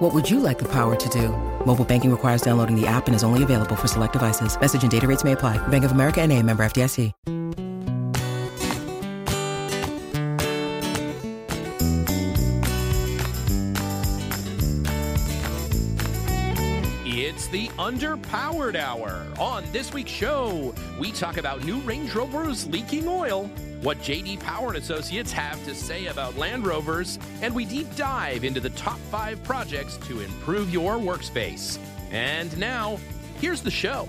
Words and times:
What 0.00 0.14
would 0.14 0.30
you 0.30 0.40
like 0.40 0.58
the 0.58 0.68
power 0.68 0.96
to 0.96 1.08
do? 1.10 1.28
Mobile 1.66 1.84
banking 1.84 2.10
requires 2.10 2.40
downloading 2.40 2.74
the 2.74 2.86
app 2.86 3.06
and 3.06 3.14
is 3.14 3.22
only 3.22 3.42
available 3.42 3.76
for 3.76 3.86
select 3.86 4.14
devices. 4.14 4.58
Message 4.58 4.82
and 4.82 4.90
data 4.90 5.06
rates 5.06 5.24
may 5.24 5.32
apply. 5.32 5.58
Bank 5.68 5.84
of 5.84 5.92
America 5.92 6.22
and 6.22 6.32
a 6.32 6.42
member 6.42 6.62
FDIC. 6.64 7.12
It's 17.12 17.48
the 17.48 17.68
Underpowered 17.78 18.76
Hour. 18.76 19.26
On 19.38 19.64
this 19.72 19.92
week's 19.92 20.10
show, 20.10 20.74
we 21.00 21.10
talk 21.10 21.38
about 21.38 21.64
new 21.64 21.78
Range 21.78 22.14
Rovers 22.14 22.66
leaking 22.66 23.08
oil, 23.08 23.46
what 23.80 23.96
JD 24.00 24.38
Power 24.40 24.68
and 24.68 24.76
Associates 24.76 25.32
have 25.32 25.64
to 25.64 25.74
say 25.74 26.06
about 26.08 26.36
Land 26.36 26.66
Rovers, 26.66 27.18
and 27.40 27.54
we 27.54 27.64
deep 27.64 27.86
dive 27.96 28.44
into 28.44 28.60
the 28.60 28.68
top 28.70 28.98
five 29.10 29.42
projects 29.42 29.96
to 30.08 30.20
improve 30.20 30.70
your 30.70 30.96
workspace. 30.96 31.78
And 32.10 32.54
now, 32.58 32.98
here's 33.40 33.62
the 33.62 33.70
show. 33.70 34.06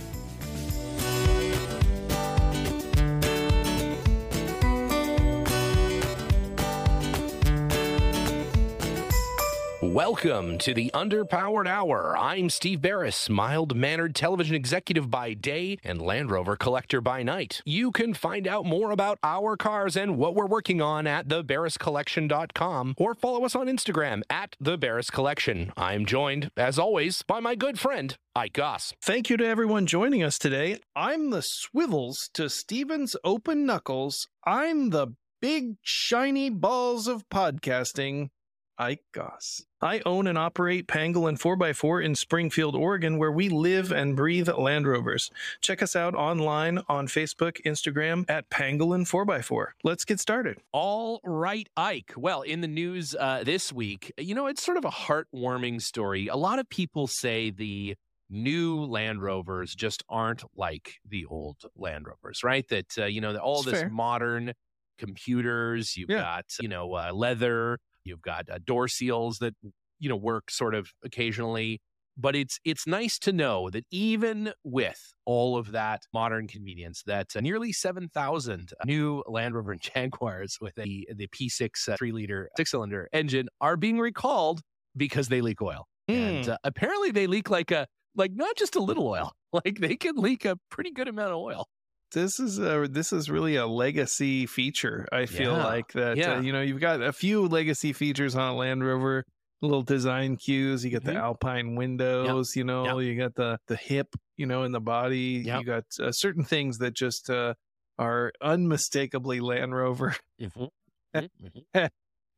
Welcome 9.92 10.58
to 10.60 10.74
the 10.74 10.90
Underpowered 10.94 11.68
Hour. 11.68 12.16
I'm 12.18 12.50
Steve 12.50 12.82
Barris, 12.82 13.28
mild 13.30 13.76
mannered 13.76 14.16
television 14.16 14.56
executive 14.56 15.12
by 15.12 15.34
day 15.34 15.80
and 15.84 16.02
Land 16.02 16.32
Rover 16.32 16.56
collector 16.56 17.02
by 17.02 17.24
night. 17.24 17.62
You 17.66 17.92
can 17.92 18.14
find 18.14 18.48
out 18.48 18.66
more 18.66 18.92
about 18.92 19.20
our 19.22 19.58
cars 19.58 19.98
and 19.98 20.18
what 20.18 20.34
we're 20.34 20.46
working 20.46 20.82
on 20.82 21.08
at 21.08 21.28
thebarriscollection.com 21.28 22.94
or 22.98 23.16
follow 23.16 23.44
us 23.44 23.54
on 23.54 23.68
Instagram 23.68 24.22
at 24.30 24.56
the 24.62 24.78
Barris 24.78 25.10
Collection. 25.10 25.74
I'm 25.76 26.06
joined, 26.06 26.52
as 26.56 26.80
always, 26.80 27.22
by 27.24 27.42
my 27.42 27.56
good 27.56 27.78
friend, 27.78 28.16
Ike 28.34 28.54
Goss. 28.54 28.94
Thank 29.04 29.30
you 29.30 29.36
to 29.36 29.46
everyone 29.46 29.88
joining 29.88 30.24
us 30.24 30.40
today. 30.40 30.80
I'm 30.96 31.32
the 31.32 31.42
swivels 31.42 32.30
to 32.36 32.50
Steven's 32.50 33.18
open 33.26 33.66
knuckles. 33.66 34.30
I'm 34.46 34.92
the 34.92 35.16
big 35.42 35.76
shiny 35.82 36.50
balls 36.50 37.10
of 37.10 37.28
podcasting. 37.28 38.30
Ike 38.78 39.04
Goss. 39.12 39.66
I 39.82 40.01
own 40.05 40.27
and 40.27 40.37
operate 40.37 40.87
Pangolin 40.87 41.40
4x4 41.40 42.05
in 42.05 42.15
Springfield, 42.15 42.76
Oregon, 42.76 43.18
where 43.18 43.32
we 43.32 43.49
live 43.49 43.91
and 43.91 44.15
breathe 44.15 44.48
Land 44.49 44.88
Rovers. 44.88 45.32
Check 45.62 45.82
us 45.82 45.96
out 45.96 46.13
online 46.13 46.79
on 46.88 47.07
Facebook, 47.07 47.62
Instagram 47.65 48.26
at 48.29 48.49
Pangolin 48.49 49.07
4x4. 49.07 49.68
Let's 49.84 50.05
get 50.05 50.20
started. 50.20 50.60
All 50.71 51.20
right, 51.23 51.68
Ike. 51.76 52.13
Well, 52.15 52.43
in 52.43 52.62
the 52.62 52.68
news 52.68 53.15
uh, 53.20 53.43
this 53.43 53.73
week, 53.73 54.12
you 54.18 54.35
know, 54.35 54.48
it's 54.48 54.63
sort 54.63 54.77
of 54.77 54.85
a 54.85 54.91
heartwarming 54.91 55.82
story. 55.82 56.27
A 56.27 56.35
lot 56.35 56.60
of 56.60 56.70
people 56.70 57.07
say 57.07 57.49
the 57.49 57.95
new 58.29 58.85
Land 58.85 59.21
Rovers 59.21 59.73
just 59.76 60.04
aren't 60.07 60.43
like 60.55 60.99
the 61.04 61.26
old 61.26 61.57
Land 61.76 62.05
Rovers, 62.07 62.43
right? 62.43 62.68
That, 62.70 62.98
uh, 62.98 63.05
you 63.05 63.20
know, 63.20 63.35
all 63.38 63.63
That's 63.63 63.71
this 63.71 63.79
fair. 63.82 63.90
modern 63.90 64.53
computers, 64.97 65.97
you've 65.97 66.09
Yeah. 66.09 66.22
got, 66.22 66.45
you 66.59 66.68
know, 66.68 66.94
uh, 66.94 67.12
leather, 67.13 67.78
you've 68.03 68.22
got 68.22 68.50
uh, 68.50 68.59
door 68.63 68.88
seals 68.88 69.40
that, 69.40 69.53
you 70.00 70.09
know, 70.09 70.16
work 70.16 70.52
sort 70.52 70.75
of 70.75 70.91
occasionally. 71.03 71.81
But 72.17 72.35
it's 72.35 72.59
it's 72.66 72.85
nice 72.85 73.17
to 73.19 73.31
know 73.31 73.69
that 73.69 73.85
even 73.89 74.53
with 74.66 75.13
all 75.25 75.56
of 75.57 75.72
that 75.72 76.01
modern 76.13 76.45
convenience, 76.47 77.03
that 77.06 77.35
uh, 77.35 77.39
nearly 77.39 77.72
seven 77.72 78.09
thousand 78.09 78.73
new 78.85 79.23
Land 79.28 79.56
Rover 79.56 79.72
and 79.72 79.81
Jaguars 79.95 80.57
with 80.59 80.75
the 80.75 81.07
the 81.16 81.28
P6 81.28 81.88
uh, 81.88 81.97
three 81.97 82.12
liter 82.12 82.50
six 82.57 82.72
cylinder 82.72 83.07
engine 83.13 83.47
are 83.62 83.78
being 83.78 83.97
recalled 83.97 84.62
because 84.97 85.29
they 85.29 85.39
leak 85.41 85.62
oil, 85.62 85.88
and 86.12 86.47
Hmm. 86.47 86.50
uh, 86.50 86.57
apparently 86.66 87.12
they 87.12 87.28
leak 87.28 87.50
like 87.50 87.72
a 87.72 87.88
like 88.16 88.33
not 88.33 88.57
just 88.57 88.75
a 88.75 88.81
little 88.81 89.07
oil, 89.07 89.31
like 89.53 89.79
they 89.79 89.95
can 89.95 90.16
leak 90.18 90.44
a 90.44 90.57
pretty 90.69 90.91
good 90.91 91.07
amount 91.07 91.31
of 91.31 91.38
oil. 91.38 91.66
This 92.13 92.39
is 92.39 92.59
a, 92.59 92.88
this 92.89 93.13
is 93.13 93.29
really 93.29 93.55
a 93.55 93.66
legacy 93.66 94.45
feature. 94.45 95.07
I 95.11 95.25
feel 95.25 95.53
Yeah. 95.57 95.66
like 95.66 95.94
that. 95.94 96.17
Yeah. 96.17 96.33
Uh, 96.38 96.41
you 96.41 96.51
know, 96.51 96.61
you've 96.61 96.81
got 96.81 97.01
a 97.01 97.13
few 97.13 97.47
legacy 97.47 97.94
features 97.94 98.35
on 98.35 98.49
a 98.53 98.55
Land 98.55 98.83
Rover. 98.85 99.23
Little 99.61 99.83
design 99.83 100.38
cues. 100.38 100.83
You 100.83 100.91
got 100.91 101.03
Mhm. 101.03 101.13
the 101.13 101.16
Alpine 101.16 101.75
windows. 101.75 102.55
You 102.55 102.63
know, 102.63 102.97
you 103.00 103.16
got 103.16 103.35
the 103.35 103.59
the 103.67 103.75
hip. 103.75 104.07
You 104.38 104.45
know, 104.47 104.63
in 104.63 104.71
the 104.71 104.79
body. 104.81 105.44
Yep. 105.45 105.59
You 105.59 105.66
got 105.66 105.83
uh, 106.00 106.11
certain 106.11 106.44
things 106.44 106.79
that 106.79 106.95
just 106.95 107.29
uh, 107.29 107.53
are 108.00 108.31
unmistakably 108.41 109.39
Land 109.39 109.73
Rover. 109.75 110.16
Mm-hmm. 110.41 111.85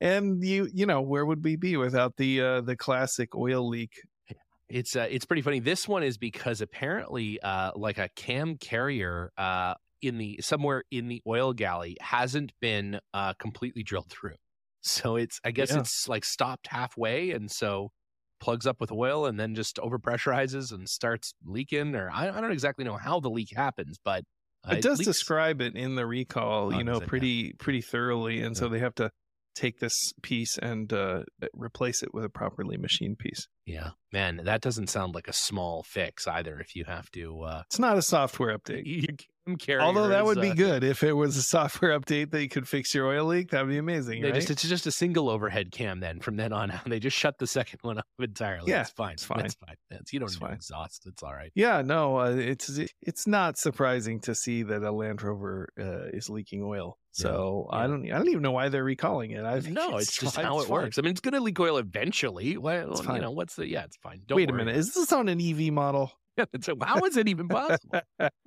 And 0.02 0.44
you 0.44 0.68
you 0.74 0.86
know 0.86 1.02
where 1.02 1.26
would 1.26 1.44
we 1.46 1.56
be 1.56 1.78
without 1.78 2.18
the 2.18 2.42
uh, 2.42 2.62
the 2.62 2.76
classic 2.76 3.36
oil 3.36 3.68
leak? 3.70 4.02
It's 4.74 4.96
uh, 4.96 5.08
it's 5.10 5.26
pretty 5.26 5.44
funny. 5.44 5.60
This 5.60 5.88
one 5.88 6.02
is 6.04 6.18
because 6.18 6.60
apparently, 6.62 7.40
uh, 7.42 7.72
like 7.76 8.00
a 8.00 8.10
cam 8.16 8.58
carrier, 8.58 9.32
uh, 9.38 9.76
in 10.02 10.18
the 10.18 10.40
somewhere 10.42 10.84
in 10.92 11.08
the 11.08 11.22
oil 11.28 11.54
galley 11.54 11.96
hasn't 12.02 12.52
been 12.60 13.00
uh 13.14 13.34
completely 13.40 13.84
drilled 13.84 14.10
through. 14.10 14.36
So 14.82 15.16
it's 15.16 15.40
I 15.46 15.52
guess 15.52 15.72
Yeah. 15.72 15.80
it's 15.80 16.10
like 16.10 16.26
stopped 16.26 16.68
halfway, 16.68 17.32
and 17.32 17.50
so 17.52 17.92
plugs 18.42 18.66
up 18.68 18.82
with 18.82 18.92
oil 18.92 19.26
and 19.26 19.40
then 19.40 19.56
just 19.56 19.78
overpressurizes 19.78 20.74
and 20.74 20.90
starts 20.90 21.34
leaking. 21.46 21.96
Or 21.96 22.10
I, 22.12 22.30
I 22.30 22.42
don't 22.42 22.52
exactly 22.52 22.84
know 22.84 22.98
how 22.98 23.20
the 23.20 23.30
leak 23.30 23.56
happens, 23.56 23.98
but 24.04 24.26
uh, 24.68 24.76
it 24.76 24.82
does 24.82 25.00
leaks. 25.00 25.08
describe 25.08 25.62
it 25.62 25.76
in 25.76 25.96
the 25.96 26.06
recall, 26.06 26.74
Oh, 26.74 26.78
you 26.78 26.84
know? 26.84 27.00
Pretty 27.00 27.54
pretty 27.54 27.82
thoroughly, 27.82 28.42
and 28.42 28.58
so 28.58 28.68
they 28.70 28.80
have 28.80 28.96
to 28.96 29.12
take 29.56 29.80
this 29.80 30.14
piece 30.22 30.58
and 30.58 30.92
uh, 30.92 31.24
replace 31.54 32.04
it 32.04 32.14
with 32.14 32.24
a 32.24 32.30
properly 32.30 32.78
machined 32.78 33.20
piece. 33.20 33.48
Yeah, 33.66 33.92
man, 34.12 34.42
that 34.44 34.62
doesn't 34.62 34.90
sound 34.90 35.16
like 35.16 35.28
a 35.28 35.34
small 35.34 35.84
fix 35.84 36.28
either. 36.28 36.60
If 36.60 36.76
you 36.76 36.86
have 36.86 37.10
to, 37.12 37.42
uh, 37.42 37.64
It's 37.68 37.80
not 37.80 37.98
a 37.98 38.02
software 38.02 38.58
update, 38.58 38.84
carrier 38.86 39.28
although 39.80 40.08
that 40.08 40.26
would 40.26 40.40
be 40.42 40.52
uh, 40.52 40.54
good 40.56 40.84
if 40.84 41.04
it 41.04 41.14
was 41.14 41.36
a 41.38 41.42
software 41.42 41.98
update 42.00 42.32
that 42.32 42.42
you 42.42 42.50
could 42.50 42.68
fix 42.68 42.94
your 42.94 43.08
oil 43.08 43.26
leak. 43.26 43.52
That'd 43.52 43.68
be 43.70 43.78
amazing, 43.78 44.22
They 44.22 44.28
right? 44.32 44.36
just 44.36 44.50
it's 44.50 44.64
just 44.64 44.88
a 44.88 44.92
single 44.92 45.30
overhead 45.30 45.72
cam. 45.72 46.00
Then 46.00 46.20
from 46.20 46.36
then 46.38 46.54
on 46.54 46.72
out, 46.72 46.88
they 46.90 47.00
just 47.00 47.18
shut 47.18 47.38
the 47.40 47.48
second 47.60 47.80
one 47.82 47.98
off 47.98 48.06
entirely. 48.20 48.72
Yeah, 48.72 48.82
it's 48.82 48.92
fine. 48.92 49.14
it's 49.14 49.26
fine. 49.26 49.46
It's 49.46 49.56
fine. 49.56 49.76
It's, 49.92 50.14
you 50.14 50.20
don't 50.20 50.28
It's 50.28 50.40
need 50.40 50.48
fine. 50.48 50.56
exhaust. 50.56 51.06
It's 51.06 51.24
all 51.24 51.34
right. 51.34 51.52
yeah, 51.56 51.82
no, 51.82 52.18
uh, 52.20 52.30
it's 52.36 52.80
it's 53.02 53.28
not 53.28 53.58
surprising 53.58 54.20
to 54.22 54.36
see 54.36 54.64
that 54.64 54.82
a 54.84 54.92
Land 54.92 55.22
Rover 55.22 55.70
uh, 55.80 56.08
is 56.16 56.30
leaking 56.30 56.64
oil. 56.64 56.98
So 57.12 57.68
Yeah. 57.72 57.80
I 57.80 57.88
don't 57.88 58.06
I 58.12 58.18
don't 58.18 58.30
even 58.30 58.42
know 58.42 58.52
why 58.52 58.70
they're 58.70 58.84
recalling 58.84 59.32
it. 59.32 59.44
I 59.46 59.60
think 59.62 59.76
no, 59.76 59.98
it's, 59.98 60.18
just 60.18 60.36
fine, 60.36 60.46
how 60.46 60.58
it's 60.60 60.68
it 60.68 60.72
works. 60.72 60.98
I 60.98 61.02
mean, 61.04 61.12
it's 61.12 61.22
going 61.22 61.34
to 61.36 61.42
leak 61.42 61.60
oil 61.60 61.78
eventually. 61.78 62.58
Well, 62.58 62.92
It's 62.94 63.04
you 63.06 63.20
know, 63.20 63.32
what's 63.32 63.56
the? 63.56 63.68
Yeah, 63.68 63.84
it's 63.84 63.98
fine. 63.98 64.22
Don't 64.26 64.36
Wait 64.38 64.50
a 64.50 64.54
minute, 64.54 64.76
is 64.76 64.94
this 64.94 65.12
on 65.14 65.30
an 65.30 65.40
EV 65.40 65.72
model? 65.72 66.12
so 66.62 66.76
how 66.84 67.04
is 67.06 67.18
it 67.18 67.28
even 67.28 67.50
possible? 67.50 68.02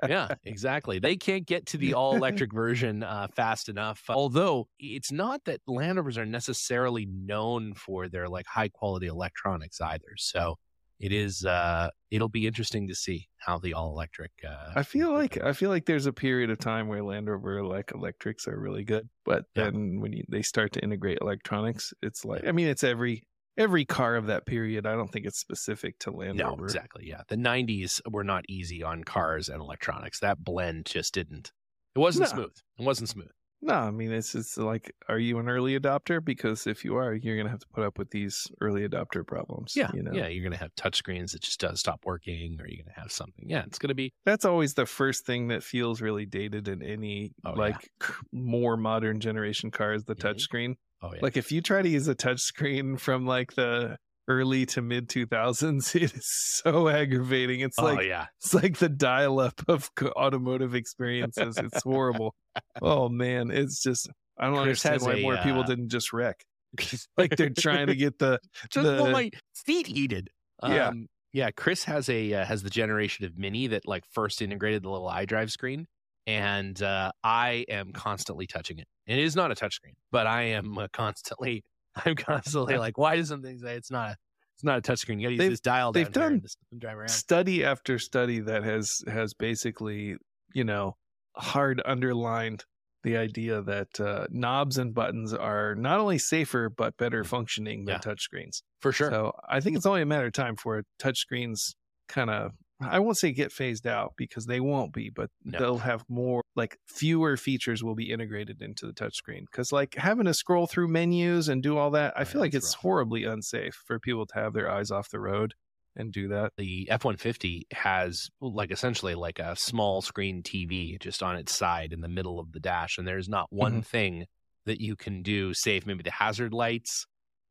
yeah, 0.04 0.30
exactly. 0.44 0.98
They 0.98 1.16
can't 1.16 1.46
get 1.46 1.66
to 1.66 1.78
the 1.78 1.94
all 1.94 2.14
electric 2.14 2.52
version 2.52 3.02
uh, 3.02 3.28
fast 3.34 3.68
enough. 3.68 4.04
Although 4.08 4.68
it's 4.78 5.10
not 5.12 5.44
that 5.44 5.60
Land 5.66 5.96
Rovers 5.98 6.18
are 6.18 6.26
necessarily 6.26 7.06
known 7.06 7.74
for 7.74 8.08
their 8.08 8.28
like 8.28 8.46
high 8.46 8.68
quality 8.68 9.06
electronics 9.06 9.80
either. 9.80 10.14
So 10.16 10.56
it 10.98 11.12
is. 11.12 11.44
Uh, 11.44 11.90
it'll 12.10 12.28
be 12.28 12.46
interesting 12.46 12.88
to 12.88 12.94
see 12.94 13.28
how 13.38 13.58
the 13.58 13.74
all 13.74 13.90
electric. 13.90 14.32
Uh, 14.46 14.72
I 14.74 14.82
feel 14.82 15.12
like 15.12 15.36
I 15.42 15.52
feel 15.52 15.70
like 15.70 15.86
there's 15.86 16.06
a 16.06 16.12
period 16.12 16.50
of 16.50 16.58
time 16.58 16.88
where 16.88 17.02
Land 17.02 17.28
Rover 17.28 17.62
like 17.64 17.92
electrics 17.92 18.48
are 18.48 18.58
really 18.58 18.84
good, 18.84 19.08
but 19.24 19.44
Yeah. 19.54 19.70
then 19.72 20.00
when 20.00 20.12
you, 20.12 20.24
they 20.28 20.42
start 20.42 20.72
to 20.72 20.80
integrate 20.82 21.18
electronics, 21.20 21.92
it's 22.02 22.24
like 22.24 22.46
I 22.46 22.52
mean 22.52 22.68
it's 22.68 22.84
every 22.84 23.24
every 23.58 23.84
car 23.84 24.16
of 24.16 24.26
that 24.26 24.46
period. 24.46 24.86
I 24.86 24.92
don't 24.94 25.08
think 25.12 25.26
it's 25.26 25.38
specific 25.38 25.98
to 26.00 26.10
Land 26.10 26.38
No, 26.38 26.50
Rover. 26.50 26.64
exactly. 26.64 27.06
Yeah, 27.08 27.22
the 27.28 27.36
'90s 27.36 28.00
were 28.10 28.24
not 28.24 28.44
easy 28.48 28.82
on 28.82 29.04
cars 29.04 29.48
and 29.48 29.60
electronics. 29.60 30.20
That 30.20 30.42
blend 30.44 30.86
just 30.86 31.14
didn't. 31.14 31.52
It 31.94 31.98
wasn't 31.98 32.28
No. 32.30 32.34
smooth. 32.36 32.56
It 32.78 32.82
wasn't 32.84 33.08
smooth. 33.08 33.30
No, 33.62 33.72
I 33.72 33.90
mean 33.90 34.12
it's 34.12 34.32
just 34.32 34.58
like, 34.58 34.92
are 35.08 35.18
you 35.18 35.38
an 35.38 35.48
early 35.48 35.78
adopter? 35.80 36.22
Because 36.22 36.66
if 36.66 36.84
you 36.84 36.94
are, 36.96 37.14
you're 37.14 37.38
gonna 37.38 37.48
have 37.48 37.60
to 37.60 37.66
put 37.72 37.84
up 37.84 37.98
with 37.98 38.10
these 38.10 38.46
early 38.60 38.86
adopter 38.86 39.26
problems. 39.26 39.74
Yeah, 39.74 39.90
you 39.94 40.02
know, 40.02 40.12
yeah. 40.12 40.26
You're 40.28 40.44
gonna 40.44 40.58
have 40.58 40.74
touchscreens 40.76 41.32
that 41.32 41.40
just 41.40 41.58
does 41.58 41.80
stop 41.80 42.04
working, 42.04 42.60
or 42.60 42.68
you're 42.68 42.84
gonna 42.84 43.00
have 43.00 43.10
something. 43.10 43.48
Yeah, 43.48 43.64
it's 43.66 43.78
gonna 43.78 43.94
be. 43.94 44.12
that's 44.26 44.44
always 44.44 44.74
the 44.74 44.84
first 44.86 45.24
thing 45.24 45.48
that 45.48 45.62
feels 45.64 46.02
really 46.02 46.26
dated 46.26 46.68
in 46.68 46.82
any 46.82 47.32
Oh, 47.46 47.52
yeah. 47.52 47.56
like 47.56 47.90
more 48.30 48.76
modern 48.76 49.20
generation 49.20 49.70
cars. 49.70 50.04
The 50.04 50.14
Mhm. 50.14 50.20
touchscreen. 50.34 50.74
Oh 51.02 51.10
yeah. 51.12 51.20
Like 51.22 51.36
if 51.36 51.52
you 51.52 51.60
try 51.60 51.82
to 51.82 51.88
use 51.88 52.08
a 52.08 52.14
touchscreen 52.14 52.98
from 52.98 53.26
like 53.26 53.54
the 53.54 53.98
early 54.28 54.66
to 54.66 54.82
mid 54.82 55.08
2000s 55.08 55.94
it 56.02 56.12
is 56.12 56.26
so 56.26 56.88
aggravating 56.88 57.60
it's 57.60 57.78
oh 57.78 57.84
like 57.84 58.04
yeah, 58.04 58.26
it's 58.40 58.52
like 58.52 58.76
the 58.78 58.88
dial 58.88 59.38
up 59.38 59.62
of 59.68 59.88
automotive 60.16 60.74
experiences 60.74 61.56
it's 61.58 61.80
horrible 61.84 62.34
oh 62.82 63.08
man 63.08 63.52
it's 63.52 63.80
just 63.80 64.10
i 64.36 64.46
don't 64.46 64.54
Chris 64.64 64.84
understand 64.84 65.02
why 65.02 65.20
a, 65.20 65.22
more 65.22 65.36
people 65.44 65.60
uh, 65.60 65.66
didn't 65.66 65.90
just 65.90 66.12
wreck 66.12 66.44
like 67.16 67.36
they're 67.36 67.50
trying 67.50 67.86
to 67.88 67.94
get 67.94 68.18
the 68.18 68.38
just 68.70 68.86
the- 68.86 69.00
want 69.00 69.12
my 69.12 69.30
seat 69.52 69.86
heated. 69.86 70.30
Yeah. 70.62 70.88
Um, 70.88 71.08
yeah. 71.32 71.50
Chris 71.50 71.84
has 71.84 72.08
a 72.08 72.32
uh, 72.32 72.44
has 72.44 72.62
the 72.62 72.70
generation 72.70 73.24
of 73.24 73.38
Mini 73.38 73.66
that 73.68 73.86
like 73.86 74.04
first 74.12 74.42
integrated 74.42 74.82
the 74.82 74.90
little 74.90 75.08
iDrive 75.08 75.50
screen, 75.50 75.86
and 76.26 76.80
uh, 76.82 77.12
I 77.22 77.64
am 77.68 77.92
constantly 77.92 78.46
touching 78.46 78.78
it. 78.78 78.86
It 79.06 79.18
is 79.18 79.36
not 79.36 79.50
a 79.52 79.54
touchscreen, 79.54 79.94
but 80.10 80.26
I 80.26 80.42
am 80.42 80.76
uh, 80.78 80.88
constantly 80.92 81.64
I'm 82.04 82.16
constantly 82.16 82.76
like, 82.78 82.98
why 82.98 83.16
does 83.16 83.28
something 83.28 83.58
say 83.58 83.74
it's 83.74 83.90
not 83.90 84.10
a 84.10 84.16
it's 84.54 84.64
not 84.64 84.78
a 84.78 84.82
touchscreen? 84.82 85.20
You 85.20 85.26
got 85.26 85.28
to 85.28 85.34
use 85.34 85.38
They've- 85.38 85.50
this 85.50 85.60
dial 85.60 85.92
they've 85.92 86.10
down 86.12 86.22
done 86.22 86.32
and 86.32 86.46
and 86.72 86.80
drive 86.80 86.96
around. 86.98 87.08
study 87.08 87.64
after 87.64 87.98
study 87.98 88.40
that 88.40 88.64
has 88.64 89.02
has 89.06 89.34
basically 89.34 90.16
you 90.54 90.64
know 90.64 90.96
hard 91.36 91.80
underlined 91.84 92.64
the 93.02 93.16
idea 93.16 93.62
that 93.62 94.00
uh, 94.00 94.26
knobs 94.30 94.78
and 94.78 94.92
buttons 94.92 95.32
are 95.32 95.74
not 95.76 96.00
only 96.00 96.18
safer 96.18 96.68
but 96.68 96.96
better 96.96 97.22
functioning 97.22 97.84
than 97.84 97.94
Yeah. 98.04 98.12
touchscreens. 98.12 98.62
For 98.80 98.90
sure. 98.90 99.10
So 99.10 99.32
I 99.48 99.60
think 99.60 99.76
it's 99.76 99.86
only 99.86 100.02
a 100.02 100.06
matter 100.06 100.26
of 100.26 100.32
time 100.32 100.56
for 100.56 100.82
touchscreens 101.00 101.74
kind 102.08 102.30
of 102.30 102.52
I 102.80 102.98
won't 102.98 103.16
say 103.16 103.32
get 103.32 103.52
phased 103.52 103.86
out 103.86 104.12
because 104.18 104.46
they 104.46 104.60
won't 104.60 104.92
be, 104.92 105.08
but 105.08 105.30
No. 105.44 105.58
they'll 105.58 105.78
have 105.78 106.04
more 106.08 106.42
like 106.56 106.78
fewer 106.86 107.36
features 107.38 107.82
will 107.82 107.94
be 107.94 108.10
integrated 108.10 108.60
into 108.60 108.86
the 108.86 108.92
touchscreen. 108.92 109.46
Because 109.50 109.72
like 109.72 109.94
having 109.94 110.26
to 110.26 110.34
scroll 110.34 110.66
through 110.66 110.88
menus 110.88 111.48
and 111.48 111.62
do 111.62 111.78
all 111.78 111.90
that, 111.92 112.12
I 112.16 112.20
Right, 112.20 112.28
feel 112.28 112.40
like 112.40 112.54
it's 112.54 112.74
rough. 112.74 112.82
horribly 112.82 113.24
unsafe 113.24 113.74
for 113.86 113.98
people 113.98 114.26
to 114.26 114.34
have 114.34 114.52
their 114.52 114.70
eyes 114.70 114.90
off 114.90 115.08
the 115.10 115.20
road 115.20 115.54
and 115.96 116.12
do 116.12 116.28
that. 116.28 116.52
the 116.58 116.86
F 116.90 117.04
one 117.06 117.16
fifty 117.16 117.66
has 117.72 118.28
like 118.42 118.70
essentially 118.70 119.14
like 119.14 119.38
a 119.38 119.56
small 119.56 120.02
screen 120.02 120.42
TV 120.42 121.00
just 121.00 121.22
on 121.22 121.36
its 121.36 121.54
side 121.56 121.92
in 121.94 122.02
the 122.02 122.08
middle 122.08 122.38
of 122.38 122.52
the 122.52 122.60
dash, 122.60 122.98
and 122.98 123.08
there's 123.08 123.28
not 123.28 123.46
one 123.50 123.72
mm-hmm. 123.72 123.80
thing 123.80 124.26
that 124.66 124.80
you 124.82 124.96
can 124.96 125.22
do 125.22 125.54
save 125.54 125.86
maybe 125.86 126.02
the 126.02 126.10
hazard 126.10 126.52
lights 126.52 127.06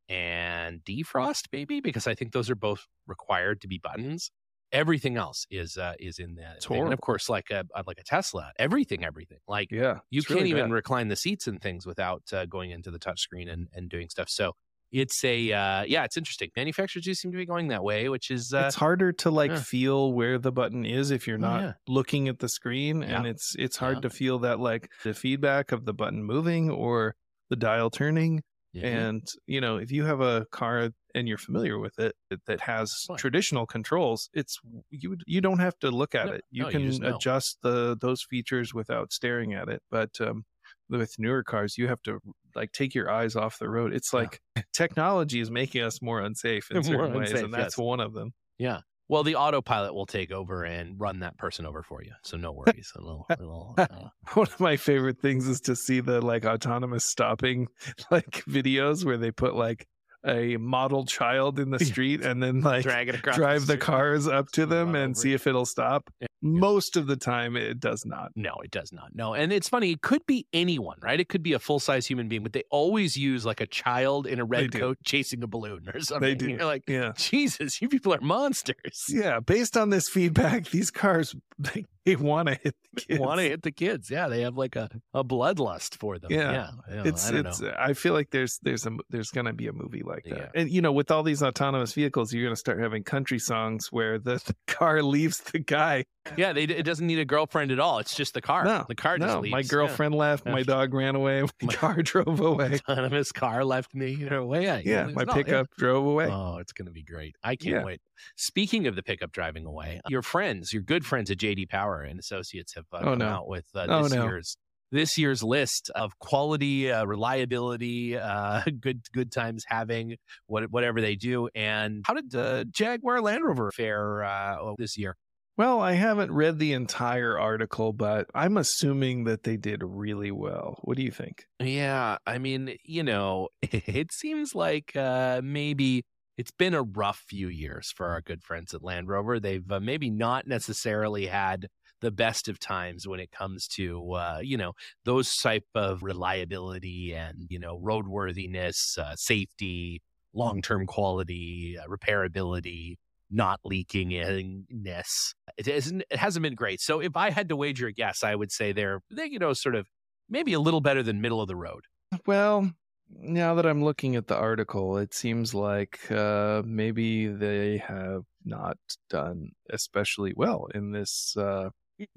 and 0.07 0.83
defrost, 0.83 1.47
maybe 1.51 1.79
because 1.81 2.05
I 2.05 2.13
think 2.13 2.31
those 2.31 2.49
are 2.51 2.55
both 2.55 2.85
required 3.07 3.61
to 3.61 3.67
be 3.67 3.79
buttons. 3.79 4.29
Everything 4.75 5.17
else 5.17 5.45
is 5.49 5.77
uh, 5.77 5.93
is 5.99 6.19
in 6.19 6.35
that, 6.35 6.57
It's 6.57 6.65
and 6.69 6.93
of 6.93 7.01
course, 7.01 7.29
like 7.29 7.49
a 7.51 7.65
like 7.87 7.99
a 7.99 8.03
Tesla, 8.03 8.51
everything, 8.59 9.03
everything. 9.05 9.39
Like 9.47 9.69
Yeah, 9.71 9.99
you 10.09 10.21
can't 10.23 10.39
really 10.39 10.49
even 10.49 10.65
bad. 10.65 10.71
recline 10.71 11.07
the 11.07 11.15
seats 11.15 11.47
and 11.47 11.61
things 11.61 11.85
without 11.85 12.23
uh, 12.33 12.45
going 12.45 12.71
into 12.71 12.91
the 12.91 12.99
touchscreen 12.99 13.51
and 13.51 13.67
and 13.73 13.89
doing 13.89 14.09
stuff. 14.09 14.29
So 14.29 14.53
it's 14.91 15.23
a 15.23 15.51
uh, 15.51 15.83
yeah, 15.83 16.03
it's 16.03 16.17
interesting. 16.17 16.51
Manufacturers 16.55 17.05
do 17.05 17.13
seem 17.13 17.31
to 17.31 17.37
be 17.37 17.45
going 17.45 17.69
that 17.69 17.83
way, 17.83 18.09
which 18.09 18.29
is 18.31 18.53
uh, 18.53 18.65
it's 18.67 18.75
harder 18.75 19.11
to 19.13 19.31
like 19.31 19.51
yeah. 19.51 19.59
feel 19.61 20.13
where 20.13 20.37
the 20.37 20.51
button 20.51 20.85
is 20.85 21.11
if 21.11 21.27
you're 21.27 21.37
Oh, 21.41 21.41
not 21.41 21.61
yeah. 21.61 21.73
looking 21.87 22.27
at 22.27 22.39
the 22.39 22.49
screen 22.49 23.03
and 23.03 23.25
it's 23.25 23.55
it's 23.57 23.77
hard 23.77 23.97
Yeah. 23.97 24.01
to 24.03 24.09
feel 24.09 24.39
that 24.39 24.59
like 24.59 24.91
the 25.03 25.13
feedback 25.13 25.71
of 25.71 25.85
the 25.85 25.93
button 25.93 26.23
moving 26.23 26.69
or 26.69 27.15
the 27.49 27.55
dial 27.55 27.89
turning 27.89 28.43
Mhm. 28.75 28.83
and 28.83 29.27
you 29.47 29.61
know 29.61 29.77
if 29.77 29.91
you 29.91 30.03
have 30.05 30.21
a 30.21 30.45
car 30.51 30.91
and 31.15 31.27
you're 31.27 31.37
familiar 31.39 31.79
with 31.79 31.97
it 31.97 32.15
that- 32.47 32.61
has 32.61 33.07
traditional 33.17 33.65
controls 33.65 34.29
it's 34.33 34.59
you 34.91 35.17
you 35.25 35.41
don't 35.41 35.59
have 35.59 35.77
to 35.79 35.89
look 35.91 36.13
at 36.15 36.27
No, 36.27 36.33
it 36.33 36.41
you 36.51 36.63
no, 36.63 36.69
can 36.69 36.99
know. 36.99 37.15
adjust 37.15 37.57
the 37.63 37.97
those 37.99 38.21
features 38.29 38.73
without 38.73 39.11
staring 39.13 39.53
at 39.53 39.67
it 39.69 39.81
but 39.89 40.19
um 40.21 40.45
with 40.89 41.17
newer 41.17 41.43
cars 41.43 41.77
you 41.77 41.87
have 41.87 42.01
to 42.03 42.19
like 42.55 42.71
take 42.71 42.93
your 42.93 43.09
eyes 43.09 43.35
off 43.35 43.57
the 43.59 43.69
road 43.69 43.93
it's 43.93 44.13
Yeah. 44.13 44.19
like 44.21 44.41
technology 44.73 45.39
is 45.39 45.49
making 45.49 45.81
us 45.81 46.01
more 46.01 46.21
unsafe 46.21 46.69
in 46.71 46.83
certain 46.91 47.13
ways 47.13 47.31
and 47.33 47.53
that's 47.53 47.77
yes. 47.77 47.83
one 47.93 47.99
of 47.99 48.13
them 48.13 48.33
Yeah. 48.57 48.81
Well, 49.07 49.21
the 49.21 49.35
autopilot 49.35 49.93
will 49.93 50.07
take 50.07 50.31
over 50.31 50.63
and 50.63 50.99
run 50.99 51.19
that 51.19 51.37
person 51.37 51.67
over 51.67 51.83
for 51.83 52.01
you. 52.03 52.13
So 52.23 52.37
no 52.37 52.51
worries. 52.51 52.91
A 52.95 53.01
little, 53.01 53.27
a 53.29 53.37
little, 53.37 53.75
uh, 53.77 54.09
One 54.33 54.47
of 54.47 54.59
my 54.59 54.77
favorite 54.77 55.19
things 55.19 55.47
is 55.47 55.61
to 55.61 55.75
see 55.75 55.99
the 55.99 56.21
like 56.21 56.43
autonomous 56.43 57.05
stopping 57.05 57.67
like 58.09 58.43
videos 58.49 59.05
where 59.05 59.17
they 59.17 59.29
put 59.29 59.53
like 59.53 59.85
a 60.27 60.57
model 60.57 61.05
child 61.05 61.59
in 61.59 61.69
the 61.69 61.79
street 61.79 62.21
and 62.23 62.41
then 62.41 62.61
like 62.61 62.83
drag 62.83 63.09
it 63.09 63.15
across. 63.15 63.35
drive 63.35 63.61
the 63.61 63.73
street. 63.73 63.81
cars 63.81 64.27
up 64.27 64.49
to 64.51 64.65
them 64.65 64.95
and 64.95 65.17
see 65.17 65.33
if 65.33 65.47
it'll 65.47 65.65
stop. 65.65 66.09
Yeah. 66.19 66.27
Most 66.41 66.95
of 66.95 67.07
the 67.07 67.15
time 67.15 67.55
it 67.55 67.79
does 67.79 68.05
not. 68.05 68.31
No, 68.35 68.55
it 68.63 68.69
does 68.71 68.91
not. 68.91 69.15
No. 69.15 69.33
And 69.33 69.51
it's 69.51 69.67
funny. 69.69 69.91
It 69.91 70.01
could 70.01 70.25
be 70.27 70.45
anyone, 70.53 70.97
right? 71.01 71.19
It 71.19 71.27
could 71.29 71.41
be 71.41 71.53
a 71.53 71.59
full 71.59 71.79
size 71.79 72.05
human 72.05 72.27
being, 72.27 72.43
but 72.43 72.53
they 72.53 72.63
always 72.69 73.17
use 73.17 73.45
like 73.45 73.61
a 73.61 73.67
child 73.67 74.27
in 74.27 74.39
a 74.39 74.45
red 74.45 74.71
coat 74.71 74.97
chasing 75.03 75.41
a 75.43 75.47
balloon 75.47 75.89
or 75.93 75.99
something. 76.01 76.21
They 76.27 76.35
do. 76.35 76.49
You're 76.49 76.65
like, 76.65 76.83
Yeah. 76.87 77.13
Jesus, 77.17 77.81
you 77.81 77.89
people 77.89 78.13
are 78.13 78.21
monsters. 78.21 79.05
Yeah, 79.09 79.39
based 79.39 79.75
on 79.77 79.89
this 79.89 80.07
feedback, 80.09 80.69
these 80.69 80.91
cars 80.91 81.35
they, 81.59 81.85
they 82.15 82.15
want 82.15 82.47
to 82.47 82.55
hit 82.55 82.75
the 82.93 83.01
kids. 83.01 83.19
Want 83.19 83.39
to 83.39 83.43
hit 83.43 83.63
the 83.63 83.71
kids. 83.71 84.11
Yeah. 84.11 84.27
They 84.27 84.41
have 84.41 84.55
like 84.55 84.75
a, 84.75 84.89
a 85.13 85.23
bloodlust 85.23 85.97
for 85.97 86.19
them. 86.19 86.31
Yeah. 86.31 86.71
Yeah. 86.89 87.03
it's 87.05 87.27
I 87.27 87.31
don't 87.31 87.47
it's 87.47 87.61
know. 87.61 87.73
I 87.77 87.93
feel 87.93 88.13
like 88.13 88.29
there's 88.29 88.59
there's 88.61 88.85
a 88.85 88.91
there's 89.09 89.31
gonna 89.31 89.53
be 89.53 89.67
a 89.67 89.73
movie 89.73 90.03
like 90.05 90.23
that. 90.25 90.37
Yeah. 90.37 90.61
And 90.61 90.69
you 90.69 90.81
know, 90.81 90.91
with 90.91 91.09
all 91.09 91.23
these 91.23 91.41
autonomous 91.41 91.93
vehicles, 91.93 92.31
you're 92.31 92.45
gonna 92.45 92.55
start 92.55 92.79
having 92.79 93.03
country 93.03 93.39
songs 93.39 93.91
where 93.91 94.19
the, 94.19 94.35
the 94.45 94.55
car 94.67 95.01
leaves 95.01 95.39
the 95.39 95.59
guy. 95.59 96.05
Yeah. 96.37 96.53
They, 96.53 96.63
it 96.63 96.83
doesn't 96.83 97.05
need 97.05 97.19
a 97.19 97.25
girlfriend 97.25 97.71
at 97.71 97.79
all. 97.79 97.99
It's 97.99 98.15
just 98.15 98.33
the 98.33 98.41
car. 98.41 98.63
No, 98.65 98.85
the 98.87 98.95
car 98.95 99.17
just 99.17 99.33
no, 99.33 99.39
leaves. 99.41 99.51
my 99.51 99.59
Yeah. 99.59 99.67
girlfriend 99.67 100.15
left, 100.15 100.45
my 100.45 100.63
dog 100.63 100.93
ran 100.93 101.15
away, 101.15 101.41
my, 101.61 101.67
My- 101.67 101.73
car 101.73 102.01
drove 102.01 102.39
away. 102.39 102.79
autonomous 102.89 103.31
car 103.31 103.63
left 103.63 103.93
me 103.93 104.11
you 104.11 104.29
know, 104.29 104.45
way. 104.45 104.63
Yeah, 104.83 105.05
my 105.07 105.23
not- 105.23 105.27
yeah. 105.27 105.33
pickup 105.33 105.67
drove 105.77 106.05
away. 106.05 106.27
Oh, 106.31 106.57
it's 106.57 106.71
going 106.73 106.87
to 106.87 106.91
be 106.91 107.03
great. 107.03 107.35
I 107.43 107.55
can't 107.55 107.75
Yeah. 107.75 107.83
wait. 107.83 108.01
Speaking 108.37 108.87
of 108.87 108.95
the 108.95 109.03
pickup 109.03 109.31
driving 109.31 109.65
away, 109.65 110.01
your 110.07 110.21
friends, 110.21 110.71
your 110.73 110.81
good 110.83 111.05
friends 111.05 111.29
at 111.31 111.37
JD 111.37 111.69
Power 111.69 112.01
and 112.01 112.19
Associates 112.19 112.73
have 112.75 112.85
uh, 112.93 112.97
Oh, 112.97 113.03
come 113.03 113.19
no. 113.19 113.27
out 113.27 113.47
with 113.47 113.65
uh, 113.75 113.85
Oh, 113.89 114.03
this 114.03 114.13
no. 114.13 114.23
year's 114.23 114.57
this 114.91 115.17
year's 115.17 115.43
list 115.43 115.89
of 115.95 116.17
quality, 116.19 116.91
uh, 116.91 117.03
reliability, 117.05 118.17
uh, 118.17 118.61
good 118.79 119.01
good 119.13 119.31
times 119.31 119.65
having 119.67 120.15
what, 120.47 120.71
whatever 120.71 121.01
they 121.01 121.15
do. 121.15 121.49
And 121.55 122.03
how 122.07 122.13
did 122.13 122.33
uh, 122.35 122.63
Jaguar 122.65 123.19
Land 123.21 123.43
Rover 123.43 123.71
fare 123.71 124.23
uh, 124.23 124.73
this 124.77 124.97
year? 124.97 125.15
Well, 125.57 125.79
I 125.79 125.93
haven't 125.93 126.33
read 126.33 126.59
the 126.59 126.73
entire 126.73 127.39
article, 127.39 127.93
but 127.93 128.29
I'm 128.35 128.57
assuming 128.57 129.23
that 129.23 129.43
they 129.43 129.55
did 129.55 129.81
really 129.83 130.31
well. 130.31 130.79
What 130.81 130.97
do 130.97 131.03
you 131.03 131.11
think? 131.11 131.47
Yeah, 131.61 132.17
I 132.27 132.37
mean, 132.39 132.75
you 132.83 133.03
know, 133.03 133.49
it 133.61 134.11
seems 134.11 134.53
like 134.53 134.95
uh, 134.95 135.41
maybe 135.43 136.03
it's 136.37 136.51
been 136.51 136.73
a 136.73 136.83
rough 136.83 137.23
few 137.29 137.47
years 137.47 137.93
for 137.95 138.07
our 138.07 138.21
good 138.21 138.43
friends 138.43 138.73
at 138.73 138.83
Land 138.83 139.07
Rover. 139.07 139.39
They've 139.39 139.69
uh, 139.71 139.79
maybe 139.79 140.09
not 140.09 140.45
necessarily 140.45 141.27
had 141.27 141.67
the 142.01 142.11
best 142.11 142.49
of 142.49 142.59
times 142.59 143.07
when 143.07 143.21
it 143.21 143.31
comes 143.31 143.67
to 143.67 144.11
uh, 144.11 144.39
you 144.43 144.57
know 144.57 144.73
those 145.05 145.33
type 145.37 145.65
of 145.73 146.03
reliability 146.03 147.13
and 147.13 147.47
you 147.49 147.59
know 147.59 147.79
roadworthiness, 147.79 148.97
uh, 148.97 149.15
safety, 149.15 150.01
long 150.33 150.61
term 150.61 150.85
quality, 150.85 151.77
uh, 151.79 151.87
repairability, 151.87 152.95
not 153.35 153.59
leaking 153.63 154.65
ness. 154.69 155.33
It 155.57 155.67
isn't. 155.67 156.03
It 156.09 156.17
hasn't 156.17 156.43
been 156.43 156.55
great. 156.55 156.81
So 156.81 156.99
if 156.99 157.15
I 157.15 157.29
had 157.29 157.49
to 157.49 157.55
wager 157.55 157.87
a 157.87 157.93
guess, 157.93 158.23
I 158.23 158.35
would 158.35 158.51
say 158.51 158.71
they're 158.71 159.01
they 159.11 159.25
you 159.25 159.39
know 159.39 159.53
sort 159.53 159.75
of 159.75 159.87
maybe 160.29 160.53
a 160.53 160.59
little 160.59 160.81
better 160.81 161.03
than 161.03 161.21
middle 161.21 161.41
of 161.41 161.47
the 161.47 161.55
road. 161.55 161.83
Well, 162.25 162.71
now 163.09 163.55
that 163.55 163.65
I'm 163.65 163.83
looking 163.83 164.15
at 164.15 164.27
the 164.27 164.35
article, 164.35 164.97
it 164.97 165.13
seems 165.13 165.53
like 165.53 165.99
uh, 166.11 166.63
maybe 166.65 167.27
they 167.27 167.77
have 167.77 168.23
not 168.43 168.77
done 169.09 169.51
especially 169.69 170.33
well 170.35 170.67
in 170.73 170.91
this. 170.91 171.35
Uh, 171.37 171.69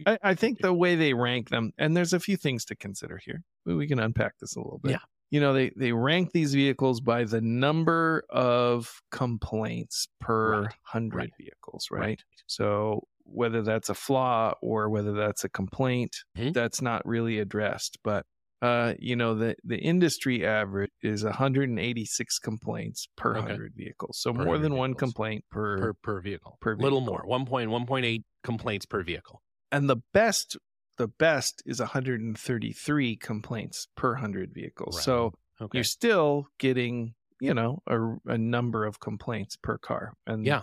I, 0.06 0.18
I 0.22 0.34
think 0.34 0.58
the 0.60 0.72
way 0.72 0.96
they 0.96 1.14
rank 1.14 1.50
them, 1.50 1.72
and 1.78 1.96
there's 1.96 2.12
a 2.12 2.20
few 2.20 2.36
things 2.36 2.64
to 2.66 2.76
consider 2.76 3.18
here. 3.24 3.42
We 3.64 3.86
can 3.86 4.00
unpack 4.00 4.38
this 4.40 4.56
a 4.56 4.60
little 4.60 4.80
bit. 4.82 4.92
Yeah. 4.92 4.98
You 5.30 5.40
know, 5.40 5.52
they, 5.52 5.70
they 5.76 5.92
rank 5.92 6.32
these 6.32 6.54
vehicles 6.54 7.00
by 7.00 7.24
the 7.24 7.40
number 7.40 8.22
of 8.30 8.88
complaints 9.10 10.08
per 10.20 10.62
Right. 10.62 10.74
hundred 10.84 11.16
Right. 11.16 11.30
vehicles, 11.38 11.88
right? 11.90 12.22
So 12.46 13.02
whether 13.24 13.60
that's 13.62 13.90
a 13.90 13.94
flaw 13.94 14.54
or 14.62 14.88
whether 14.88 15.12
that's 15.12 15.44
a 15.44 15.48
complaint, 15.50 16.16
Mhm. 16.36 16.54
that's 16.54 16.80
not 16.80 17.04
really 17.04 17.38
addressed. 17.38 17.98
But 18.02 18.24
uh, 18.60 18.94
you 18.98 19.14
know, 19.14 19.34
the 19.36 19.54
the 19.62 19.78
industry 19.78 20.44
average 20.44 20.90
is 21.02 21.22
186 21.22 22.38
complaints 22.40 23.06
per 23.16 23.36
Okay. 23.36 23.46
hundred 23.48 23.72
vehicles. 23.76 24.18
So 24.20 24.32
Per 24.32 24.44
more 24.44 24.58
than 24.58 24.72
100 24.72 24.78
one 24.78 24.94
complaint 24.94 25.44
per, 25.50 25.78
per 25.78 25.92
per 25.94 26.20
vehicle. 26.20 26.56
per 26.60 26.74
little 26.74 27.00
vehicle. 27.00 27.14
more. 27.14 27.26
1. 27.26 28.24
complaints 28.42 28.86
per 28.86 29.02
vehicle. 29.04 29.42
and 29.70 29.88
the 29.88 29.98
best 30.14 30.56
the 30.98 31.08
best 31.08 31.62
is 31.66 31.80
133 31.80 33.16
complaints 33.16 33.88
per 33.96 34.14
hundred 34.14 34.52
vehicles. 34.52 34.96
Right. 34.96 35.04
So 35.04 35.32
Okay. 35.60 35.78
you're 35.78 35.84
still 35.84 36.46
getting 36.58 37.14
you 37.40 37.52
know 37.54 37.82
a, 37.86 37.98
a 38.26 38.38
number 38.38 38.84
of 38.84 39.00
complaints 39.00 39.56
per 39.56 39.78
car. 39.78 40.14
And 40.26 40.44
Yeah. 40.46 40.62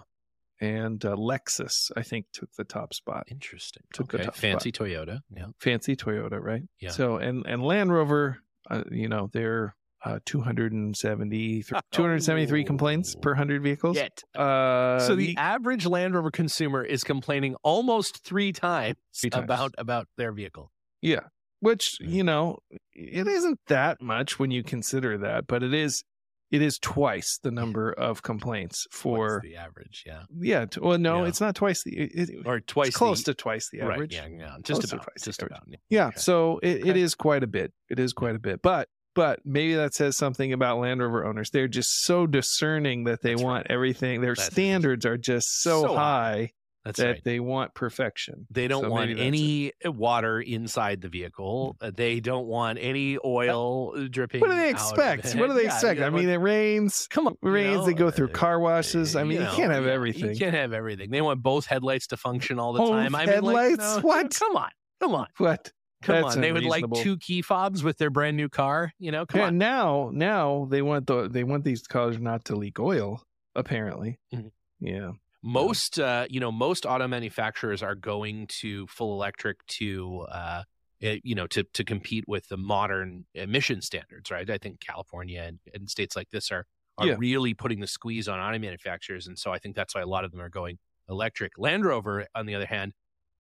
and 0.62 1.04
uh, 1.04 1.16
Lexus 1.16 1.92
I 1.98 2.02
think 2.04 2.28
took 2.32 2.52
the 2.58 2.64
top 2.64 2.94
spot. 2.94 3.28
Interesting. 3.30 3.84
Took 3.94 4.12
the 4.12 4.18
okay. 4.18 4.26
top 4.26 4.36
Fancy 4.36 4.72
Toyota. 4.72 5.20
Yeah. 5.36 5.48
Fancy 5.60 5.96
Toyota, 5.96 6.40
right? 6.42 6.64
Yeah. 6.80 6.92
So 6.92 7.18
and 7.18 7.46
and 7.46 7.62
Land 7.64 7.92
Rover, 7.92 8.38
uh, 8.70 8.84
you 8.92 9.10
know 9.10 9.30
they're 9.34 9.76
uh, 10.06 10.20
270, 10.26 11.64
273 11.92 12.64
complaints 12.66 13.16
per 13.16 13.32
100 13.32 13.62
vehicles. 13.64 13.96
Yet. 13.98 14.24
Uh, 14.36 15.00
so 15.00 15.16
the, 15.16 15.36
average 15.38 15.86
Land 15.86 16.14
Rover 16.16 16.32
consumer 16.32 16.84
is 16.84 17.04
complaining 17.04 17.56
almost 17.64 18.24
three 18.24 18.52
times, 18.54 18.96
Three 19.20 19.30
times. 19.30 19.44
about 19.44 19.74
about 19.78 20.08
their 20.18 20.32
vehicle. 20.32 20.72
yeah, 21.02 21.22
which 21.60 21.98
Mm. 22.02 22.10
you 22.12 22.24
know, 22.24 22.60
it 22.94 23.28
isn't 23.28 23.60
that 23.68 24.02
much 24.02 24.40
when 24.40 24.52
you 24.52 24.64
consider 24.64 25.18
that, 25.20 25.48
but 25.48 25.64
it 25.64 25.74
is. 25.74 26.04
It 26.52 26.62
is 26.62 26.78
twice 26.78 27.40
the 27.42 27.50
number 27.50 27.92
of 27.92 28.22
complaints 28.22 28.86
What's 28.92 29.02
for 29.02 29.42
the 29.44 29.56
average, 29.58 30.04
yeah, 30.06 30.22
yeah. 30.40 30.66
T- 30.66 30.80
well, 30.80 30.98
no, 31.00 31.24
Yeah. 31.24 31.30
it's 31.30 31.42
not 31.42 31.56
twice 31.56 31.84
the. 31.84 31.98
It, 31.98 32.30
it- 32.30 32.46
or 32.48 32.60
twice 32.60 32.90
it's 32.90 32.98
close 32.98 33.24
the, 33.24 33.34
to 33.34 33.36
twice 33.42 33.70
the 33.72 33.80
right, 33.82 33.94
average. 33.96 34.14
yeah, 34.14 34.28
yeah, 34.28 34.56
just 34.62 34.82
to 34.82 34.96
about, 34.96 35.06
twice 35.06 35.24
just 35.26 35.42
about. 35.42 35.64
Yeah, 35.90 36.08
Okay. 36.10 36.18
so 36.18 36.60
it, 36.62 36.78
it 36.86 36.90
Okay. 36.92 37.02
is 37.02 37.16
quite 37.16 37.44
a 37.44 37.48
bit. 37.48 37.74
It 37.90 38.00
is 38.00 38.14
quite 38.14 38.36
a 38.36 38.40
bit. 38.40 38.62
But 38.62 38.88
but 39.16 39.40
maybe 39.44 39.74
that 39.76 39.94
says 39.96 40.18
something 40.18 40.54
about 40.54 40.78
Land 40.80 41.02
Rover 41.02 41.26
owners. 41.26 41.50
They're 41.50 41.68
just 41.68 42.04
so 42.06 42.28
discerning 42.28 43.06
that 43.06 43.22
they 43.22 43.32
That's 43.32 43.44
want 43.44 43.68
everything. 43.70 44.22
Their 44.22 44.36
That's 44.36 44.52
standards 44.52 45.06
are 45.06 45.18
just 45.18 45.62
so, 45.62 45.82
So 45.84 45.96
high. 45.96 46.52
That's 46.84 47.00
that 47.00 47.06
right. 47.08 47.24
they 47.24 47.40
want 47.40 47.74
perfection. 47.74 48.46
They 48.52 48.68
don't 48.68 48.84
So 48.84 48.90
want 48.92 49.10
any 49.18 49.72
water 49.84 50.40
inside 50.40 51.02
the 51.02 51.10
vehicle. 51.10 51.78
Uh, 51.82 51.90
They 51.96 52.20
don't 52.20 52.46
want 52.46 52.78
any 52.80 53.18
oil 53.26 54.08
dripping. 54.08 54.42
What 54.42 54.52
do 54.52 54.56
they 54.56 54.70
expect? 54.70 55.34
What 55.34 55.48
do 55.48 55.56
they 55.56 55.64
Yeah, 55.64 55.74
expect? 55.74 56.02
I 56.02 56.12
mean, 56.12 56.30
it 56.30 56.36
rains. 56.36 57.08
come 57.10 57.26
on, 57.26 57.34
It 57.42 57.48
rains. 57.48 57.78
know, 57.78 57.86
they 57.88 57.96
go 57.96 58.12
through 58.12 58.28
uh, 58.28 58.34
car 58.34 58.60
washes. 58.60 59.16
I 59.16 59.24
mean, 59.24 59.40
you, 59.40 59.46
know, 59.46 59.56
can't 59.56 59.72
have 59.74 59.86
yeah, 59.88 59.94
everything. 59.94 60.30
You 60.30 60.36
can't 60.38 60.54
have 60.54 60.74
everything. 60.74 61.10
They 61.10 61.22
want 61.22 61.42
both 61.42 61.66
headlights 61.66 62.06
to 62.08 62.18
function 62.18 62.60
all 62.60 62.74
the 62.74 62.80
Both 62.80 62.92
time. 62.92 63.16
I 63.16 63.26
mean, 63.26 63.28
like, 63.28 63.30
headlights? 63.34 63.78
no, 63.96 64.02
What? 64.02 64.36
Come 64.40 64.56
on, 64.56 64.70
come 65.02 65.16
on, 65.16 65.28
What? 65.38 65.72
Come 66.06 66.22
That's 66.22 66.36
on. 66.36 66.42
They 66.42 66.52
would 66.52 66.64
like 66.64 66.86
two 66.96 67.18
key 67.18 67.42
fobs 67.42 67.84
with 67.84 67.98
their 67.98 68.10
brand 68.10 68.38
new 68.38 68.50
car. 68.50 68.92
You 69.00 69.12
know, 69.12 69.26
come 69.26 69.40
yeah, 69.42 69.48
on. 69.48 69.58
now 69.58 70.10
now 70.14 70.68
they 70.70 70.82
want 70.82 71.08
the 71.08 71.28
they 71.28 71.44
want 71.44 71.64
these 71.64 71.82
cars 71.84 72.20
not 72.20 72.46
to 72.46 72.56
leak 72.56 72.80
oil. 72.80 73.22
Apparently, 73.56 74.20
Mhm. 74.34 74.52
yeah. 74.80 75.12
most 75.42 76.00
uh, 76.00 76.26
you 76.30 76.40
know 76.40 76.52
most 76.52 76.86
auto 76.86 77.08
manufacturers 77.08 77.82
are 77.84 77.96
going 77.96 78.48
to 78.48 78.86
full 78.88 79.14
electric 79.14 79.66
to 79.68 80.26
uh, 80.32 80.64
eh, 81.02 81.20
you 81.24 81.36
know 81.36 81.48
to 81.48 81.64
to 81.74 81.84
compete 81.84 82.26
with 82.28 82.48
the 82.50 82.58
modern 82.58 83.26
emission 83.34 83.82
standards 83.82 84.32
right 84.32 84.50
i 84.50 84.58
think 84.58 84.80
california 84.80 85.42
and, 85.42 85.60
and 85.74 85.90
states 85.90 86.16
like 86.16 86.30
this 86.32 86.52
are 86.52 86.66
are 86.98 87.08
Yeah. 87.08 87.16
really 87.18 87.54
putting 87.54 87.80
the 87.82 87.88
squeeze 87.88 88.28
on 88.28 88.40
auto 88.40 88.58
manufacturers 88.60 89.28
and 89.28 89.38
so 89.38 89.52
i 89.52 89.60
think 89.60 89.76
that's 89.76 89.94
why 89.96 90.02
a 90.02 90.08
lot 90.08 90.24
of 90.26 90.32
them 90.32 90.42
are 90.42 90.50
going 90.50 90.78
electric 91.10 91.58
land 91.58 91.86
rover 91.86 92.26
on 92.34 92.46
the 92.46 92.56
other 92.56 92.66
hand 92.66 92.94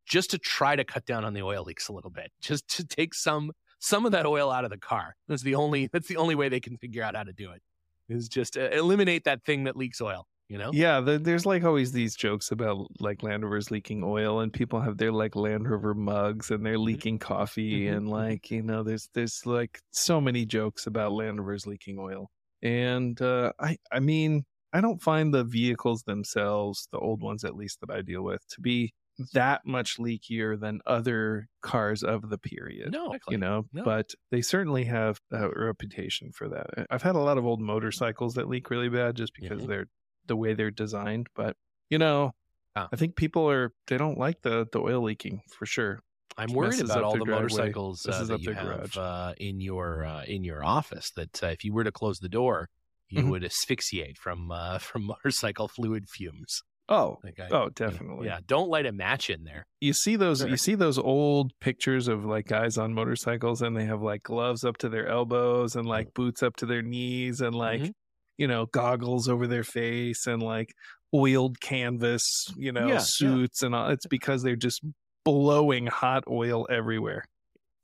just 0.05 0.31
to 0.31 0.37
try 0.37 0.75
to 0.75 0.83
cut 0.83 1.05
down 1.05 1.25
on 1.25 1.33
the 1.33 1.41
oil 1.41 1.63
leaks 1.63 1.87
a 1.87 1.93
little 1.93 2.11
bit 2.11 2.31
just 2.41 2.67
to 2.69 2.85
take 2.85 3.13
some 3.13 3.51
some 3.79 4.05
of 4.05 4.11
that 4.13 4.25
oil 4.25 4.51
out 4.51 4.63
of 4.63 4.69
the 4.71 4.77
car. 4.77 5.15
That's 5.27 5.43
the 5.43 5.55
only 5.55 5.87
that's 5.93 6.07
the 6.07 6.17
only 6.17 6.35
way 6.35 6.49
they 6.49 6.59
can 6.59 6.77
figure 6.77 7.03
out 7.03 7.15
how 7.15 7.23
to 7.23 7.33
do 7.33 7.51
it 7.51 7.61
is 8.09 8.29
just 8.29 8.57
uh, 8.57 8.69
eliminate 8.71 9.23
that 9.25 9.43
thing 9.45 9.63
that 9.65 9.75
leaks 9.75 10.01
oil 10.01 10.27
you 10.47 10.59
know? 10.59 10.71
Yeah, 10.71 10.99
the, 10.99 11.19
there's 11.19 11.45
like 11.45 11.63
always 11.63 11.91
these 11.91 12.15
jokes 12.15 12.51
about 12.51 12.87
like 12.99 13.21
Land 13.23 13.43
Rovers 13.43 13.69
leaking 13.71 14.03
oil, 14.03 14.39
and 14.39 14.51
people 14.51 14.81
have 14.81 14.97
their 14.97 15.11
like 15.11 15.35
Land 15.35 15.69
Rover 15.69 15.93
mugs, 15.93 16.49
and 16.51 16.65
they're 16.65 16.79
leaking 16.79 17.19
coffee, 17.19 17.87
Mhm, 17.87 17.87
and 17.87 18.09
mhm. 18.09 18.09
like 18.09 18.49
you 18.51 18.61
know, 18.63 18.83
there's 18.83 19.07
there's 19.13 19.45
like 19.45 19.79
so 19.91 20.19
many 20.19 20.45
jokes 20.45 20.87
about 20.87 21.11
Land 21.13 21.39
Rovers 21.39 21.67
leaking 21.67 21.97
oil, 21.99 22.29
and 22.63 23.21
uh, 23.21 23.53
I 23.59 23.77
I 23.91 23.99
mean 23.99 24.43
I 24.73 24.81
don't 24.81 25.01
find 25.01 25.33
the 25.33 25.43
vehicles 25.43 26.03
themselves, 26.03 26.87
the 26.91 26.99
old 26.99 27.21
ones 27.21 27.43
at 27.45 27.55
least 27.55 27.79
that 27.81 27.91
I 27.91 28.01
deal 28.01 28.23
with, 28.23 28.45
to 28.49 28.61
be 28.61 28.93
that 29.33 29.65
much 29.65 29.97
leakier 29.97 30.59
than 30.59 30.81
other 30.85 31.47
cars 31.61 32.03
of 32.03 32.29
the 32.29 32.37
period 32.37 32.91
no 32.91 33.15
you 33.29 33.37
know 33.37 33.65
No. 33.71 33.83
but 33.83 34.13
they 34.31 34.41
certainly 34.41 34.83
have 34.85 35.19
a 35.31 35.49
reputation 35.49 36.31
for 36.33 36.49
that 36.49 36.67
i've 36.89 37.01
had 37.03 37.15
a 37.15 37.19
lot 37.19 37.37
of 37.37 37.45
old 37.45 37.61
motorcycles 37.61 38.33
that 38.35 38.47
leak 38.49 38.69
really 38.69 38.89
bad 38.89 39.15
just 39.15 39.33
because 39.33 39.61
Mhm. 39.63 39.67
they're 39.67 39.85
the 40.25 40.35
way 40.35 40.53
they're 40.53 40.71
designed 40.71 41.27
but 41.35 41.55
you 41.89 41.97
know 41.97 42.33
Ah. 42.75 42.89
i 42.91 42.95
think 42.97 43.15
people 43.15 43.49
are 43.49 43.73
they 43.87 43.97
don't 43.97 44.17
like 44.17 44.41
the 44.41 44.67
the 44.71 44.79
oil 44.79 45.01
leaking 45.01 45.41
for 45.57 45.65
sure 45.65 45.99
I'm 46.37 46.51
worried 46.51 46.81
about 46.81 47.05
all 47.05 47.13
the 47.13 47.23
driveway, 47.23 47.43
motorcycles 47.43 48.05
uh, 48.05 48.25
that 48.25 48.41
you 48.41 48.53
have 48.53 48.97
uh, 48.97 49.33
in 49.37 49.61
your 49.61 50.03
uh, 50.03 50.25
in 50.25 50.43
your 50.43 50.65
office. 50.65 51.09
That 51.11 51.41
uh, 51.41 51.47
if 51.47 51.63
you 51.63 51.71
were 51.73 51.85
to 51.85 51.93
close 51.93 52.19
the 52.19 52.27
door, 52.27 52.67
you 53.07 53.23
Mhm. 53.23 53.29
would 53.29 53.45
asphyxiate 53.45 54.17
from 54.17 54.51
uh, 54.51 54.77
from 54.87 55.03
motorcycle 55.05 55.69
fluid 55.69 56.09
fumes. 56.09 56.61
Oh 56.89 57.17
Like 57.23 57.39
I, 57.39 57.47
oh 57.51 57.69
definitely 57.69 58.27
yeah. 58.27 58.39
Don't 58.45 58.69
light 58.69 58.85
a 58.85 58.91
match 58.91 59.29
in 59.29 59.43
there. 59.43 59.65
you 59.81 59.93
see 59.93 60.15
those 60.15 60.39
Sure. 60.39 60.49
you 60.49 60.57
see 60.67 60.75
those 60.75 60.97
old 60.97 61.51
pictures 61.59 62.07
of 62.07 62.25
like 62.25 62.47
guys 62.47 62.77
on 62.77 62.93
motorcycles 62.93 63.61
and 63.61 63.75
they 63.75 63.85
have 63.85 64.01
like 64.01 64.23
gloves 64.23 64.63
up 64.63 64.77
to 64.77 64.89
their 64.89 65.07
elbows 65.07 65.75
and 65.75 65.87
like 65.87 66.13
boots 66.13 66.43
up 66.43 66.55
to 66.57 66.65
their 66.65 66.81
knees 66.81 67.41
and 67.41 67.55
like 67.55 67.81
Mhm. 67.81 67.91
you 68.37 68.47
know 68.47 68.65
goggles 68.67 69.27
over 69.27 69.47
their 69.47 69.63
face 69.63 70.27
and 70.27 70.43
like 70.43 70.73
oiled 71.13 71.59
canvas 71.59 72.51
you 72.57 72.71
know 72.71 72.87
Yeah, 72.87 72.93
yeah. 72.95 72.99
suits 72.99 73.63
and 73.63 73.73
all 73.73 73.89
it's 73.89 74.05
because 74.07 74.43
they're 74.43 74.55
just 74.55 74.81
blowing 75.23 75.87
hot 75.87 76.23
oil 76.29 76.67
everywhere 76.69 77.23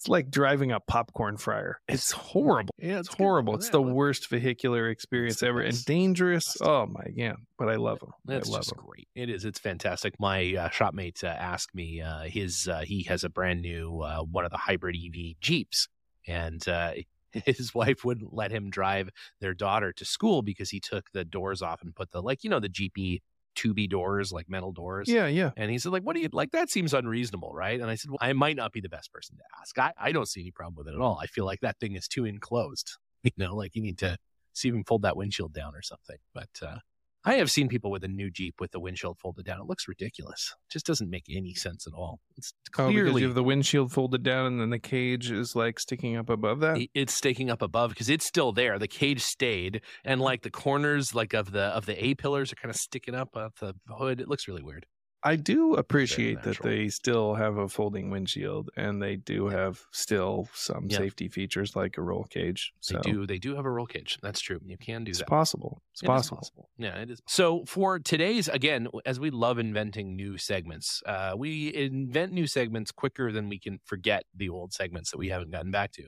it's 0.02 0.10
like 0.10 0.32
driving 0.32 0.72
a 0.72 0.80
popcorn 0.80 1.38
fryer. 1.38 1.80
It's 1.88 2.12
horrible. 2.12 2.74
Yeah, 2.80 2.98
it's 2.98 3.14
horrible. 3.14 3.54
It's 3.54 3.70
the 3.70 3.82
worst 3.82 4.30
vehicular 4.30 4.90
experience 4.90 5.44
ever 5.44 5.62
and 5.62 5.86
dangerous. 5.86 6.58
Oh 6.60 6.88
my 6.88 7.06
god 7.16 7.36
but 7.62 7.70
i 7.70 7.76
love 7.76 8.00
them 8.00 8.10
That's 8.26 8.50
i 8.50 8.54
love 8.54 8.62
just 8.62 8.76
them 8.76 8.84
great. 8.84 9.08
It 9.14 9.30
is. 9.30 9.46
It's 9.46 9.60
fantastic. 9.60 10.16
My 10.20 10.40
uh, 10.56 10.70
shopmate 10.70 11.24
uh, 11.24 11.28
asked 11.28 11.76
me 11.76 12.02
uh, 12.02 12.24
his 12.24 12.68
uh, 12.68 12.80
he 12.80 13.04
has 13.04 13.24
a 13.24 13.30
brand 13.30 13.62
new 13.62 14.02
uh, 14.02 14.24
one 14.24 14.46
of 14.46 14.50
the 14.50 14.58
hybrid 14.58 14.96
EV 14.96 15.40
Jeeps, 15.40 15.88
and 16.28 16.68
uh, 16.68 16.94
his 17.32 17.76
wife 17.76 18.04
wouldn't 18.04 18.34
let 18.34 18.52
him 18.52 18.72
drive 18.72 19.12
their 19.42 19.54
daughter 19.54 19.94
to 19.94 20.06
school 20.06 20.42
because 20.42 20.72
he 20.72 20.80
took 20.80 21.12
the 21.12 21.24
doors 21.24 21.62
off 21.62 21.84
and 21.84 21.96
put 21.96 22.10
the 22.10 22.22
like 22.24 22.44
you 22.44 22.50
know 22.50 22.60
the 22.60 22.68
Jeepy 22.68 23.22
tubey 23.56 23.90
doors 23.90 24.32
like 24.32 24.50
metal 24.50 24.72
doors. 24.72 25.08
yeah 25.10 25.28
yeah 25.28 25.52
And 25.58 25.70
he 25.70 25.78
said, 25.78 25.92
like, 25.92 26.04
what 26.04 26.16
do 26.16 26.22
you 26.22 26.30
like? 26.32 26.52
That 26.52 26.70
seems 26.70 26.94
unreasonable, 26.94 27.52
right? 27.54 27.80
And 27.80 27.90
I 27.90 27.96
said, 27.96 28.10
well, 28.12 28.18
I 28.22 28.34
might 28.34 28.56
not 28.56 28.72
be 28.72 28.80
the 28.82 28.90
best 28.90 29.12
person 29.12 29.38
to 29.38 29.44
ask. 29.60 29.78
I, 29.78 29.92
I 30.00 30.12
don't 30.12 30.28
see 30.28 30.42
any 30.42 30.52
problem 30.52 30.76
with 30.78 30.88
it 30.88 30.96
at 30.96 31.02
all. 31.02 31.20
I 31.22 31.28
feel 31.28 31.46
like 31.46 31.60
that 31.62 31.80
thing 31.80 31.96
is 31.96 32.08
too 32.08 32.26
enclosed. 32.26 32.92
You 33.24 33.32
know, 33.38 33.56
like 33.56 33.76
you 33.76 33.84
need 33.84 34.00
to 34.00 34.18
see 34.54 34.68
if 34.70 34.72
you 34.72 34.78
can 34.80 34.84
fold 34.84 35.04
that 35.04 35.16
windshield 35.16 35.54
down 35.54 35.76
or 35.76 35.84
something. 35.84 36.18
But 36.34 36.50
uh, 36.64 36.78
I 37.24 37.36
have 37.36 37.52
seen 37.52 37.68
people 37.68 37.92
with 37.92 38.04
a 38.04 38.08
new 38.08 38.32
Jeep 38.32 38.56
with 38.60 38.72
the 38.72 38.80
windshield 38.80 39.20
folded 39.20 39.46
down. 39.46 39.60
It 39.60 39.68
looks 39.68 39.88
ridiculous. 39.88 40.56
It 40.68 40.74
just 40.74 40.86
doesn't 40.86 41.10
make 41.10 41.26
any 41.30 41.54
sense 41.54 41.86
at 41.86 41.94
all. 41.94 42.20
It's 42.38 42.54
Oh, 42.54 42.88
because 42.88 42.94
clearly 42.94 43.22
you 43.22 43.28
have 43.28 43.36
the 43.36 43.44
windshield 43.44 43.92
folded 43.92 44.24
down 44.24 44.46
and 44.48 44.62
then 44.62 44.70
the 44.70 44.80
cage 44.80 45.30
is 45.30 45.56
like 45.56 45.80
sticking 45.80 46.16
up 46.16 46.30
above 46.30 46.62
that. 46.62 46.80
it's 46.96 47.14
sticking 47.14 47.50
up 47.50 47.62
above 47.62 47.90
because 47.92 48.10
it's 48.10 48.26
still 48.26 48.52
there. 48.52 48.80
The 48.80 48.88
cage 48.88 49.22
stayed, 49.22 49.82
and 50.04 50.20
like 50.22 50.42
the 50.42 50.50
corners, 50.50 51.14
like 51.14 51.34
of 51.34 51.52
the 51.52 51.64
of 51.64 51.86
the 51.86 52.04
A 52.04 52.16
pillars, 52.16 52.52
are 52.52 52.56
kind 52.56 52.70
of 52.74 52.76
sticking 52.78 53.14
up 53.14 53.36
off 53.36 53.56
the 53.60 53.76
hood. 53.90 54.20
It 54.22 54.28
looks 54.28 54.48
really 54.48 54.64
weird. 54.64 54.86
I 55.24 55.36
do 55.36 55.76
appreciate 55.76 56.42
that 56.44 56.62
they 56.64 56.90
still 56.90 57.36
have 57.36 57.58
a 57.58 57.70
folding 57.70 58.10
windshield 58.10 58.72
and 58.76 59.02
they 59.02 59.18
do 59.18 59.48
have 59.50 59.86
still 59.92 60.50
some 60.54 60.88
Yeah. 60.90 60.98
safety 60.98 61.28
features 61.28 61.76
like 61.76 61.98
a 61.98 62.02
roll 62.02 62.24
cage. 62.24 62.74
They 62.90 62.96
So 62.96 63.02
do. 63.02 63.28
They 63.28 63.38
do 63.38 63.56
have 63.56 63.66
a 63.66 63.70
roll 63.70 63.86
cage. 63.86 64.18
That's 64.22 64.40
true. 64.42 64.60
You 64.66 64.78
can 64.78 65.04
do 65.04 65.12
that. 65.12 65.12
it's 65.12 65.20
that. 65.20 65.28
possible. 65.28 65.84
It's 65.94 66.02
It 66.02 66.06
is 66.12 66.30
possible. 66.30 66.70
Yeah, 66.78 66.96
it 67.02 67.12
is. 67.12 67.22
So 67.28 67.64
for 67.66 68.00
today's, 68.00 68.48
again, 68.48 68.88
as 69.06 69.20
we 69.20 69.30
love 69.30 69.60
inventing 69.60 70.16
new 70.16 70.38
segments, 70.38 71.04
uh, 71.06 71.34
we 71.38 71.74
invent 71.74 72.34
new 72.34 72.48
segments 72.48 72.92
quicker 72.92 73.32
than 73.32 73.48
we 73.48 73.60
can 73.60 73.80
forget 73.86 74.24
the 74.36 74.50
old 74.50 74.74
segments 74.74 75.12
that 75.12 75.18
we 75.18 75.30
haven't 75.30 75.52
gotten 75.52 75.70
back 75.72 75.92
to. 75.94 76.08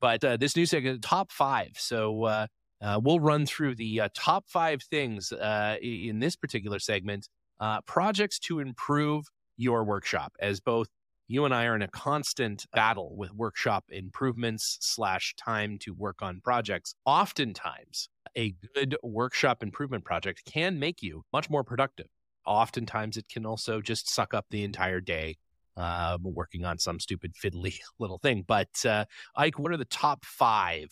But 0.00 0.22
uh, 0.24 0.36
this 0.36 0.54
new 0.56 0.66
segment, 0.66 1.02
top 1.02 1.32
five. 1.32 1.72
So 1.76 2.24
uh, 2.24 2.46
uh, 2.82 3.00
we'll 3.02 3.20
run 3.20 3.46
through 3.46 3.74
the 3.76 4.00
uh, 4.02 4.08
top 4.14 4.48
five 4.48 4.82
things 4.82 5.32
uh, 5.32 5.76
in 5.82 6.18
this 6.18 6.36
particular 6.36 6.78
segment, 6.78 7.28
uh, 7.60 7.80
projects 7.82 8.38
to 8.40 8.58
improve 8.58 9.26
your 9.56 9.84
workshop, 9.84 10.32
as 10.40 10.60
both 10.60 10.88
you 11.28 11.44
and 11.44 11.54
I 11.54 11.66
are 11.66 11.76
in 11.76 11.82
a 11.82 11.88
constant 11.88 12.66
battle 12.72 13.14
with 13.16 13.32
workshop 13.32 13.84
improvements 13.90 14.78
slash 14.80 15.34
time 15.36 15.78
to 15.82 15.94
work 15.94 16.22
on 16.22 16.40
projects. 16.40 16.94
Oftentimes, 17.04 18.08
a 18.36 18.54
good 18.74 18.96
workshop 19.04 19.62
improvement 19.62 20.04
project 20.04 20.42
can 20.44 20.80
make 20.80 21.02
you 21.02 21.22
much 21.32 21.48
more 21.48 21.62
productive. 21.62 22.06
Oftentimes, 22.46 23.16
it 23.16 23.28
can 23.28 23.46
also 23.46 23.80
just 23.80 24.12
suck 24.12 24.34
up 24.34 24.46
the 24.50 24.64
entire 24.64 25.00
day 25.00 25.36
uh, 25.76 26.18
working 26.20 26.64
on 26.64 26.78
some 26.78 26.98
stupid 26.98 27.34
fiddly 27.34 27.78
little 28.00 28.18
thing. 28.18 28.44
But 28.46 28.84
uh, 28.84 29.04
Ike, 29.36 29.58
what 29.58 29.72
are 29.72 29.76
the 29.76 29.84
top 29.84 30.24
five 30.24 30.88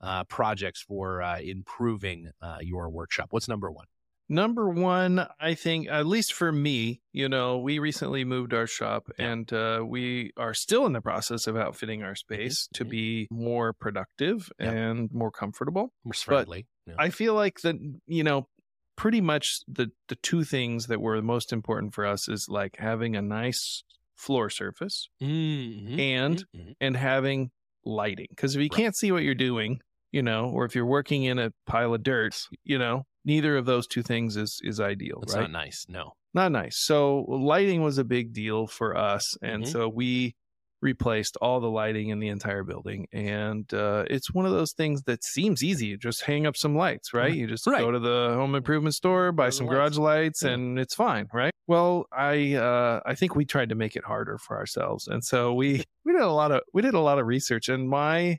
uh, 0.00 0.24
projects 0.24 0.80
for 0.80 1.22
uh, 1.22 1.38
improving 1.40 2.30
uh, 2.40 2.58
your 2.60 2.88
workshop? 2.88 3.28
What's 3.30 3.48
number 3.48 3.70
one? 3.70 3.86
Number 4.32 4.70
one, 4.70 5.26
I 5.38 5.52
think, 5.52 5.88
at 5.88 6.06
least 6.06 6.32
for 6.32 6.50
me, 6.50 7.02
you 7.12 7.28
know, 7.28 7.58
we 7.58 7.78
recently 7.78 8.24
moved 8.24 8.54
our 8.54 8.66
shop 8.66 9.08
Yeah. 9.18 9.30
and 9.32 9.52
uh, 9.52 9.84
we 9.86 10.32
are 10.38 10.54
still 10.54 10.86
in 10.86 10.94
the 10.94 11.02
process 11.02 11.46
of 11.46 11.54
outfitting 11.54 12.02
our 12.02 12.14
space 12.14 12.66
to 12.72 12.84
mhm. 12.86 12.88
be 12.88 13.28
more 13.30 13.74
productive 13.74 14.50
Yeah. 14.58 14.70
and 14.70 15.10
more 15.12 15.30
comfortable. 15.30 15.92
More 16.02 16.14
friendly. 16.14 16.66
Yeah. 16.86 16.94
I 16.98 17.10
feel 17.10 17.34
like 17.34 17.60
that 17.60 17.76
you 18.06 18.24
know 18.24 18.48
pretty 18.96 19.20
much 19.20 19.60
the 19.68 19.90
the 20.08 20.16
two 20.16 20.44
things 20.44 20.86
that 20.86 21.00
were 21.02 21.20
most 21.20 21.52
important 21.52 21.92
for 21.94 22.06
us 22.06 22.26
is 22.26 22.48
like 22.48 22.76
having 22.78 23.14
a 23.14 23.22
nice 23.22 23.84
floor 24.16 24.48
surface 24.48 25.08
Mhm, 25.22 25.98
and 25.98 26.44
mhm. 26.56 26.74
and 26.80 26.96
having 26.96 27.50
lighting 27.84 28.28
because 28.30 28.54
if 28.56 28.60
you 28.62 28.68
Right. 28.72 28.76
can't 28.80 28.96
see 28.96 29.12
what 29.12 29.24
you're 29.24 29.34
doing 29.34 29.80
you 30.14 30.20
know, 30.22 30.50
or 30.50 30.66
if 30.66 30.74
you're 30.74 30.84
working 30.84 31.22
in 31.24 31.38
a 31.38 31.50
pile 31.64 31.94
of 31.94 32.02
dirt, 32.02 32.38
you 32.64 32.78
know, 32.78 33.06
neither 33.24 33.56
of 33.56 33.66
those 33.66 33.86
two 33.86 34.02
things 34.02 34.36
is 34.36 34.60
is 34.62 34.80
ideal, 34.80 35.20
It's 35.22 35.34
right? 35.34 35.42
not 35.42 35.50
nice. 35.52 35.86
No. 35.88 36.12
not 36.34 36.50
nice. 36.52 36.78
So 36.78 37.24
lighting 37.28 37.82
was 37.82 37.98
a 37.98 38.04
big 38.04 38.32
deal 38.32 38.66
for 38.66 38.96
us, 38.96 39.36
and 39.42 39.64
Mhm. 39.64 39.68
so 39.68 39.88
we 39.88 40.34
replaced 40.80 41.36
all 41.40 41.60
the 41.60 41.70
lighting 41.70 42.08
in 42.08 42.18
the 42.18 42.26
entire 42.28 42.64
building. 42.64 43.06
And 43.12 43.72
uh, 43.72 44.04
it's 44.10 44.34
one 44.34 44.46
of 44.46 44.52
those 44.52 44.72
things 44.72 45.02
that 45.04 45.22
seems 45.22 45.62
easy. 45.62 45.86
You 45.86 45.96
just 45.96 46.22
hang 46.22 46.44
up 46.44 46.56
some 46.56 46.74
lights, 46.74 47.14
right? 47.14 47.32
You 47.32 47.46
just 47.46 47.66
Right. 47.68 47.78
go 47.80 47.92
to 47.92 48.00
the 48.00 48.32
home 48.34 48.56
improvement 48.56 48.94
store, 48.96 49.30
buy 49.30 49.50
some 49.50 49.66
lights. 49.66 49.74
garage 49.76 49.98
lights, 49.98 50.42
Yeah. 50.42 50.50
and 50.52 50.78
it's 50.80 50.94
fine, 50.96 51.28
right? 51.32 51.52
Well, 51.68 52.06
I 52.10 52.54
uh, 52.54 53.00
I 53.06 53.14
think 53.14 53.36
we 53.36 53.44
tried 53.44 53.68
to 53.68 53.76
make 53.76 53.94
it 53.94 54.02
harder 54.04 54.38
for 54.38 54.56
ourselves, 54.56 55.06
and 55.06 55.22
so 55.24 55.54
we 55.54 55.84
we 56.04 56.12
did 56.12 56.22
a 56.22 56.32
lot 56.32 56.50
of 56.50 56.62
we 56.74 56.82
did 56.82 56.94
a 56.94 57.00
lot 57.00 57.18
of 57.20 57.26
research, 57.26 57.68
and 57.68 57.88
my 57.88 58.38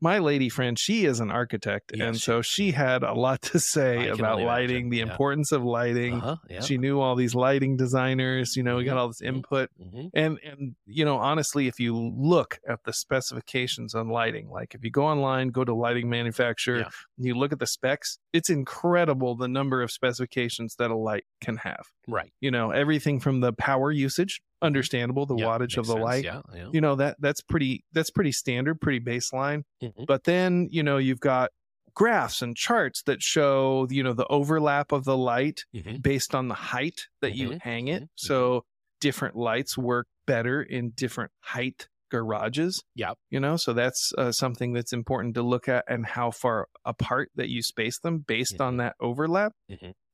my 0.00 0.18
lady 0.18 0.48
friend, 0.48 0.78
she 0.78 1.04
is 1.04 1.20
an 1.20 1.30
architect, 1.30 1.92
and 1.92 2.14
she- 2.16 2.20
so 2.20 2.40
she 2.42 2.70
had 2.72 3.02
a 3.02 3.14
lot 3.14 3.42
to 3.42 3.58
say 3.74 4.08
about 4.08 4.40
lighting, 4.40 4.90
the 4.90 4.98
yeah. 4.98 5.04
importance 5.10 5.50
of 5.52 5.64
lighting. 5.64 6.14
Uh-huh. 6.14 6.36
Yeah. 6.48 6.60
She 6.60 6.78
knew 6.78 7.00
all 7.00 7.16
these 7.16 7.34
lighting 7.34 7.76
designers, 7.76 8.54
you 8.56 8.62
know, 8.62 8.76
we 8.76 8.84
got 8.84 8.96
Mhm, 8.96 9.00
all 9.00 9.08
this 9.08 9.20
mhm. 9.22 9.26
input. 9.28 9.70
Mhm. 9.80 10.10
And 10.14 10.38
and 10.44 10.74
you 10.86 11.04
know, 11.04 11.18
honestly, 11.18 11.66
if 11.66 11.80
you 11.80 11.96
look 11.96 12.58
at 12.68 12.84
the 12.84 12.92
specifications 12.92 13.94
on 13.94 14.08
lighting, 14.08 14.48
like 14.50 14.74
if 14.74 14.84
you 14.84 14.90
go 14.90 15.04
online, 15.06 15.48
go 15.48 15.64
to 15.64 15.74
lighting 15.74 16.08
manufacturer, 16.08 16.78
and 16.78 17.26
you 17.26 17.34
look 17.34 17.52
at 17.52 17.58
the 17.58 17.66
specs, 17.66 18.18
it's 18.32 18.50
incredible 18.50 19.36
the 19.36 19.48
number 19.48 19.82
of 19.82 19.90
specifications 19.90 20.76
that 20.78 20.90
a 20.90 20.96
light 20.96 21.24
can 21.40 21.56
have. 21.58 21.86
Right. 22.06 22.32
You 22.40 22.50
know, 22.50 22.70
everything 22.70 23.20
from 23.20 23.40
the 23.40 23.52
power 23.52 23.90
usage, 23.90 24.40
understandable, 24.62 25.26
the 25.26 25.34
Yeah, 25.36 25.46
wattage 25.46 25.76
of 25.76 25.86
the 25.86 25.92
sense. 25.92 26.02
light. 26.04 26.24
Yeah. 26.24 26.42
Yeah. 26.54 26.68
You 26.72 26.80
know, 26.80 26.94
that 26.96 27.16
that's 27.20 27.40
pretty 27.40 27.84
that's 27.92 28.10
pretty 28.10 28.32
standard, 28.32 28.80
pretty 28.80 29.00
baseline. 29.00 29.62
Mhm. 29.82 30.06
But 30.06 30.24
then, 30.24 30.68
you 30.70 30.82
know, 30.82 30.98
you've 30.98 31.20
got 31.20 31.50
graphs 31.94 32.42
and 32.42 32.56
charts 32.56 33.02
that 33.04 33.22
show, 33.22 33.86
you 33.90 34.02
know, 34.02 34.12
the 34.12 34.26
overlap 34.28 34.92
of 34.92 35.04
the 35.04 35.16
light 35.16 35.64
Mhm. 35.74 36.02
based 36.02 36.34
on 36.34 36.48
the 36.48 36.54
height 36.54 37.08
that 37.22 37.34
you 37.34 37.50
Mhm, 37.50 37.58
hang 37.60 37.88
it. 37.88 38.04
mhm, 38.04 38.08
So 38.16 38.64
different 39.00 39.36
lights 39.36 39.76
work 39.78 40.06
better 40.26 40.62
in 40.62 40.90
different 40.90 41.32
height 41.40 41.88
garages. 42.10 42.82
Yep. 42.94 43.18
You 43.30 43.40
know, 43.40 43.56
so 43.56 43.72
that's 43.74 44.12
uh, 44.16 44.32
something 44.32 44.72
that's 44.72 44.92
important 44.92 45.34
to 45.34 45.42
look 45.42 45.68
at 45.68 45.84
and 45.88 46.06
how 46.06 46.30
far 46.30 46.68
apart 46.84 47.30
that 47.34 47.48
you 47.50 47.62
space 47.62 47.98
them 47.98 48.20
based 48.20 48.60
on 48.60 48.76
Mhm. 48.76 48.78
that 48.78 48.96
overlap. 49.00 49.52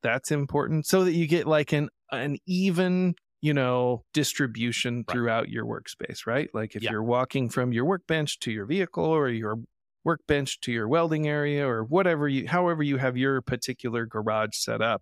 That's 0.03 0.31
important 0.31 0.85
so 0.85 1.03
that 1.03 1.13
you 1.13 1.27
get 1.27 1.47
like 1.47 1.73
an 1.73 1.89
an 2.11 2.37
even 2.45 3.15
you 3.45 3.53
know 3.53 4.03
distribution 4.13 4.97
Right. 4.97 5.13
throughout 5.13 5.49
your 5.49 5.65
workspace 5.65 6.25
right 6.25 6.49
like 6.53 6.75
if 6.75 6.81
Yeah. 6.83 6.91
you're 6.91 7.03
walking 7.03 7.49
from 7.49 7.71
your 7.71 7.85
workbench 7.85 8.39
to 8.39 8.51
your 8.51 8.65
vehicle 8.65 9.05
or 9.05 9.29
your 9.29 9.57
workbench 10.03 10.59
to 10.61 10.71
your 10.71 10.87
welding 10.87 11.27
area 11.27 11.67
or 11.67 11.83
whatever 11.83 12.27
you 12.27 12.47
however 12.47 12.81
you 12.83 12.97
have 12.97 13.15
your 13.17 13.41
particular 13.41 14.05
garage 14.05 14.55
set 14.55 14.81
up 14.81 15.01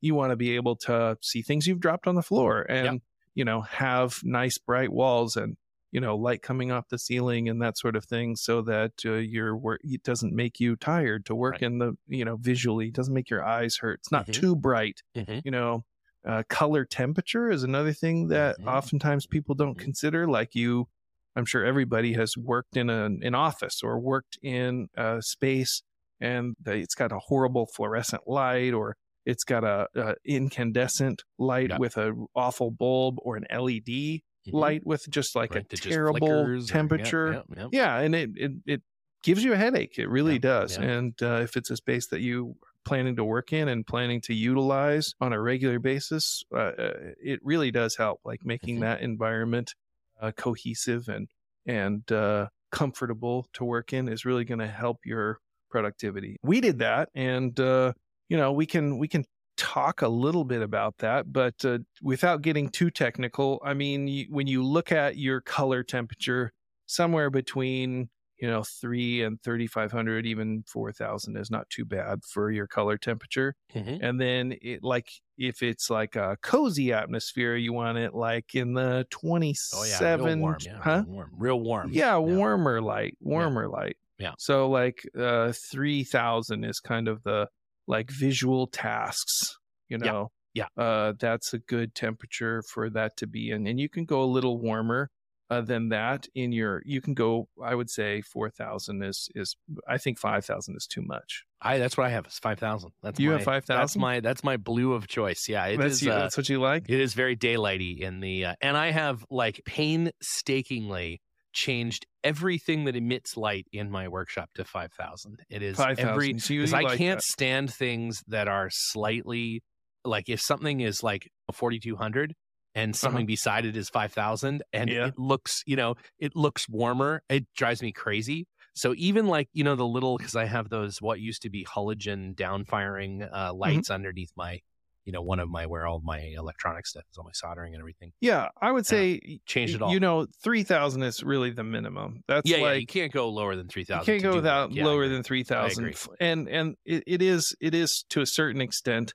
you 0.00 0.14
want 0.14 0.30
to 0.30 0.36
be 0.36 0.54
able 0.56 0.76
to 0.76 1.16
see 1.20 1.42
things 1.42 1.66
you've 1.66 1.80
dropped 1.80 2.06
on 2.06 2.14
the 2.14 2.22
floor 2.22 2.62
and 2.68 2.84
Yep. 2.94 3.02
you 3.34 3.44
know 3.44 3.60
have 3.60 4.20
nice 4.24 4.56
bright 4.58 4.90
walls 4.92 5.36
and 5.36 5.56
you 5.90 6.00
know 6.00 6.16
light 6.16 6.40
coming 6.42 6.72
off 6.72 6.88
the 6.88 6.98
ceiling 6.98 7.48
and 7.50 7.60
that 7.60 7.76
sort 7.78 7.94
of 7.96 8.04
thing 8.06 8.36
so 8.36 8.62
that 8.62 8.92
uh, 9.04 9.12
your 9.36 9.54
work 9.56 9.80
it 9.84 10.02
doesn't 10.02 10.34
make 10.34 10.58
you 10.60 10.76
tired 10.76 11.26
to 11.26 11.34
work 11.34 11.54
Right. 11.54 11.62
in 11.64 11.78
the 11.78 11.92
you 12.08 12.24
know 12.24 12.36
visually 12.36 12.86
it 12.88 12.94
doesn't 12.94 13.12
make 13.14 13.28
your 13.28 13.44
eyes 13.44 13.76
hurt 13.82 14.00
it's 14.00 14.12
not 14.12 14.26
Mhm. 14.28 14.32
too 14.32 14.56
bright 14.56 15.02
Mhm. 15.16 15.42
you 15.44 15.50
know 15.50 15.84
uh, 16.26 16.42
color 16.48 16.84
temperature 16.84 17.50
is 17.50 17.62
another 17.64 17.92
thing 17.92 18.28
that 18.28 18.58
Mhm. 18.60 18.66
oftentimes 18.66 19.26
people 19.26 19.54
don't 19.54 19.76
Mhm. 19.76 19.80
consider 19.82 20.26
like 20.28 20.54
you 20.54 20.88
i'm 21.36 21.44
sure 21.46 21.64
everybody 21.64 22.12
has 22.12 22.36
worked 22.36 22.76
in 22.76 22.90
an, 22.90 23.20
an 23.22 23.34
office 23.34 23.82
or 23.82 23.98
worked 23.98 24.38
in 24.42 24.88
a 24.96 25.20
space 25.22 25.82
and 26.20 26.54
it's 26.66 26.94
got 26.94 27.10
a 27.12 27.18
horrible 27.18 27.66
fluorescent 27.74 28.22
light 28.28 28.72
or 28.74 28.96
it's 29.24 29.44
got 29.44 29.64
a, 29.64 29.88
a 29.96 30.14
incandescent 30.24 31.22
light 31.38 31.70
Yeah. 31.70 31.78
with 31.78 31.96
a 31.96 32.12
awful 32.34 32.70
bulb 32.70 33.16
or 33.22 33.36
an 33.36 33.46
led 33.50 33.88
Mhm. 33.88 34.20
light 34.52 34.86
with 34.86 35.08
just 35.08 35.34
like 35.36 35.54
Right, 35.54 35.72
a 35.72 35.76
terrible 35.76 36.18
flickers 36.26 36.64
or- 36.64 36.66
yeah, 36.66 36.72
temperature 36.72 37.42
yeah, 37.56 37.68
yeah. 37.72 37.98
and 38.00 38.14
it, 38.14 38.30
it 38.36 38.52
it 38.66 38.82
gives 39.22 39.44
you 39.44 39.52
a 39.52 39.56
headache 39.56 39.98
it 39.98 40.08
really 40.08 40.38
does 40.40 40.76
and 40.76 41.14
uh, 41.22 41.40
if 41.42 41.56
it's 41.56 41.70
a 41.70 41.76
space 41.76 42.08
that 42.08 42.20
you 42.20 42.56
planning 42.84 43.16
to 43.16 43.24
work 43.24 43.52
in 43.52 43.68
and 43.68 43.86
planning 43.86 44.20
to 44.20 44.34
utilize 44.34 45.14
on 45.20 45.32
a 45.32 45.40
regular 45.40 45.78
basis 45.78 46.44
uh, 46.52 46.72
uh, 46.78 46.92
it 47.22 47.40
really 47.42 47.70
does 47.70 47.96
help 47.96 48.20
like 48.24 48.44
making 48.44 48.80
that 48.80 49.00
environment 49.00 49.74
uh, 50.20 50.30
cohesive 50.32 51.08
and 51.08 51.28
and 51.66 52.10
uh, 52.10 52.46
comfortable 52.70 53.46
to 53.52 53.64
work 53.64 53.92
in 53.92 54.08
is 54.08 54.24
really 54.24 54.44
going 54.44 54.58
to 54.58 54.66
help 54.66 54.98
your 55.04 55.38
productivity. 55.70 56.36
We 56.42 56.60
did 56.60 56.78
that 56.80 57.08
and 57.14 57.58
uh, 57.58 57.92
you 58.28 58.36
know 58.36 58.52
we 58.52 58.66
can 58.66 58.98
we 58.98 59.08
can 59.08 59.24
talk 59.56 60.02
a 60.02 60.08
little 60.08 60.44
bit 60.44 60.62
about 60.62 60.98
that 60.98 61.30
but 61.30 61.64
uh, 61.64 61.78
without 62.02 62.40
getting 62.40 62.70
too 62.70 62.90
technical 62.90 63.60
i 63.62 63.74
mean 63.74 64.08
you, 64.08 64.26
when 64.30 64.46
you 64.46 64.64
look 64.64 64.90
at 64.90 65.18
your 65.18 65.42
color 65.42 65.82
temperature 65.82 66.52
somewhere 66.86 67.28
between 67.28 68.08
you 68.42 68.48
know 68.50 68.62
3 68.64 69.22
and 69.22 69.40
3500 69.42 70.26
even 70.26 70.64
4000 70.66 71.36
is 71.38 71.50
not 71.50 71.70
too 71.70 71.84
bad 71.86 72.24
for 72.24 72.50
your 72.50 72.66
color 72.66 72.98
temperature 72.98 73.54
Mhm. 73.74 74.00
and 74.02 74.20
then 74.20 74.54
it 74.60 74.82
like 74.82 75.08
if 75.38 75.62
it's 75.62 75.88
like 75.88 76.16
a 76.16 76.36
cozy 76.42 76.92
atmosphere 76.92 77.54
you 77.56 77.72
want 77.72 77.98
it 77.98 78.14
like 78.14 78.54
in 78.56 78.74
the 78.74 79.06
27 79.10 79.78
Oh 79.80 79.84
yeah. 79.84 80.16
Real 80.26 80.38
warm. 80.40 80.58
Yeah. 80.60 80.78
huh 80.82 81.02
Real 81.06 81.14
warm. 81.14 81.30
Real 81.38 81.60
warm. 81.60 81.90
yeah, 81.92 82.18
warmer 82.18 82.80
light 82.82 83.16
warmer 83.20 83.68
light 83.68 83.96
Yeah. 84.18 84.32
so 84.38 84.68
like 84.68 84.98
uh 85.16 85.52
3000 85.52 86.64
is 86.64 86.80
kind 86.80 87.08
of 87.08 87.22
the 87.22 87.48
like 87.86 88.10
visual 88.10 88.66
tasks 88.66 89.56
you 89.88 89.98
Yeah. 90.02 90.10
know 90.12 90.28
Yeah. 90.54 90.66
uh 90.76 91.12
that's 91.18 91.54
a 91.54 91.58
good 91.60 91.94
temperature 91.94 92.62
for 92.72 92.90
that 92.90 93.16
to 93.18 93.26
be 93.26 93.50
in 93.52 93.66
and 93.68 93.78
you 93.80 93.88
can 93.88 94.04
go 94.04 94.22
a 94.22 94.30
little 94.36 94.58
warmer 94.58 95.10
uh, 95.52 95.60
than 95.60 95.88
that 95.90 96.26
in 96.34 96.52
your 96.52 96.82
you 96.84 97.00
can 97.00 97.14
go 97.14 97.48
i 97.62 97.74
would 97.74 97.90
say 97.90 98.22
4000 98.22 99.02
is 99.02 99.28
is 99.34 99.56
i 99.88 99.98
think 99.98 100.18
5000 100.18 100.76
is 100.76 100.86
too 100.86 101.02
much 101.02 101.44
I 101.64 101.78
that's 101.78 101.96
what 101.96 102.08
I 102.08 102.10
have. 102.10 102.26
Five 102.26 102.58
thousand. 102.58 102.90
That's 103.04 103.20
You 103.20 103.30
my, 103.30 103.34
have 103.36 103.44
5,000? 103.44 103.80
That's 103.80 103.96
my 103.96 104.18
that's 104.20 104.42
my 104.42 104.56
blue 104.56 104.94
of 104.94 105.06
choice. 105.06 105.48
Yeah, 105.48 105.64
it 105.66 105.76
that's 105.76 105.94
is, 105.94 106.02
you, 106.02 106.10
uh, 106.10 106.18
that's 106.18 106.36
what 106.36 106.48
you 106.48 106.60
like 106.60 106.88
It 106.88 106.98
is 106.98 107.14
very 107.14 107.36
daylighty 107.36 108.00
in 108.00 108.18
the, 108.18 108.46
uh, 108.46 108.54
and 108.60 108.76
I 108.76 108.90
have 108.90 109.24
like 109.30 109.62
painstakingly 109.64 111.20
changed 111.52 112.06
everything 112.24 112.84
that 112.84 112.96
emits 112.96 113.36
light 113.36 113.66
in 113.72 113.90
my 113.90 114.08
workshop 114.08 114.50
to 114.54 114.64
five 114.64 114.92
thousand. 114.92 115.40
It 115.50 115.62
is 115.62 115.76
5000 115.76 116.08
every 116.08 116.38
so 116.38 116.54
you 116.54 116.60
because 116.62 116.74
I 116.74 116.80
like 116.80 116.98
can't 116.98 117.18
that. 117.18 117.24
stand 117.24 117.72
things 117.72 118.22
that 118.28 118.48
are 118.48 118.68
slightly 118.70 119.62
like 120.04 120.28
if 120.28 120.40
something 120.40 120.80
is 120.80 121.02
like 121.02 121.30
forty 121.52 121.78
two 121.78 121.96
hundred 121.96 122.34
and 122.74 122.94
something 122.96 123.26
beside 123.26 123.64
it 123.66 123.76
is 123.76 123.88
five 123.88 124.12
thousand 124.12 124.62
and 124.72 124.88
Uh-huh. 124.90 124.98
Yeah. 125.00 125.06
it 125.08 125.18
looks 125.18 125.62
you 125.66 125.76
know 125.76 125.94
it 126.18 126.34
looks 126.36 126.68
warmer, 126.68 127.22
it 127.28 127.46
drives 127.56 127.82
me 127.82 127.92
crazy. 127.92 128.46
So 128.74 128.94
even 128.96 129.26
like 129.26 129.48
you 129.52 129.64
know 129.64 129.74
the 129.76 129.86
little 129.86 130.16
because 130.16 130.34
I 130.36 130.46
have 130.46 130.68
those 130.70 131.00
what 131.02 131.20
used 131.20 131.42
to 131.42 131.50
be 131.50 131.64
halogen 131.64 132.34
downfiring 132.34 133.20
Mm-hmm. 133.20 133.34
uh, 133.34 133.52
lights 133.52 133.90
underneath 133.90 134.32
my 134.36 134.60
you 135.04 135.12
know 135.12 135.20
one 135.20 135.40
of 135.40 135.50
my 135.50 135.66
where 135.66 135.84
all 135.84 136.00
my 136.04 136.20
electronic 136.36 136.86
stuff 136.86 137.02
is 137.10 137.18
all 137.18 137.24
my 137.24 137.32
soldering 137.34 137.74
and 137.74 137.80
everything. 137.82 138.12
yeah 138.20 138.48
i 138.60 138.70
would 138.70 138.86
say 138.86 139.20
Change 139.46 139.74
it 139.74 139.82
all. 139.82 139.92
you 139.92 139.98
know 139.98 140.26
3000 140.44 141.02
is 141.02 141.24
really 141.24 141.50
the 141.50 141.64
minimum 141.64 142.22
that's 142.28 142.48
yeah, 142.48 142.58
like 142.58 142.64
yeah, 142.64 142.72
you 142.74 142.86
can't 142.86 143.12
go 143.12 143.28
lower 143.28 143.56
than 143.56 143.66
3000 143.66 144.00
you 144.00 144.20
can't 144.20 144.22
go 144.22 144.36
without 144.36 144.72
lower 144.72 145.08
than 145.08 145.24
3000 145.24 145.92
and 146.20 146.48
and 146.48 146.76
it, 146.84 147.02
it 147.08 147.20
is 147.20 147.52
it 147.60 147.74
is 147.74 148.04
to 148.10 148.20
a 148.20 148.26
certain 148.26 148.60
extent 148.60 149.12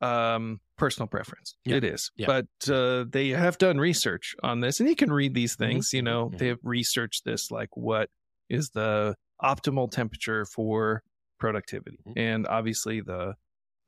um 0.00 0.60
personal 0.76 1.08
preference 1.08 1.56
Yeah. 1.64 1.76
it 1.76 1.84
is 1.84 2.10
Yeah. 2.16 2.26
but 2.26 2.70
uh 2.72 3.04
they 3.10 3.30
have 3.30 3.58
done 3.58 3.78
research 3.78 4.36
on 4.42 4.60
this 4.60 4.78
and 4.80 4.88
you 4.88 4.94
can 4.96 5.10
read 5.12 5.34
these 5.34 5.56
things 5.56 5.92
you 5.92 6.02
mhm, 6.02 6.04
know 6.04 6.30
mhm. 6.30 6.38
they 6.38 6.46
have 6.48 6.60
researched 6.62 7.24
this 7.24 7.50
like 7.50 7.76
what 7.76 8.08
is 8.48 8.70
the 8.70 9.16
optimal 9.42 9.90
temperature 9.90 10.44
for 10.46 11.02
productivity 11.40 11.98
Mhm. 12.06 12.12
and 12.16 12.46
obviously 12.46 13.00
the 13.00 13.34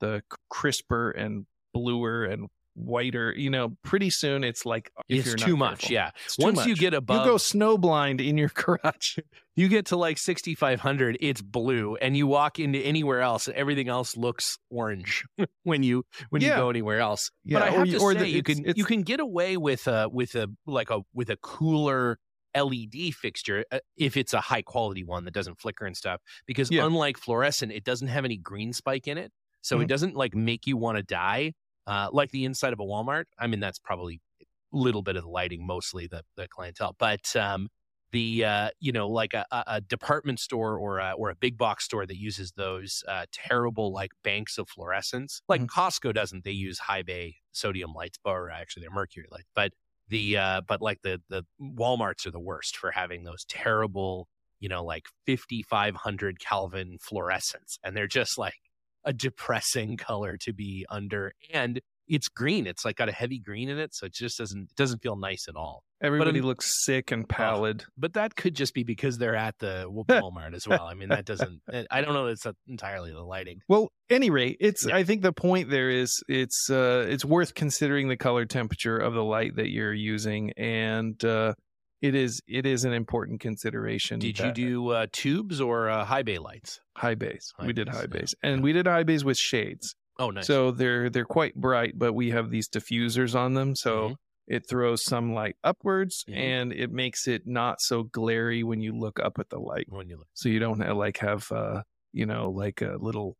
the 0.01 0.21
crisper 0.49 1.11
and 1.11 1.45
bluer 1.73 2.25
and 2.25 2.49
whiter 2.75 3.33
you 3.37 3.49
know 3.49 3.75
pretty 3.83 4.09
soon 4.09 4.43
it's 4.43 4.65
like 4.65 4.91
if 5.09 5.27
It's 5.27 5.43
too 5.43 5.57
much. 5.57 5.81
careful. 5.81 5.93
Yeah. 5.93 6.11
It's 6.25 6.37
Once 6.39 6.65
you 6.65 6.73
get 6.75 6.79
get 6.81 6.91
you 6.93 6.97
above, 6.99 7.25
go 7.25 7.35
snowblind 7.35 8.25
in 8.25 8.37
your 8.37 8.49
garage 8.53 9.17
you 9.55 9.67
get 9.67 9.87
to 9.87 9.97
like 9.97 10.17
6500 10.17 11.17
it's 11.19 11.41
blue 11.41 11.95
and 11.97 12.15
you 12.15 12.27
walk 12.27 12.59
into 12.59 12.79
anywhere 12.79 13.21
else 13.21 13.47
and 13.47 13.55
everything 13.57 13.89
else 13.89 14.15
looks 14.15 14.57
orange 14.69 15.25
when 15.63 15.83
you 15.83 16.05
when 16.29 16.41
Yeah. 16.41 16.49
you 16.49 16.55
go 16.55 16.69
anywhere 16.69 16.99
else 16.99 17.29
Yeah, 17.43 17.59
but 17.59 17.67
i 17.67 17.67
or 17.75 17.77
have 17.79 17.87
you- 17.87 17.97
to 17.97 18.03
or 18.03 18.13
say 18.13 18.19
the- 18.19 18.29
you 18.29 18.43
can 18.43 18.59
it's- 18.59 18.77
you 18.77 18.85
can 18.85 19.01
get 19.01 19.19
away 19.19 19.57
with 19.57 19.87
a 19.87 20.07
with 20.09 20.35
a 20.35 20.47
like 20.65 20.89
a 20.89 21.01
with 21.13 21.29
a 21.29 21.37
cooler 21.37 22.17
led 22.55 23.13
fixture 23.13 23.63
uh, 23.71 23.79
if 23.97 24.17
it's 24.17 24.33
a 24.33 24.41
high 24.41 24.61
quality 24.61 25.03
one 25.03 25.23
that 25.25 25.33
doesn't 25.33 25.59
flicker 25.59 25.85
and 25.85 25.95
stuff 25.95 26.19
because 26.45 26.69
Yeah. 26.69 26.85
unlike 26.85 27.17
fluorescent 27.17 27.71
it 27.71 27.83
doesn't 27.83 28.09
have 28.09 28.25
any 28.25 28.37
green 28.37 28.73
spike 28.73 29.07
in 29.07 29.17
it 29.17 29.31
so 29.61 29.77
Mhm. 29.77 29.83
it 29.83 29.87
doesn't 29.87 30.15
like 30.15 30.35
make 30.35 30.67
you 30.67 30.75
want 30.77 30.97
to 30.97 31.03
die 31.03 31.53
uh, 31.87 32.09
like 32.11 32.31
the 32.31 32.45
inside 32.45 32.73
of 32.73 32.79
a 32.79 32.83
walmart 32.83 33.25
i 33.39 33.47
mean 33.47 33.59
that's 33.59 33.79
probably 33.79 34.21
a 34.41 34.45
little 34.77 35.01
bit 35.01 35.15
of 35.15 35.23
the 35.23 35.29
lighting 35.29 35.65
mostly 35.65 36.07
the, 36.07 36.23
the 36.37 36.47
clientele 36.47 36.95
but 36.99 37.35
um 37.35 37.67
the 38.11 38.43
uh, 38.43 38.69
you 38.81 38.91
know 38.91 39.07
like 39.07 39.33
a, 39.33 39.45
a 39.67 39.79
department 39.79 40.37
store 40.37 40.77
or 40.77 40.99
a, 40.99 41.13
or 41.13 41.29
a 41.29 41.35
big 41.35 41.57
box 41.57 41.85
store 41.85 42.05
that 42.05 42.17
uses 42.17 42.51
those 42.57 43.03
uh, 43.07 43.25
terrible 43.31 43.93
like 43.93 44.11
banks 44.21 44.57
of 44.57 44.67
fluorescence. 44.67 45.41
Like 45.47 45.61
Mhm. 45.61 45.67
Costco 45.67 46.13
doesn't; 46.13 46.43
they 46.43 46.51
use 46.51 46.77
high 46.77 47.03
bay 47.03 47.37
sodium 47.53 47.93
lights, 47.93 48.17
or 48.25 48.49
actually 48.49 48.81
they're 48.81 48.91
mercury 48.91 49.27
lights. 49.31 49.47
But 49.55 49.71
the 50.09 50.35
uh, 50.37 50.61
but 50.67 50.81
like 50.81 51.03
the 51.03 51.21
the 51.29 51.43
WalMarts 51.61 52.25
are 52.25 52.31
the 52.31 52.39
worst 52.39 52.75
for 52.75 52.91
having 52.91 53.23
those 53.23 53.45
terrible 53.45 54.27
you 54.59 54.67
know 54.67 54.83
like 54.83 55.05
fifty 55.25 55.63
five 55.63 55.95
hundred 55.95 56.39
Kelvin 56.39 56.97
fluorescence, 56.99 57.77
and 57.81 57.95
they're 57.95 58.07
just 58.07 58.37
like 58.37 58.55
a 59.03 59.13
depressing 59.13 59.97
color 60.07 60.37
to 60.37 60.53
be 60.53 60.85
under 60.89 61.33
and. 61.53 61.81
It's 62.07 62.27
green. 62.27 62.67
It's 62.67 62.83
like 62.83 62.97
got 62.97 63.07
a 63.07 63.13
heavy 63.13 63.39
green 63.39 63.69
in 63.69 63.79
it, 63.79 63.95
so 63.95 64.05
it 64.05 64.13
just 64.13 64.37
doesn't 64.37 64.63
it 64.63 64.75
doesn't 64.75 65.01
feel 65.01 65.15
nice 65.15 65.45
at 65.47 65.55
all 65.55 65.81
Everybody 66.01 66.39
in- 66.39 66.45
looks 66.45 66.83
sick 66.83 67.09
and 67.09 67.29
pallid. 67.29 67.85
but 67.97 68.13
that 68.15 68.35
could 68.35 68.53
just 68.53 68.73
be 68.73 68.83
because 68.83 69.17
they're 69.17 69.35
at 69.35 69.57
the 69.59 69.85
Walmart 70.09 70.53
as 70.53 70.67
well. 70.67 70.83
I 70.83 70.93
mean, 70.93 71.07
that 71.07 71.23
doesn't. 71.23 71.61
I 71.89 72.01
don't 72.01 72.13
know. 72.13 72.25
It's 72.25 72.45
entirely 72.67 73.13
the 73.13 73.21
lighting. 73.21 73.61
Well, 73.69 73.93
any 74.09 74.29
rate, 74.29 74.57
it's. 74.59 74.85
Yeah. 74.85 74.95
I 74.97 75.05
think 75.05 75.21
the 75.21 75.31
point 75.31 75.69
there 75.69 75.89
is 75.89 76.21
it's. 76.27 76.69
Uh, 76.69 77.05
it's 77.07 77.23
worth 77.23 77.53
considering 77.53 78.09
the 78.09 78.17
color 78.17 78.45
temperature 78.45 78.97
of 78.97 79.13
the 79.13 79.23
light 79.23 79.55
that 79.55 79.69
you're 79.69 79.93
using, 79.93 80.51
and 80.57 81.23
uh, 81.23 81.53
it 82.01 82.15
is. 82.15 82.41
It 82.47 82.65
is 82.65 82.83
an 82.85 82.93
important 82.93 83.39
consideration. 83.41 84.19
Did 84.19 84.39
you 84.39 84.51
do 84.51 84.89
uh, 84.89 85.07
tubes 85.11 85.61
or 85.61 85.89
uh, 85.89 86.05
high 86.05 86.23
bay 86.23 86.37
lights? 86.37 86.79
high 86.97 87.15
base? 87.15 87.53
High 87.57 87.67
we 87.67 87.73
did 87.73 87.87
high 87.89 88.01
yeah. 88.01 88.07
base, 88.07 88.35
and 88.43 88.57
Yeah. 88.57 88.63
we 88.63 88.73
did 88.73 88.87
high 88.87 89.03
base 89.03 89.23
with 89.23 89.37
shades. 89.37 89.95
Oh, 90.19 90.29
nice. 90.29 90.45
So 90.47 90.71
they're 90.71 91.09
they're 91.09 91.25
quite 91.25 91.55
bright, 91.55 91.93
but 91.97 92.13
we 92.13 92.29
have 92.31 92.49
these 92.51 92.67
diffusers 92.69 93.33
on 93.33 93.53
them, 93.53 93.75
so 93.75 94.09
Mhm. 94.09 94.15
it 94.47 94.67
throws 94.69 95.03
some 95.03 95.33
light 95.33 95.55
upwards, 95.63 96.25
Mhm. 96.29 96.35
and 96.35 96.73
it 96.73 96.91
makes 96.91 97.27
it 97.27 97.47
not 97.47 97.81
so 97.81 98.03
glary 98.03 98.63
when 98.63 98.81
you 98.81 98.95
look 98.97 99.19
up 99.19 99.39
at 99.39 99.49
the 99.49 99.59
light. 99.59 99.85
when 99.89 100.09
you 100.09 100.17
look, 100.17 100.27
So 100.33 100.49
you 100.49 100.59
don't 100.59 100.79
have, 100.81 100.97
like 100.97 101.17
have 101.19 101.51
uh 101.51 101.83
you 102.13 102.25
know 102.25 102.49
like 102.51 102.81
a 102.81 102.97
little 102.99 103.37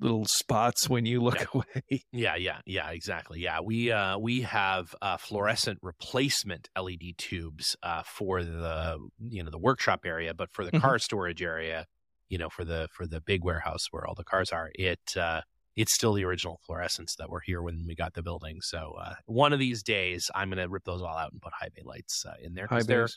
little 0.00 0.24
spots 0.26 0.88
when 0.88 1.06
you 1.06 1.20
look 1.20 1.38
Yeah. 1.38 1.46
away. 1.54 2.04
yeah, 2.12 2.36
yeah, 2.36 2.60
yeah, 2.66 2.90
exactly. 2.90 3.40
Yeah, 3.40 3.60
we 3.60 3.90
uh, 3.90 4.18
we 4.18 4.42
have 4.42 4.94
uh, 5.02 5.16
fluorescent 5.16 5.78
replacement 5.82 6.68
LED 6.76 7.14
tubes 7.18 7.76
uh, 7.82 8.02
for 8.02 8.44
the 8.44 8.98
you 9.18 9.42
know 9.42 9.50
the 9.50 9.58
workshop 9.58 10.00
area, 10.04 10.34
but 10.34 10.50
for 10.52 10.64
the 10.64 10.72
Mhm. 10.72 10.72
car 10.72 10.98
storage 10.98 11.42
area, 11.42 11.86
you 12.28 12.38
know, 12.38 12.50
for 12.50 12.64
the 12.64 12.88
for 12.92 13.06
the 13.06 13.20
big 13.20 13.44
warehouse 13.44 13.86
where 13.90 14.06
all 14.06 14.14
the 14.14 14.24
cars 14.24 14.50
are, 14.52 14.70
it 14.74 15.00
uh, 15.16 15.42
it's 15.76 15.94
still 15.94 16.12
the 16.12 16.24
original 16.24 16.60
fluorescents 16.68 17.16
that 17.18 17.30
were 17.30 17.40
here 17.40 17.62
when 17.62 17.84
we 17.86 17.94
got 17.94 18.14
the 18.14 18.22
building. 18.22 18.60
So 18.62 18.92
uh, 19.00 19.14
one 19.26 19.52
of 19.54 19.58
these 19.58 19.82
days, 19.82 20.30
I'm 20.34 20.50
going 20.50 20.58
to 20.58 20.68
rip 20.68 20.84
those 20.84 21.00
all 21.02 21.16
out 21.16 21.32
and 21.32 21.40
put 21.40 21.54
high 21.54 21.70
bay 21.74 21.82
lights 21.84 22.24
uh, 22.26 22.34
in 22.42 22.54
there. 22.54 22.68
High 22.68 22.82
they're 22.86 23.08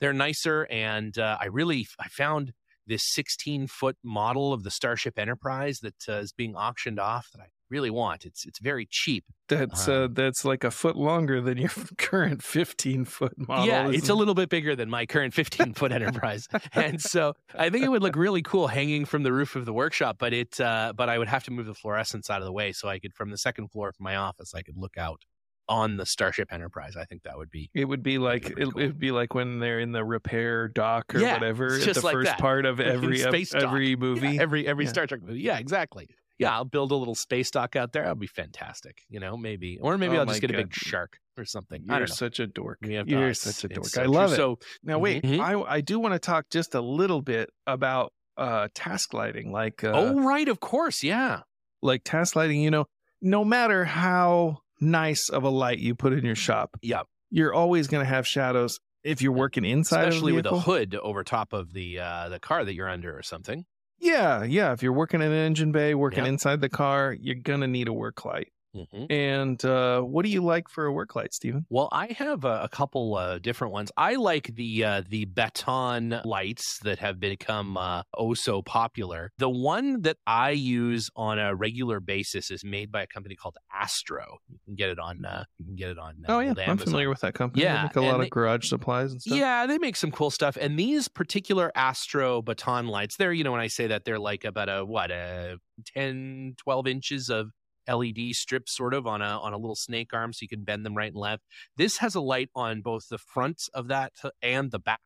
they're 0.00 0.12
nicer, 0.12 0.66
and 0.70 1.16
uh, 1.18 1.38
I 1.40 1.46
really 1.46 1.86
I 1.98 2.08
found 2.08 2.52
this 2.86 3.02
16 3.04 3.66
foot 3.66 3.96
model 4.02 4.52
of 4.52 4.62
the 4.62 4.70
Starship 4.70 5.18
Enterprise 5.18 5.80
that 5.80 6.08
uh, 6.08 6.14
is 6.14 6.32
being 6.32 6.54
auctioned 6.54 6.98
off 6.98 7.28
that 7.32 7.40
I 7.40 7.46
really 7.70 7.90
want. 7.90 8.24
It's 8.24 8.44
it's 8.46 8.58
very 8.58 8.86
cheap. 8.88 9.24
That's 9.48 9.88
Uh, 9.88 9.92
uh, 10.04 10.08
that's 10.12 10.44
like 10.44 10.64
a 10.64 10.70
foot 10.70 10.96
longer 10.96 11.40
than 11.40 11.58
your 11.58 11.70
current 11.98 12.42
15 12.42 13.04
foot 13.04 13.32
model. 13.36 13.66
yeah, 13.66 13.88
it's 13.90 14.08
a 14.08 14.14
little 14.14 14.34
bit 14.34 14.48
bigger 14.48 14.76
than 14.76 14.88
my 14.90 15.06
current 15.06 15.34
15 15.34 15.74
foot 15.74 15.92
Enterprise, 15.92 16.46
and 16.72 17.00
so 17.00 17.34
I 17.54 17.70
think 17.70 17.84
it 17.84 17.88
would 17.88 18.02
look 18.02 18.16
really 18.16 18.42
cool 18.42 18.68
hanging 18.68 19.04
from 19.04 19.22
the 19.22 19.32
roof 19.32 19.56
of 19.56 19.64
the 19.64 19.72
workshop. 19.72 20.16
But 20.18 20.32
it, 20.32 20.60
uh, 20.60 20.92
but 20.96 21.08
I 21.08 21.18
would 21.18 21.28
have 21.28 21.44
to 21.44 21.50
move 21.50 21.66
the 21.66 21.74
fluorescence 21.74 22.30
out 22.30 22.40
of 22.40 22.46
the 22.46 22.52
way 22.52 22.72
so 22.72 22.88
I 22.88 22.98
could, 22.98 23.14
from 23.14 23.30
the 23.30 23.38
second 23.38 23.68
floor 23.68 23.88
of 23.88 23.96
my 23.98 24.16
office, 24.16 24.54
I 24.54 24.62
could 24.62 24.76
look 24.76 24.96
out 24.96 25.22
on 25.68 25.96
the 25.96 26.04
Starship 26.06 26.52
Enterprise. 26.52 26.96
I 26.96 27.04
think 27.06 27.22
that 27.22 27.36
would 27.38 27.50
be 27.50 27.70
It 27.74 27.86
would 27.86 28.02
be 28.02 28.18
like 28.18 28.46
it, 28.50 28.54
cool. 28.56 28.68
it 28.68 28.74
would 28.74 28.98
be 28.98 29.10
like 29.12 29.34
when 29.34 29.58
they're 29.60 29.80
in 29.80 29.92
the 29.92 30.04
repair 30.04 30.68
dock 30.68 31.14
or 31.14 31.20
Yeah, 31.20 31.34
whatever. 31.34 31.74
it's 31.74 31.84
just 31.84 32.00
the 32.00 32.06
like 32.06 32.12
first 32.14 32.30
that. 32.32 32.38
part 32.38 32.66
of 32.66 32.80
every 32.80 33.18
space 33.18 33.54
every 33.54 33.96
movie. 33.96 34.30
Yeah, 34.32 34.42
every 34.42 34.66
every 34.66 34.84
Yeah. 34.84 34.90
Star 34.90 35.06
Trek 35.06 35.22
movie. 35.22 35.40
Yeah, 35.40 35.58
exactly. 35.58 36.06
Yeah, 36.38 36.52
I'll 36.52 36.64
build 36.64 36.90
a 36.90 36.96
little 36.96 37.14
space 37.14 37.50
dock 37.52 37.76
out 37.76 37.92
there. 37.92 38.02
That'll 38.02 38.16
be 38.16 38.26
fantastic. 38.26 39.02
You 39.08 39.20
know, 39.20 39.36
maybe, 39.36 39.78
or 39.80 39.96
maybe 39.96 40.16
Oh 40.16 40.20
I'll 40.20 40.26
just 40.26 40.40
get 40.40 40.50
a 40.50 40.54
big 40.54 40.74
shark 40.74 41.18
or 41.38 41.44
something. 41.44 41.84
You're 41.86 42.08
such 42.08 42.40
a 42.40 42.46
dork. 42.48 42.78
You're 42.82 43.34
such 43.34 43.64
a 43.64 43.68
dork. 43.68 43.86
so 43.86 44.00
I 44.02 44.04
true. 44.04 44.12
love 44.14 44.32
it. 44.32 44.36
So 44.36 44.58
Now 44.82 44.98
wait, 44.98 45.22
Mhm. 45.22 45.40
I 45.40 45.76
I 45.76 45.80
do 45.80 45.98
want 46.00 46.12
to 46.14 46.18
talk 46.18 46.46
just 46.50 46.74
a 46.74 46.80
little 46.80 47.22
bit 47.22 47.50
about 47.66 48.12
uh 48.36 48.66
task 48.74 49.14
lighting, 49.14 49.52
like 49.52 49.84
uh, 49.84 49.92
oh 49.94 50.20
right, 50.22 50.48
of 50.48 50.58
course, 50.60 51.02
yeah. 51.04 51.42
like 51.82 52.02
task 52.04 52.34
lighting. 52.34 52.60
You 52.60 52.70
know, 52.72 52.86
no 53.22 53.44
matter 53.44 53.84
how 53.84 54.58
nice 54.80 55.28
of 55.28 55.42
a 55.44 55.48
light 55.48 55.78
you 55.78 55.94
put 55.94 56.12
in 56.12 56.24
your 56.24 56.34
shop, 56.34 56.76
Yeah. 56.82 57.02
you're 57.30 57.54
always 57.54 57.86
going 57.88 58.04
to 58.04 58.08
have 58.08 58.26
shadows 58.26 58.78
if 59.02 59.20
you're 59.22 59.32
working 59.32 59.64
inside, 59.64 60.08
especially 60.08 60.32
a 60.32 60.36
with 60.36 60.46
a 60.46 60.60
hood 60.60 60.94
over 60.96 61.22
top 61.24 61.52
of 61.52 61.72
the 61.72 61.98
uh, 61.98 62.28
the 62.30 62.40
car 62.40 62.64
that 62.64 62.74
you're 62.74 62.88
under 62.88 63.16
or 63.16 63.22
something. 63.22 63.64
Yeah, 64.00 64.42
yeah. 64.44 64.72
If 64.72 64.82
you're 64.82 64.92
working 64.92 65.20
in 65.22 65.30
an 65.30 65.38
engine 65.46 65.72
bay, 65.72 65.94
working 65.94 66.24
Yeah. 66.24 66.30
inside 66.30 66.60
the 66.60 66.68
car, 66.68 67.14
you're 67.18 67.36
gonna 67.36 67.66
need 67.68 67.88
a 67.88 67.92
work 67.92 68.24
light. 68.24 68.48
Mhm. 68.74 69.10
And 69.10 69.64
uh, 69.64 70.00
what 70.02 70.24
do 70.24 70.30
you 70.30 70.42
like 70.42 70.68
for 70.68 70.84
a 70.84 70.92
work 70.92 71.14
light, 71.16 71.32
Stephen? 71.32 71.64
Well, 71.70 71.88
I 71.92 72.08
have 72.18 72.44
a, 72.44 72.62
a 72.64 72.68
couple 72.68 73.14
uh, 73.14 73.38
different 73.38 73.72
ones. 73.72 73.90
I 73.96 74.16
like 74.16 74.54
the 74.54 74.84
uh, 74.84 75.02
the 75.08 75.24
baton 75.26 76.20
lights 76.24 76.78
that 76.80 76.98
have 76.98 77.20
become 77.20 77.76
uh, 77.76 78.02
oh 78.16 78.34
so 78.34 78.62
popular. 78.62 79.32
The 79.38 79.48
one 79.48 80.02
that 80.02 80.18
I 80.26 80.50
use 80.50 81.10
on 81.16 81.38
a 81.38 81.54
regular 81.54 82.00
basis 82.00 82.50
is 82.50 82.64
made 82.64 82.90
by 82.92 83.02
a 83.02 83.06
company 83.06 83.34
called 83.34 83.56
Astro. 83.72 84.38
You 84.50 84.58
can 84.64 84.74
get 84.74 84.90
it 84.90 84.98
on 84.98 85.24
uh, 85.24 85.44
you 85.58 85.66
can 85.66 85.76
get 85.76 85.90
it 85.90 85.98
on. 85.98 86.24
Uh, 86.28 86.34
Oh 86.34 86.40
yeah, 86.40 86.54
I'm 86.66 86.78
familiar 86.78 87.08
with 87.08 87.20
that 87.20 87.34
company. 87.34 87.62
Yeah, 87.62 87.76
they 87.76 87.82
make 87.84 87.96
a 87.96 88.00
lot 88.00 88.14
and 88.14 88.24
of 88.24 88.30
garage 88.30 88.68
supplies 88.68 89.12
and 89.12 89.22
stuff. 89.22 89.38
Yeah, 89.38 89.66
they 89.66 89.78
make 89.78 89.94
some 89.94 90.10
cool 90.10 90.30
stuff. 90.30 90.56
And 90.60 90.76
these 90.76 91.06
particular 91.06 91.70
Astro 91.76 92.42
baton 92.42 92.88
lights, 92.88 93.16
they're, 93.16 93.32
you 93.32 93.44
know, 93.44 93.52
when 93.52 93.60
I 93.60 93.68
say 93.68 93.86
that, 93.86 94.04
they're 94.04 94.18
like 94.18 94.44
about 94.44 94.68
a, 94.68 94.84
what, 94.84 95.12
a 95.12 95.58
10, 95.94 96.54
12 96.58 96.86
inches 96.88 97.28
of 97.28 97.50
LED 97.88 98.34
strips 98.34 98.76
sort 98.76 98.94
of 98.94 99.06
on 99.06 99.22
a 99.22 99.38
on 99.38 99.52
a 99.52 99.58
little 99.58 99.76
snake 99.76 100.12
arm 100.12 100.32
so 100.32 100.40
you 100.42 100.48
can 100.48 100.64
bend 100.64 100.84
them 100.84 100.96
right 100.96 101.12
and 101.12 101.16
left. 101.16 101.44
This 101.76 101.98
has 101.98 102.14
a 102.14 102.20
light 102.20 102.50
on 102.54 102.82
both 102.82 103.08
the 103.08 103.18
front 103.18 103.68
of 103.74 103.88
that 103.88 104.12
and 104.42 104.70
the 104.70 104.78
back. 104.78 105.00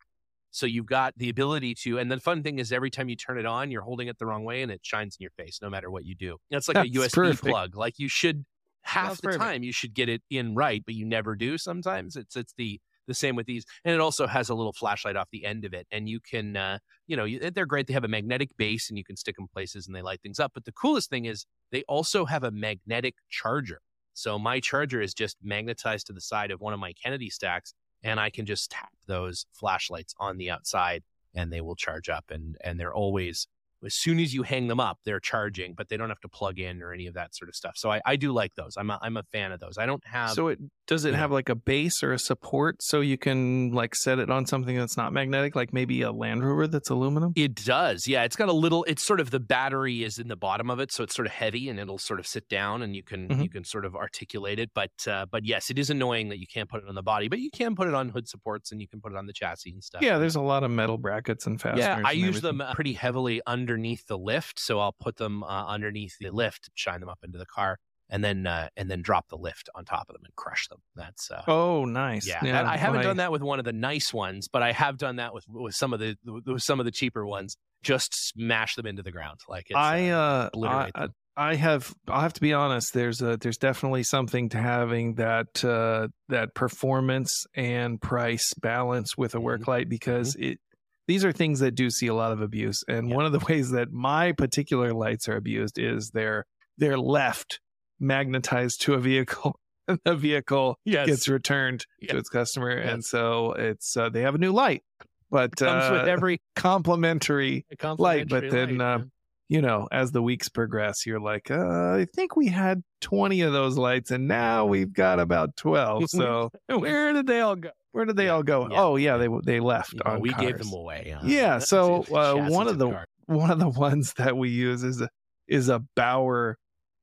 So 0.50 0.66
you've 0.66 0.86
got 0.86 1.14
the 1.16 1.28
ability 1.28 1.74
to, 1.82 1.98
and 1.98 2.10
the 2.10 2.18
fun 2.18 2.42
thing 2.42 2.58
is 2.58 2.72
every 2.72 2.90
time 2.90 3.08
you 3.08 3.16
turn 3.16 3.38
it 3.38 3.44
on, 3.46 3.70
you're 3.70 3.82
holding 3.82 4.08
it 4.08 4.18
the 4.18 4.26
wrong 4.26 4.44
way 4.44 4.62
and 4.62 4.72
it 4.72 4.80
shines 4.82 5.16
in 5.18 5.22
your 5.22 5.30
face 5.32 5.60
no 5.60 5.68
matter 5.68 5.90
what 5.90 6.04
you 6.04 6.14
do. 6.14 6.38
It's 6.50 6.68
like 6.68 6.78
a 6.78 6.90
USB 6.90 7.12
perfect. 7.14 7.42
plug. 7.42 7.76
Like 7.76 7.98
you 7.98 8.08
should 8.08 8.44
half 8.82 9.08
That's 9.08 9.20
the 9.20 9.26
perfect. 9.28 9.42
time 9.42 9.62
you 9.62 9.72
should 9.72 9.94
get 9.94 10.08
it 10.08 10.22
in 10.30 10.54
right, 10.54 10.82
but 10.84 10.94
you 10.94 11.04
never 11.04 11.36
do 11.36 11.58
sometimes. 11.58 12.16
It's 12.16 12.34
it's 12.34 12.54
the 12.56 12.80
the 13.08 13.14
same 13.14 13.34
with 13.34 13.46
these 13.46 13.64
and 13.84 13.92
it 13.92 14.00
also 14.00 14.26
has 14.28 14.48
a 14.48 14.54
little 14.54 14.72
flashlight 14.72 15.16
off 15.16 15.28
the 15.32 15.44
end 15.44 15.64
of 15.64 15.74
it 15.74 15.86
and 15.90 16.08
you 16.08 16.20
can 16.20 16.56
uh, 16.56 16.78
you 17.08 17.16
know 17.16 17.24
you, 17.24 17.50
they're 17.50 17.66
great 17.66 17.88
they 17.88 17.94
have 17.94 18.04
a 18.04 18.08
magnetic 18.08 18.50
base 18.56 18.88
and 18.88 18.96
you 18.96 19.04
can 19.04 19.16
stick 19.16 19.34
them 19.34 19.48
places 19.52 19.86
and 19.86 19.96
they 19.96 20.02
light 20.02 20.20
things 20.22 20.38
up 20.38 20.52
but 20.54 20.64
the 20.64 20.72
coolest 20.72 21.10
thing 21.10 21.24
is 21.24 21.44
they 21.72 21.82
also 21.88 22.24
have 22.24 22.44
a 22.44 22.50
magnetic 22.50 23.14
charger. 23.28 23.80
So 24.14 24.38
my 24.38 24.60
charger 24.60 25.00
is 25.00 25.14
just 25.14 25.36
magnetized 25.42 26.06
to 26.08 26.12
the 26.12 26.20
side 26.20 26.50
of 26.50 26.60
one 26.60 26.72
of 26.72 26.80
my 26.80 26.92
kennedy 26.92 27.30
stacks 27.30 27.74
and 28.02 28.20
i 28.20 28.30
can 28.30 28.46
just 28.46 28.70
tap 28.70 28.90
those 29.06 29.46
flashlights 29.52 30.14
on 30.18 30.36
the 30.36 30.50
outside 30.50 31.02
and 31.34 31.52
they 31.52 31.60
will 31.60 31.76
charge 31.76 32.08
up 32.08 32.26
and 32.30 32.56
and 32.62 32.78
they're 32.78 32.94
always 32.94 33.48
as 33.84 33.94
soon 33.94 34.18
as 34.18 34.32
you 34.34 34.42
hang 34.42 34.66
them 34.68 34.80
up 34.80 34.98
they're 35.04 35.20
charging 35.20 35.74
but 35.74 35.88
they 35.88 35.96
don't 35.96 36.08
have 36.08 36.20
to 36.20 36.28
plug 36.28 36.58
in 36.58 36.82
or 36.82 36.92
any 36.92 37.06
of 37.06 37.14
that 37.14 37.34
sort 37.34 37.48
of 37.48 37.54
stuff 37.54 37.72
so 37.76 37.90
i, 37.90 38.00
I 38.04 38.16
do 38.16 38.32
like 38.32 38.54
those 38.54 38.74
i'm 38.76 38.90
a, 38.90 38.98
I'm 39.02 39.16
a 39.16 39.22
fan 39.24 39.52
of 39.52 39.60
those 39.60 39.78
i 39.78 39.86
don't 39.86 40.04
have 40.06 40.30
So 40.30 40.48
it 40.48 40.58
does 40.86 41.04
it 41.04 41.14
have 41.14 41.30
like 41.30 41.48
a 41.48 41.54
base 41.54 42.02
or 42.02 42.12
a 42.12 42.18
support 42.18 42.82
so 42.82 43.00
you 43.00 43.18
can 43.18 43.72
like 43.72 43.94
set 43.94 44.18
it 44.18 44.30
on 44.30 44.46
something 44.46 44.74
that's 44.74 44.96
not 44.96 45.12
magnetic, 45.12 45.54
like 45.54 45.70
maybe 45.74 46.00
a 46.00 46.10
Land 46.10 46.42
Rover 46.42 46.66
that's 46.66 46.88
aluminum? 46.88 47.34
It 47.36 47.54
does. 47.56 48.08
Yeah. 48.08 48.22
It's 48.24 48.36
got 48.36 48.48
a 48.48 48.54
little 48.54 48.84
it's 48.84 49.04
sort 49.04 49.20
of 49.20 49.30
the 49.30 49.38
battery 49.38 50.02
is 50.02 50.18
in 50.18 50.28
the 50.28 50.36
bottom 50.36 50.70
of 50.70 50.80
it, 50.80 50.90
so 50.90 51.04
it's 51.04 51.14
sort 51.14 51.26
of 51.26 51.32
heavy 51.32 51.68
and 51.68 51.78
it'll 51.78 51.98
sort 51.98 52.18
of 52.18 52.26
sit 52.26 52.48
down 52.48 52.80
and 52.80 52.96
you 52.96 53.02
can 53.02 53.28
Mhm. 53.28 53.42
you 53.42 53.50
can 53.50 53.64
sort 53.64 53.84
of 53.84 53.94
articulate 53.94 54.58
it. 54.58 54.70
But 54.74 54.92
uh 55.06 55.26
but 55.30 55.44
yes, 55.44 55.68
it 55.68 55.78
is 55.78 55.90
annoying 55.90 56.30
that 56.30 56.38
you 56.38 56.46
can't 56.46 56.70
put 56.70 56.82
it 56.82 56.88
on 56.88 56.94
the 56.94 57.02
body, 57.02 57.28
but 57.28 57.38
you 57.38 57.50
can 57.50 57.76
put 57.76 57.86
it 57.86 57.92
on 57.92 58.08
hood 58.08 58.26
supports 58.26 58.72
and 58.72 58.80
you 58.80 58.88
can 58.88 59.02
put 59.02 59.12
it 59.12 59.18
on 59.18 59.26
the 59.26 59.34
chassis 59.34 59.72
and 59.72 59.84
stuff. 59.84 60.00
Yeah, 60.00 60.16
there's 60.16 60.36
a 60.36 60.40
lot 60.40 60.64
of 60.64 60.70
metal 60.70 60.96
brackets 60.96 61.46
and 61.46 61.60
fasteners. 61.60 61.84
yeah, 61.84 62.02
I 62.02 62.12
use 62.12 62.38
everything. 62.38 62.58
them 62.58 62.60
uh, 62.62 62.74
pretty 62.74 62.94
heavily 62.94 63.42
underneath 63.68 64.07
the 64.07 64.16
lift, 64.18 64.59
so 64.59 64.81
I'll 64.81 64.94
put 64.98 65.16
them 65.16 65.42
uh, 65.44 65.66
underneath 65.66 66.16
the 66.18 66.31
lift, 66.31 66.70
shine 66.74 67.00
them 67.00 67.09
up 67.09 67.18
into 67.22 67.37
the 67.38 67.46
car, 67.46 67.78
and 68.09 68.24
then 68.24 68.46
uh, 68.46 68.68
and 68.76 68.90
then 68.90 69.02
drop 69.02 69.28
the 69.28 69.37
lift 69.37 69.68
on 69.74 69.85
top 69.85 70.09
of 70.09 70.14
them 70.14 70.22
and 70.24 70.35
crush 70.37 70.66
them. 70.68 70.78
That's 70.96 71.31
uh, 71.31 71.42
Oh, 71.46 71.85
nice. 71.85 72.26
yeah, 72.26 72.42
that- 72.42 72.64
I 72.64 72.76
haven't 72.78 72.98
my- 72.98 73.02
done 73.02 73.18
that 73.18 73.31
with 73.31 73.42
one 73.42 73.59
of 73.59 73.64
the 73.66 73.72
nice 73.74 74.12
ones, 74.14 74.48
but 74.48 74.62
I 74.62 74.72
have 74.72 74.96
done 74.96 75.16
that 75.16 75.35
with 75.35 75.44
with 75.48 75.74
some 75.74 75.92
of 75.92 76.00
the 76.00 76.16
with 76.46 76.62
some 76.62 76.81
of 76.81 76.87
the 76.87 76.92
cheaper 76.92 77.26
ones. 77.26 77.57
Just 77.83 78.12
smash 78.31 78.74
them 78.74 78.87
into 78.87 79.02
the 79.04 79.12
ground, 79.12 79.38
like 79.48 79.66
it's, 79.68 79.76
I 79.76 80.09
uh, 80.09 80.16
uh, 80.18 80.42
I, 80.42 80.46
obliterate 80.46 80.92
I 80.96 81.00
them. 81.02 81.14
I 81.37 81.54
have 81.54 81.94
I'll 82.09 82.20
have 82.22 82.33
to 82.33 82.40
be 82.40 82.52
honest 82.52 82.92
there's 82.94 83.22
a 83.22 83.37
there's 83.37 83.59
definitely 83.59 84.02
something 84.02 84.48
to 84.48 84.59
having 84.59 85.14
that 85.14 85.64
uh 85.64 86.09
that 86.28 86.54
performance 86.57 87.46
and 87.54 88.00
price 88.00 88.52
balance 88.54 89.16
with 89.16 89.37
a 89.37 89.40
work 89.40 89.61
Mm-hmm. 89.61 89.70
light 89.70 89.88
because 89.88 90.35
it 90.35 90.59
these 91.08 91.24
are 91.24 91.32
things 91.32 91.58
that 91.58 91.72
do 91.74 91.90
see 91.90 92.06
a 92.06 92.14
lot 92.14 92.30
of 92.30 92.40
abuse 92.40 92.84
and 92.86 93.08
Yeah. 93.08 93.16
one 93.16 93.26
of 93.26 93.32
the 93.32 93.40
ways 93.48 93.70
that 93.72 93.90
my 93.90 94.30
particular 94.32 94.92
lights 94.94 95.28
are 95.28 95.36
abused 95.36 95.78
is 95.78 96.10
they're 96.10 96.44
they're 96.76 96.98
left 96.98 97.58
magnetized 97.98 98.80
to 98.82 98.94
a 98.94 98.98
vehicle 99.00 99.58
and 99.88 99.98
the 100.04 100.14
vehicle 100.14 100.78
yes, 100.84 101.06
gets 101.06 101.28
returned 101.28 101.84
Yeah. 102.00 102.12
to 102.12 102.18
its 102.18 102.28
customer 102.28 102.70
and 102.70 103.04
so 103.04 103.52
it's 103.52 103.96
uh, 103.96 104.08
they 104.08 104.20
have 104.22 104.36
a 104.36 104.38
new 104.38 104.52
light 104.52 104.82
but 105.30 105.56
Comes 105.56 105.84
uh, 105.84 105.90
with 105.92 106.08
every 106.08 106.40
complimentary 106.56 107.66
light. 107.98 108.28
But 108.30 108.50
then, 108.50 108.78
light, 108.78 109.00
uh, 109.00 109.04
you 109.50 109.60
know, 109.60 109.86
as 109.92 110.10
the 110.10 110.22
weeks 110.22 110.48
progress, 110.48 111.04
you're 111.04 111.20
like, 111.20 111.50
uh, 111.50 111.56
I 111.96 112.06
think 112.14 112.34
we 112.34 112.48
had 112.48 112.82
20 113.02 113.42
of 113.42 113.52
those 113.52 113.76
lights, 113.76 114.10
and 114.10 114.26
now 114.26 114.64
we've 114.64 114.90
got 114.92 115.20
about 115.20 115.54
12. 115.56 116.08
So 116.08 116.50
where 116.68 117.12
did 117.12 117.26
they 117.26 117.40
all 117.40 117.56
go? 117.56 117.68
Where 117.92 118.05
did 118.05 118.16
they 118.16 118.27
Yeah, 118.27 118.31
all 118.35 118.42
go? 118.42 118.68
yeah. 118.70 118.81
Oh, 118.83 118.96
yeah, 118.96 119.16
they 119.16 119.29
they 119.44 119.61
left 119.61 119.92
You 119.94 120.01
know, 120.05 120.18
we 120.18 120.33
gave 120.35 120.59
them 120.59 120.72
away. 120.72 121.16
Yeah, 121.24 121.59
so, 121.72 122.03
uh, 122.05 122.48
one 122.48 122.68
of 122.68 122.79
the- 122.79 122.90
car. 122.90 123.05
One 123.27 123.51
of 123.51 123.59
the 123.59 123.68
ones 123.68 124.14
that 124.14 124.37
we 124.38 124.48
use 124.48 124.83
is 124.83 125.01
a 125.03 125.09
is 125.46 125.68
a 125.68 125.81
Bauer 125.96 126.57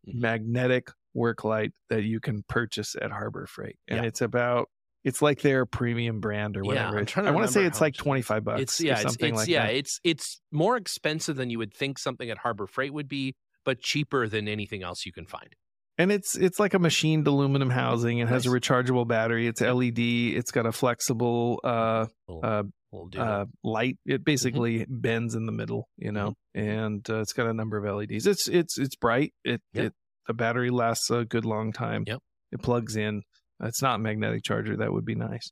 Mhm. 0.07 0.21
magnetic 0.21 0.89
work 1.13 1.43
light 1.43 1.71
that 1.89 2.03
you 2.03 2.19
can 2.19 2.43
purchase 2.49 2.95
at 2.99 3.11
Harbor 3.11 3.45
Freight, 3.47 3.77
and 3.87 4.01
Yeah. 4.01 4.07
it's 4.07 4.21
about 4.21 4.69
it's 5.03 5.21
like 5.21 5.41
their 5.41 5.67
premium 5.67 6.19
brand 6.19 6.57
or 6.57 6.61
Yeah, 6.63 6.89
whatever. 6.89 7.05
To 7.05 7.21
I 7.21 7.29
want 7.31 7.45
to 7.45 7.53
say 7.53 7.63
it's 7.63 7.79
like 7.79 7.93
much 7.93 7.97
it 7.97 7.99
is. 7.99 8.03
twenty 8.03 8.21
five 8.23 8.43
bucks. 8.43 8.61
It's 8.61 8.81
yeah, 8.81 8.99
it's, 9.01 9.13
it's 9.13 9.21
like 9.37 9.47
yeah, 9.47 9.67
that. 9.67 9.75
it's 9.75 9.99
it's 10.03 10.41
more 10.51 10.77
expensive 10.77 11.35
than 11.35 11.51
you 11.51 11.59
would 11.59 11.73
think 11.75 11.99
something 11.99 12.27
at 12.31 12.39
Harbor 12.39 12.65
Freight 12.65 12.91
would 12.91 13.07
be, 13.07 13.35
but 13.63 13.79
cheaper 13.81 14.27
than 14.27 14.47
anything 14.47 14.81
else 14.81 15.05
you 15.05 15.11
can 15.13 15.27
find. 15.27 15.53
And 15.97 16.11
it's 16.11 16.35
it's 16.35 16.59
like 16.59 16.73
a 16.73 16.79
machined 16.79 17.27
aluminum 17.27 17.69
housing. 17.69 18.19
It 18.19 18.27
has 18.27 18.45
a 18.45 18.49
rechargeable 18.49 19.07
battery. 19.07 19.47
It's 19.47 19.61
LED. 19.61 19.99
It's 19.99 20.51
got 20.51 20.65
a 20.65 20.71
flexible 20.71 21.59
uh, 21.63 22.05
uh, 22.43 22.63
uh, 23.17 23.45
light. 23.63 23.97
It 24.05 24.11
Mm-hmm. 24.15 24.23
basically 24.23 24.85
bends 24.89 25.35
in 25.35 25.45
the 25.45 25.51
middle, 25.51 25.87
you 25.97 26.11
know, 26.11 26.33
and 26.53 27.07
uh, 27.09 27.19
it's 27.21 27.33
got 27.33 27.47
a 27.47 27.53
number 27.53 27.77
of 27.77 27.95
LEDs. 27.95 28.27
It's 28.27 28.47
it's 28.47 28.77
it's 28.77 28.95
bright. 28.95 29.33
It 29.43 29.61
Yep. 29.73 29.85
it 29.85 29.93
the 30.27 30.33
battery 30.33 30.69
lasts 30.71 31.09
a 31.11 31.23
good 31.25 31.45
long 31.45 31.71
time. 31.71 32.03
Yep. 32.07 32.19
It 32.51 32.61
plugs 32.61 32.95
in. 32.95 33.21
It's 33.63 33.81
not 33.81 34.01
magnetic 34.01 34.43
charger. 34.43 34.75
That 34.77 34.91
would 34.91 35.05
be 35.05 35.15
nice. 35.15 35.49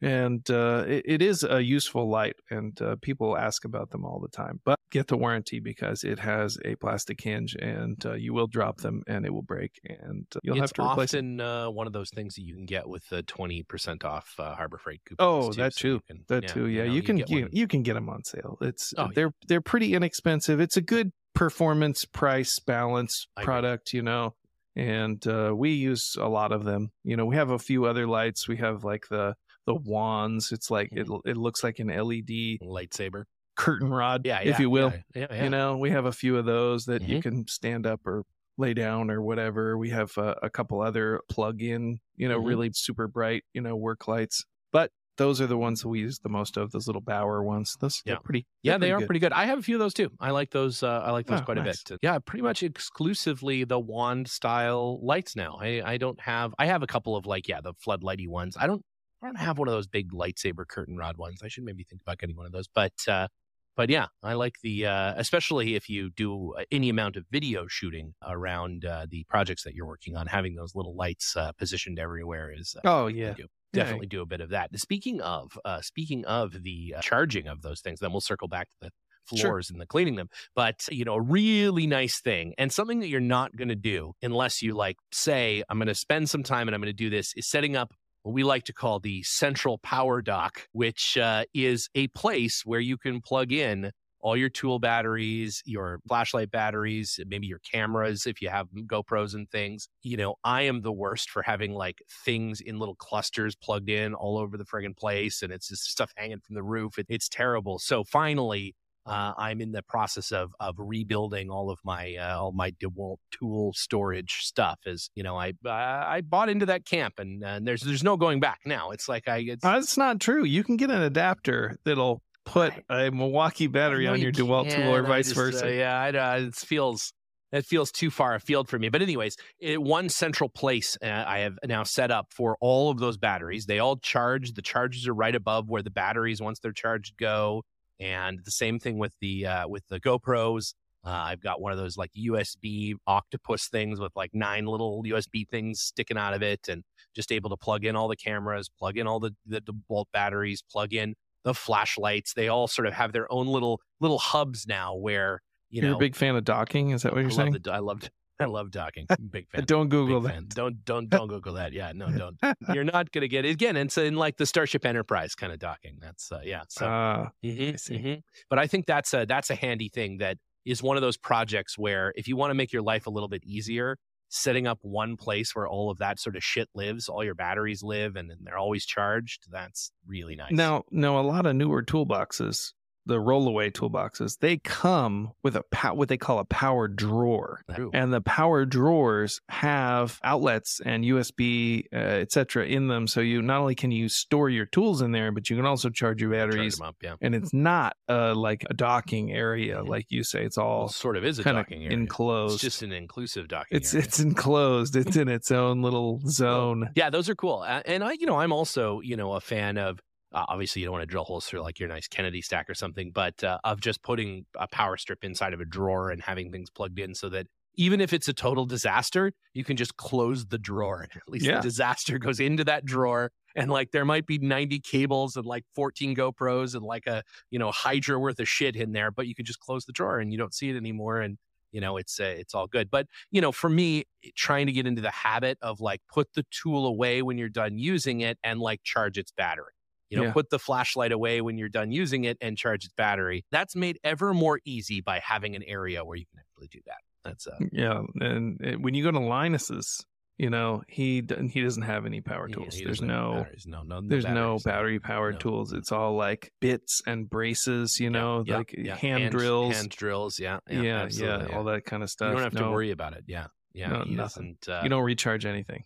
And 0.00 0.48
uh, 0.50 0.84
it, 0.86 1.02
it 1.06 1.22
is 1.22 1.44
a 1.44 1.60
useful 1.62 2.10
light, 2.10 2.34
and 2.50 2.80
uh, 2.80 2.96
people 3.02 3.36
ask 3.36 3.64
about 3.64 3.90
them 3.90 4.04
all 4.04 4.20
the 4.20 4.28
time. 4.34 4.60
But 4.64 4.78
get 4.90 5.06
the 5.06 5.16
warranty 5.16 5.60
because 5.60 6.02
it 6.02 6.18
has 6.18 6.56
a 6.64 6.74
plastic 6.76 7.20
hinge, 7.22 7.54
and 7.60 8.04
uh, 8.04 8.14
you 8.14 8.32
will 8.34 8.46
drop 8.46 8.78
them, 8.78 9.02
and 9.06 9.24
it 9.26 9.32
will 9.32 9.42
break, 9.42 9.72
and 9.84 10.26
uh, 10.34 10.40
you'll 10.42 10.56
it's 10.56 10.62
have 10.62 10.72
to 10.74 10.82
replace 10.82 11.14
it. 11.14 11.18
often 11.18 11.40
uh, 11.40 11.70
one 11.70 11.86
of 11.86 11.92
those 11.92 12.10
things 12.10 12.34
that 12.34 12.42
you 12.42 12.54
can 12.54 12.66
get 12.66 12.88
with 12.88 13.06
the 13.10 13.22
twenty 13.22 13.62
percent 13.62 14.04
off 14.04 14.28
uh, 14.38 14.54
Harbor 14.54 14.78
Freight 14.78 15.02
coupons. 15.08 15.46
Oh, 15.46 15.50
too, 15.52 15.60
that 15.62 15.74
so 15.74 15.80
too. 15.80 16.00
can- 16.08 16.24
That 16.28 16.48
too, 16.48 16.66
yeah. 16.66 16.84
know, 16.86 16.92
You, 16.92 17.02
can 17.02 17.16
get 17.16 17.28
you, 17.30 17.48
you 17.52 17.66
can 17.68 17.82
get 17.82 17.94
them 17.94 18.08
on 18.08 18.24
sale. 18.24 18.56
It's 18.62 18.92
Oh, 18.96 19.08
they're 19.14 19.32
they're 19.46 19.60
pretty 19.60 19.94
inexpensive. 19.94 20.58
It's 20.60 20.76
a 20.76 20.82
good 20.82 21.12
performance 21.34 22.04
price 22.04 22.58
balance 22.58 23.26
I 23.36 23.42
agree. 23.42 23.46
product, 23.46 23.92
you 23.92 24.02
know. 24.02 24.34
And 24.76 25.24
uh, 25.26 25.54
we 25.56 25.70
use 25.72 26.16
a 26.18 26.28
lot 26.28 26.52
of 26.52 26.64
them. 26.64 26.90
You 27.04 27.16
know, 27.16 27.26
we 27.26 27.36
have 27.36 27.50
a 27.50 27.58
few 27.58 27.84
other 27.84 28.06
lights. 28.06 28.48
We 28.48 28.56
have 28.58 28.84
like 28.84 29.06
the 29.10 29.34
the 29.66 29.74
wands. 29.74 30.50
It's 30.52 30.70
like 30.70 30.92
it 30.96 31.06
Mm-hmm. 31.06 31.12
it 31.24 31.36
looks 31.36 31.62
like 31.64 31.78
an 31.78 31.90
LED 31.90 32.60
lightsaber. 32.62 33.24
curtain 33.56 33.90
rod, 33.90 34.26
Yeah, 34.42 34.50
if 34.50 34.58
you 34.58 34.70
will. 34.70 34.94
Yeah, 34.94 35.02
yeah, 35.14 35.26
yeah. 35.30 35.44
You 35.44 35.50
know, 35.50 35.76
we 35.76 35.90
have 35.90 36.04
a 36.06 36.12
few 36.12 36.36
of 36.36 36.44
those 36.46 36.84
that 36.86 37.06
you 37.06 37.16
Mhm. 37.16 37.20
can 37.20 37.46
stand 37.48 37.86
up 37.86 38.06
or 38.06 38.24
lay 38.58 38.74
down 38.74 39.10
or 39.10 39.22
whatever. 39.22 39.78
We 39.78 39.90
have 39.90 40.16
uh, 40.18 40.34
a 40.42 40.50
couple 40.50 40.80
other 40.80 41.20
plug-in, 41.30 42.00
you 42.16 42.28
know, 42.28 42.36
Mhm. 42.36 42.38
really 42.38 42.70
super 42.72 43.08
bright, 43.08 43.44
you 43.54 43.60
know, 43.60 43.76
work 43.76 44.06
lights. 44.08 44.44
But 44.72 44.90
those 45.18 45.40
are 45.40 45.46
the 45.46 45.58
ones 45.58 45.82
that 45.82 45.88
we 45.88 46.00
use 46.00 46.18
the 46.20 46.28
most 46.28 46.56
of. 46.56 46.70
Those 46.72 46.86
little 46.86 47.02
Bauer 47.02 47.42
ones. 47.42 47.76
Those 47.80 48.02
Yeah. 48.04 48.16
pretty. 48.24 48.46
Yeah, 48.62 48.78
they 48.78 48.92
are 48.92 48.98
good. 48.98 49.06
pretty 49.06 49.20
good. 49.20 49.32
I 49.32 49.44
have 49.46 49.58
a 49.58 49.62
few 49.62 49.76
of 49.76 49.80
those 49.80 49.94
too. 49.94 50.10
I 50.20 50.30
like 50.30 50.50
those. 50.50 50.82
Uh, 50.82 51.00
I 51.04 51.10
like 51.10 51.26
those 51.26 51.40
Oh, 51.40 51.44
quite 51.44 51.58
nice. 51.58 51.82
a 51.86 51.92
bit. 51.94 52.00
Yeah, 52.02 52.18
pretty 52.18 52.42
much 52.42 52.62
exclusively 52.62 53.64
the 53.64 53.78
wand 53.78 54.28
style 54.28 54.98
lights 55.04 55.36
now. 55.36 55.58
I, 55.60 55.82
I 55.84 55.96
don't 55.98 56.20
have. 56.20 56.54
I 56.58 56.66
have 56.66 56.82
a 56.82 56.86
couple 56.86 57.16
of 57.16 57.26
like 57.26 57.48
yeah 57.48 57.60
the 57.60 57.74
floodlighty 57.74 58.28
ones. 58.28 58.56
I 58.58 58.66
don't. 58.66 58.82
I 59.22 59.26
don't 59.26 59.36
have 59.36 59.56
one 59.58 59.68
of 59.68 59.72
those 59.74 59.86
big 59.86 60.12
lightsaber 60.12 60.66
curtain 60.66 60.96
rod 60.96 61.16
ones. 61.16 61.42
I 61.44 61.48
should 61.48 61.62
maybe 61.64 61.84
think 61.84 62.02
about 62.02 62.18
getting 62.18 62.36
one 62.36 62.46
of 62.46 62.50
those. 62.52 62.66
But 62.66 62.92
uh, 63.06 63.28
but 63.76 63.88
yeah, 63.88 64.06
I 64.22 64.32
like 64.34 64.56
the 64.62 64.86
uh, 64.86 65.14
especially 65.16 65.74
if 65.76 65.88
you 65.88 66.10
do 66.10 66.54
uh, 66.58 66.64
any 66.72 66.88
amount 66.88 67.16
of 67.16 67.24
video 67.30 67.66
shooting 67.68 68.14
around 68.26 68.84
uh, 68.84 69.06
the 69.08 69.24
projects 69.28 69.62
that 69.64 69.74
you're 69.74 69.86
working 69.86 70.16
on. 70.16 70.26
Having 70.26 70.56
those 70.56 70.74
little 70.74 70.94
lights 70.96 71.36
uh, 71.36 71.52
positioned 71.52 71.98
everywhere 71.98 72.52
is 72.52 72.74
uh, 72.76 72.80
Oh 72.88 73.06
yeah. 73.06 73.34
Definitely 73.72 74.06
do 74.06 74.20
a 74.22 74.26
bit 74.26 74.40
of 74.40 74.50
that. 74.50 74.70
Speaking 74.78 75.20
of, 75.20 75.58
uh, 75.64 75.80
speaking 75.80 76.24
of 76.26 76.62
the 76.62 76.94
uh, 76.98 77.00
charging 77.00 77.48
of 77.48 77.62
those 77.62 77.80
things, 77.80 78.00
then 78.00 78.12
we'll 78.12 78.20
circle 78.20 78.48
back 78.48 78.68
to 78.70 78.76
the 78.80 78.90
Sure. 79.30 79.50
floors 79.50 79.70
and 79.70 79.80
the 79.80 79.86
cleaning 79.86 80.16
them. 80.16 80.28
But 80.56 80.84
you 80.90 81.04
know, 81.04 81.14
a 81.14 81.20
really 81.20 81.86
nice 81.86 82.20
thing 82.20 82.54
and 82.58 82.72
something 82.72 82.98
that 83.00 83.08
you're 83.08 83.20
not 83.20 83.54
going 83.54 83.68
to 83.68 83.76
do 83.76 84.14
unless 84.20 84.62
you 84.62 84.74
like 84.74 84.96
say, 85.12 85.62
I'm 85.68 85.78
going 85.78 85.86
to 85.86 85.94
spend 85.94 86.28
some 86.28 86.42
time 86.42 86.66
and 86.66 86.74
I'm 86.74 86.80
going 86.80 86.88
to 86.88 86.92
do 86.92 87.08
this 87.08 87.32
is 87.36 87.48
setting 87.48 87.76
up 87.76 87.94
what 88.22 88.32
we 88.32 88.42
like 88.42 88.64
to 88.64 88.72
call 88.72 88.98
the 88.98 89.22
central 89.22 89.78
power 89.78 90.22
dock, 90.22 90.66
which 90.72 91.16
uh, 91.16 91.44
is 91.54 91.88
a 91.94 92.08
place 92.08 92.62
where 92.64 92.80
you 92.80 92.96
can 92.96 93.20
plug 93.20 93.52
in 93.52 93.92
all 94.22 94.36
your 94.36 94.48
tool 94.48 94.78
batteries, 94.78 95.62
your 95.66 96.00
flashlight 96.06 96.50
batteries, 96.50 97.18
maybe 97.26 97.46
your 97.46 97.60
cameras 97.60 98.26
if 98.26 98.40
you 98.40 98.48
have 98.48 98.68
GoPros 98.86 99.34
and 99.34 99.50
things. 99.50 99.88
You 100.02 100.16
know, 100.16 100.36
I 100.44 100.62
am 100.62 100.82
the 100.82 100.92
worst 100.92 101.30
for 101.30 101.42
having 101.42 101.74
like 101.74 102.00
things 102.24 102.60
in 102.60 102.78
little 102.78 102.94
clusters 102.94 103.56
plugged 103.56 103.90
in 103.90 104.14
all 104.14 104.38
over 104.38 104.56
the 104.56 104.64
friggin' 104.64 104.96
place 104.96 105.42
and 105.42 105.52
it's 105.52 105.68
just 105.68 105.90
stuff 105.90 106.12
hanging 106.16 106.40
from 106.40 106.54
the 106.54 106.62
roof. 106.62 106.98
It, 106.98 107.06
it's 107.08 107.28
terrible. 107.28 107.78
So 107.78 108.04
finally, 108.04 108.74
uh, 109.04 109.32
I'm 109.36 109.60
in 109.60 109.72
the 109.72 109.82
process 109.82 110.30
of 110.30 110.52
of 110.60 110.76
rebuilding 110.78 111.50
all 111.50 111.70
of 111.70 111.80
my 111.84 112.14
uh, 112.14 112.38
all 112.38 112.52
my 112.52 112.70
DeWalt 112.72 113.16
tool 113.32 113.72
storage 113.72 114.42
stuff. 114.42 114.78
As 114.86 115.10
you 115.16 115.24
know, 115.24 115.36
I 115.36 115.54
uh, 115.66 115.70
I 115.70 116.20
bought 116.20 116.48
into 116.48 116.66
that 116.66 116.84
camp, 116.84 117.14
and, 117.18 117.42
and 117.42 117.66
there's 117.66 117.82
there's 117.82 118.04
no 118.04 118.16
going 118.16 118.38
back 118.38 118.60
now. 118.64 118.90
It's 118.90 119.08
like 119.08 119.26
I 119.26 119.38
it's, 119.38 119.62
That's 119.62 119.96
not 119.96 120.20
true. 120.20 120.44
You 120.44 120.62
can 120.62 120.76
get 120.76 120.90
an 120.90 121.02
adapter 121.02 121.78
that'll 121.84 122.22
put 122.44 122.72
a 122.88 123.10
Milwaukee 123.10 123.66
battery 123.66 124.06
on 124.06 124.18
you 124.18 124.24
your 124.24 124.32
DeWalt 124.32 124.74
tool 124.74 124.94
or 124.94 125.02
vice 125.02 125.26
just, 125.26 125.36
versa. 125.36 125.66
uh, 125.66 125.70
yeah, 125.70 126.00
I, 126.00 126.08
uh, 126.10 126.46
it 126.46 126.54
feels 126.54 127.12
that 127.52 127.66
feels 127.66 127.92
too 127.92 128.10
far 128.10 128.34
afield 128.34 128.68
for 128.68 128.78
me. 128.78 128.88
But 128.88 129.02
anyways, 129.02 129.36
it, 129.60 129.80
one 129.80 130.08
central 130.08 130.48
place 130.48 130.96
uh, 131.02 131.24
I 131.26 131.40
have 131.40 131.58
now 131.64 131.82
set 131.84 132.10
up 132.10 132.28
for 132.30 132.56
all 132.60 132.90
of 132.90 132.98
those 132.98 133.18
batteries. 133.18 133.66
They 133.66 133.78
all 133.78 133.96
charge. 133.96 134.54
The 134.54 134.62
charges 134.62 135.06
are 135.06 135.14
right 135.14 135.34
above 135.34 135.68
where 135.68 135.82
the 135.82 135.90
batteries, 135.90 136.40
once 136.40 136.58
they're 136.58 136.72
charged, 136.72 137.16
go. 137.18 137.62
And 138.00 138.40
the 138.44 138.50
same 138.50 138.78
thing 138.78 138.98
with 138.98 139.14
the 139.20 139.46
uh, 139.46 139.68
with 139.68 139.86
the 139.88 140.00
GoPros. 140.00 140.74
Uh, 141.04 141.10
I've 141.10 141.40
got 141.40 141.60
one 141.60 141.72
of 141.72 141.78
those 141.78 141.96
like 141.96 142.12
USB 142.12 142.94
octopus 143.06 143.68
things 143.68 143.98
with 144.00 144.12
like 144.14 144.30
nine 144.32 144.66
little 144.66 145.02
USB 145.04 145.46
things 145.48 145.80
sticking 145.80 146.16
out 146.16 146.32
of 146.32 146.42
it, 146.42 146.68
and 146.68 146.84
just 147.14 147.30
able 147.30 147.50
to 147.50 147.56
plug 147.56 147.84
in 147.84 147.96
all 147.96 148.08
the 148.08 148.16
cameras, 148.16 148.68
plug 148.68 148.96
in 148.96 149.06
all 149.06 149.20
the 149.20 149.32
the, 149.46 149.60
the 149.64 149.72
bolt 149.72 150.08
batteries, 150.12 150.62
plug 150.62 150.94
in 150.94 151.14
the 151.44 151.54
flashlights. 151.54 152.34
They 152.34 152.48
all 152.48 152.68
sort 152.68 152.86
of 152.86 152.94
have 152.94 153.12
their 153.12 153.30
own 153.32 153.46
little 153.46 153.80
little 154.00 154.18
hubs 154.18 154.66
now 154.66 154.94
where 154.94 155.40
you 155.70 155.82
know 155.82 155.88
You're 155.88 155.96
a 155.96 155.98
big 156.00 156.16
fan 156.16 156.36
of 156.36 156.44
docking. 156.44 156.90
Is 156.90 157.02
that 157.02 157.12
what 157.12 157.20
you're 157.20 157.30
love 157.30 157.36
saying? 157.36 157.56
the- 157.62 157.72
I 157.72 157.78
loved 157.78 158.10
I 158.40 158.46
love 158.46 158.72
docking. 158.72 159.06
Big 159.30 159.48
fan. 159.50 159.64
Don't 159.66 159.88
Google 159.88 160.18
Big 160.20 160.28
that. 160.30 160.34
fan. 160.34 160.46
Don't 160.48 160.84
don't 160.84 161.08
don't 161.08 161.28
Google 161.28 161.54
that. 161.54 161.72
Yeah, 161.72 161.92
no, 161.94 162.08
don't. 162.10 162.36
You're 162.74 162.82
not 162.82 163.12
gonna 163.12 163.28
get 163.28 163.44
it 163.44 163.50
again. 163.50 163.76
It's 163.76 163.96
in 163.96 164.16
like 164.16 164.36
the 164.36 164.46
Starship 164.46 164.84
Enterprise 164.84 165.36
kind 165.36 165.52
of 165.52 165.60
docking. 165.60 165.98
That's 166.00 166.32
uh, 166.32 166.40
yeah. 166.42 166.62
So 166.68 166.86
Ah, 166.88 167.30
Mhm, 167.44 167.74
I 167.74 167.76
see. 167.76 167.98
mhm. 167.98 168.22
But 168.50 168.58
I 168.58 168.66
think 168.66 168.86
that's 168.86 169.14
a 169.14 169.26
that's 169.26 169.50
a 169.50 169.54
handy 169.54 169.88
thing 169.88 170.18
that 170.18 170.38
is 170.64 170.82
one 170.82 170.96
of 170.96 171.02
those 171.02 171.16
projects 171.16 171.78
where 171.78 172.12
if 172.16 172.26
you 172.26 172.36
want 172.36 172.50
to 172.50 172.54
make 172.54 172.72
your 172.72 172.82
life 172.82 173.06
a 173.06 173.10
little 173.10 173.28
bit 173.28 173.44
easier, 173.44 173.96
setting 174.32 174.66
up 174.66 174.78
one 174.80 175.14
place 175.16 175.54
where 175.54 175.68
all 175.68 175.90
of 175.90 175.98
that 175.98 176.18
sort 176.18 176.36
of 176.36 176.42
shit 176.42 176.66
lives, 176.74 177.06
all 177.06 177.22
your 177.22 177.34
batteries 177.34 177.82
live, 177.82 178.16
and, 178.16 178.30
and 178.30 178.40
they're 178.42 178.56
always 178.56 178.86
charged. 178.86 179.46
That's 179.50 179.92
really 180.06 180.36
nice. 180.36 180.52
Now, 180.52 180.84
now 180.90 181.20
a 181.20 181.22
lot 181.22 181.44
of 181.44 181.54
newer 181.54 181.82
toolboxes, 181.82 182.72
the 183.06 183.16
rollaway 183.16 183.72
toolboxes, 183.72 184.38
they 184.38 184.58
come 184.58 185.32
with 185.42 185.56
a 185.56 185.62
pow- 185.70 185.94
what 185.94 186.08
they 186.08 186.16
call 186.16 186.38
a 186.38 186.44
power 186.44 186.86
drawer. 186.88 187.62
True. 187.74 187.90
And 187.92 188.12
the 188.12 188.20
power 188.20 188.64
drawers 188.64 189.40
have 189.48 190.18
outlets 190.22 190.80
and 190.84 191.04
USB, 191.04 191.84
uh, 191.92 191.96
etc., 191.96 192.66
in 192.66 192.88
them. 192.88 193.06
So 193.06 193.20
you 193.20 193.42
not 193.42 193.60
only 193.60 193.74
can 193.74 193.90
you 193.90 194.08
store 194.08 194.48
your 194.50 194.66
tools 194.66 195.02
in 195.02 195.12
there, 195.12 195.32
but 195.32 195.50
you 195.50 195.56
can 195.56 195.66
also 195.66 195.90
charge 195.90 196.20
your 196.20 196.30
batteries. 196.30 196.76
them 196.76 196.88
up, 196.88 196.96
yeah. 197.02 197.14
And 197.20 197.34
it's 197.34 197.52
not 197.52 197.96
uh, 198.08 198.34
like 198.34 198.64
a 198.70 198.74
docking 198.74 199.32
area, 199.32 199.78
Mhm. 199.78 199.88
like 199.88 200.06
you 200.10 200.22
say. 200.22 200.44
It's 200.44 200.56
Well, 200.56 200.66
all 200.66 200.86
it 200.86 200.92
sort 200.92 201.16
of 201.16 201.24
is 201.24 201.38
a 201.38 201.42
kind 201.44 201.56
of 201.58 201.64
docking 201.66 201.84
area. 201.84 201.96
enclosed. 201.96 202.54
It's 202.54 202.62
just 202.62 202.82
an 202.82 202.92
inclusive 202.92 203.48
docking 203.48 203.76
it's 203.78 203.94
area. 203.94 204.04
it's 204.04 204.20
enclosed. 204.20 204.96
It's 204.96 205.16
in 205.16 205.28
its 205.28 205.50
own 205.50 205.82
little 205.82 206.20
zone. 206.28 206.90
Yeah, 206.94 207.10
those 207.10 207.28
are 207.28 207.34
cool. 207.34 207.64
And 207.64 208.04
I, 208.04 208.12
you 208.12 208.26
know, 208.26 208.38
I'm 208.38 208.52
also, 208.52 209.00
you 209.00 209.16
know, 209.16 209.32
a 209.32 209.40
fan 209.40 209.76
of. 209.78 209.98
Uh, 210.32 210.44
obviously, 210.48 210.80
you 210.80 210.86
don't 210.86 210.92
want 210.92 211.02
to 211.02 211.06
drill 211.06 211.24
holes 211.24 211.46
through 211.46 211.60
like 211.60 211.78
your 211.78 211.88
nice 211.88 212.08
Kennedy 212.08 212.40
stack 212.42 212.68
or 212.70 212.74
something, 212.74 213.12
but 213.12 213.42
uh, 213.44 213.58
of 213.64 213.80
just 213.80 214.02
putting 214.02 214.46
a 214.56 214.66
power 214.68 214.96
strip 214.96 215.24
inside 215.24 215.52
of 215.52 215.60
a 215.60 215.64
drawer 215.64 216.10
and 216.10 216.22
having 216.22 216.50
things 216.50 216.70
plugged 216.70 216.98
in 216.98 217.14
so 217.14 217.28
that 217.28 217.46
even 217.74 218.00
if 218.00 218.12
it's 218.12 218.28
a 218.28 218.34
total 218.34 218.66
disaster, 218.66 219.32
you 219.54 219.64
can 219.64 219.76
just 219.76 219.96
close 219.96 220.46
the 220.46 220.58
drawer. 220.58 221.06
At 221.14 221.28
least 221.28 221.46
Yeah. 221.46 221.56
the 221.56 221.62
disaster 221.62 222.18
goes 222.18 222.40
into 222.40 222.64
that 222.64 222.84
drawer, 222.84 223.30
and 223.56 223.70
like 223.70 223.90
there 223.92 224.04
might 224.04 224.26
be 224.26 224.38
90 224.38 224.80
cables 224.80 225.36
and 225.36 225.46
like 225.46 225.64
14 225.74 226.14
GoPros 226.16 226.74
and 226.74 226.84
like 226.84 227.06
a 227.06 227.22
you 227.50 227.58
know 227.58 227.70
Hydra 227.70 228.18
worth 228.18 228.40
of 228.40 228.48
shit 228.48 228.76
in 228.76 228.92
there, 228.92 229.10
but 229.10 229.26
you 229.26 229.34
can 229.34 229.44
just 229.44 229.60
close 229.60 229.84
the 229.84 229.92
drawer 229.92 230.18
and 230.18 230.32
you 230.32 230.38
don't 230.38 230.54
see 230.54 230.70
it 230.70 230.76
anymore, 230.76 231.20
and 231.20 231.38
you 231.72 231.80
know 231.80 231.96
it's 231.96 232.20
uh, 232.20 232.24
it's 232.24 232.54
all 232.54 232.66
good. 232.66 232.90
But 232.90 233.06
you 233.30 233.40
know, 233.40 233.52
for 233.52 233.70
me, 233.70 234.04
trying 234.36 234.66
to 234.66 234.72
get 234.72 234.86
into 234.86 235.02
the 235.02 235.10
habit 235.10 235.58
of 235.62 235.80
like 235.80 236.00
put 236.12 236.28
the 236.34 236.44
tool 236.50 236.86
away 236.86 237.22
when 237.22 237.38
you're 237.38 237.48
done 237.48 237.78
using 237.78 238.20
it 238.20 238.38
and 238.44 238.60
like 238.60 238.82
charge 238.82 239.18
its 239.18 239.30
battery. 239.30 239.72
You 240.12 240.18
know, 240.18 240.24
Yeah. 240.24 240.32
put 240.32 240.50
the 240.50 240.58
flashlight 240.58 241.10
away 241.12 241.40
when 241.40 241.56
you're 241.58 241.68
done 241.70 241.90
using 241.90 242.24
it 242.24 242.36
and 242.40 242.56
charge 242.58 242.84
its 242.84 242.92
battery. 242.94 243.44
That's 243.50 243.74
made 243.74 243.98
ever 244.04 244.34
more 244.34 244.60
easy 244.64 245.00
by 245.00 245.18
having 245.20 245.56
an 245.56 245.62
area 245.62 246.04
where 246.04 246.16
you 246.16 246.26
can 246.30 246.40
actually 246.40 246.68
do 246.68 246.80
that. 246.86 246.98
That's 247.24 247.46
uh, 247.46 247.56
Yeah, 247.72 248.02
and, 248.20 248.60
when 248.84 248.94
you 248.94 249.02
go 249.04 249.10
to 249.10 249.18
Linus's, 249.20 250.04
you 250.38 250.50
know 250.50 250.82
he 250.88 251.22
he 251.50 251.62
doesn't 251.62 251.82
have 251.84 252.04
any 252.04 252.20
power 252.20 252.48
tools. 252.48 252.74
he 252.74 252.84
there's 252.84 252.98
doesn't 252.98 253.06
no 253.08 253.46
no, 253.66 253.82
no, 253.84 254.00
there's 254.08 254.24
no 254.24 254.58
battery 254.64 254.98
powered 254.98 255.34
No. 255.34 255.38
tools. 255.40 255.72
It's 255.72 255.92
all 255.92 256.14
like 256.16 256.50
bits 256.60 257.00
and 257.06 257.28
braces. 257.30 258.00
You 258.00 258.10
know, 258.10 258.42
yeah, 258.46 258.56
like 258.58 258.74
yeah. 258.76 258.96
hand, 258.96 259.30
drills. 259.30 259.76
hand 259.76 259.90
drills. 259.90 260.38
Yeah, 260.40 260.58
yeah, 260.68 260.82
yeah, 260.82 261.08
yeah, 261.12 261.46
all 261.56 261.64
that 261.64 261.84
kind 261.84 262.02
of 262.02 262.10
stuff. 262.10 262.28
You 262.30 262.34
don't 262.40 262.42
have 262.44 262.56
to 262.56 262.70
worry 262.70 262.90
about 262.90 263.12
it. 263.12 263.24
Yeah, 263.28 263.46
yeah. 263.72 263.88
No, 263.88 264.02
he 264.04 264.14
nothing. 264.14 264.56
doesn't. 264.60 264.68
Uh, 264.68 264.80
You 264.82 264.88
don't 264.88 265.04
recharge 265.04 265.46
anything. 265.46 265.84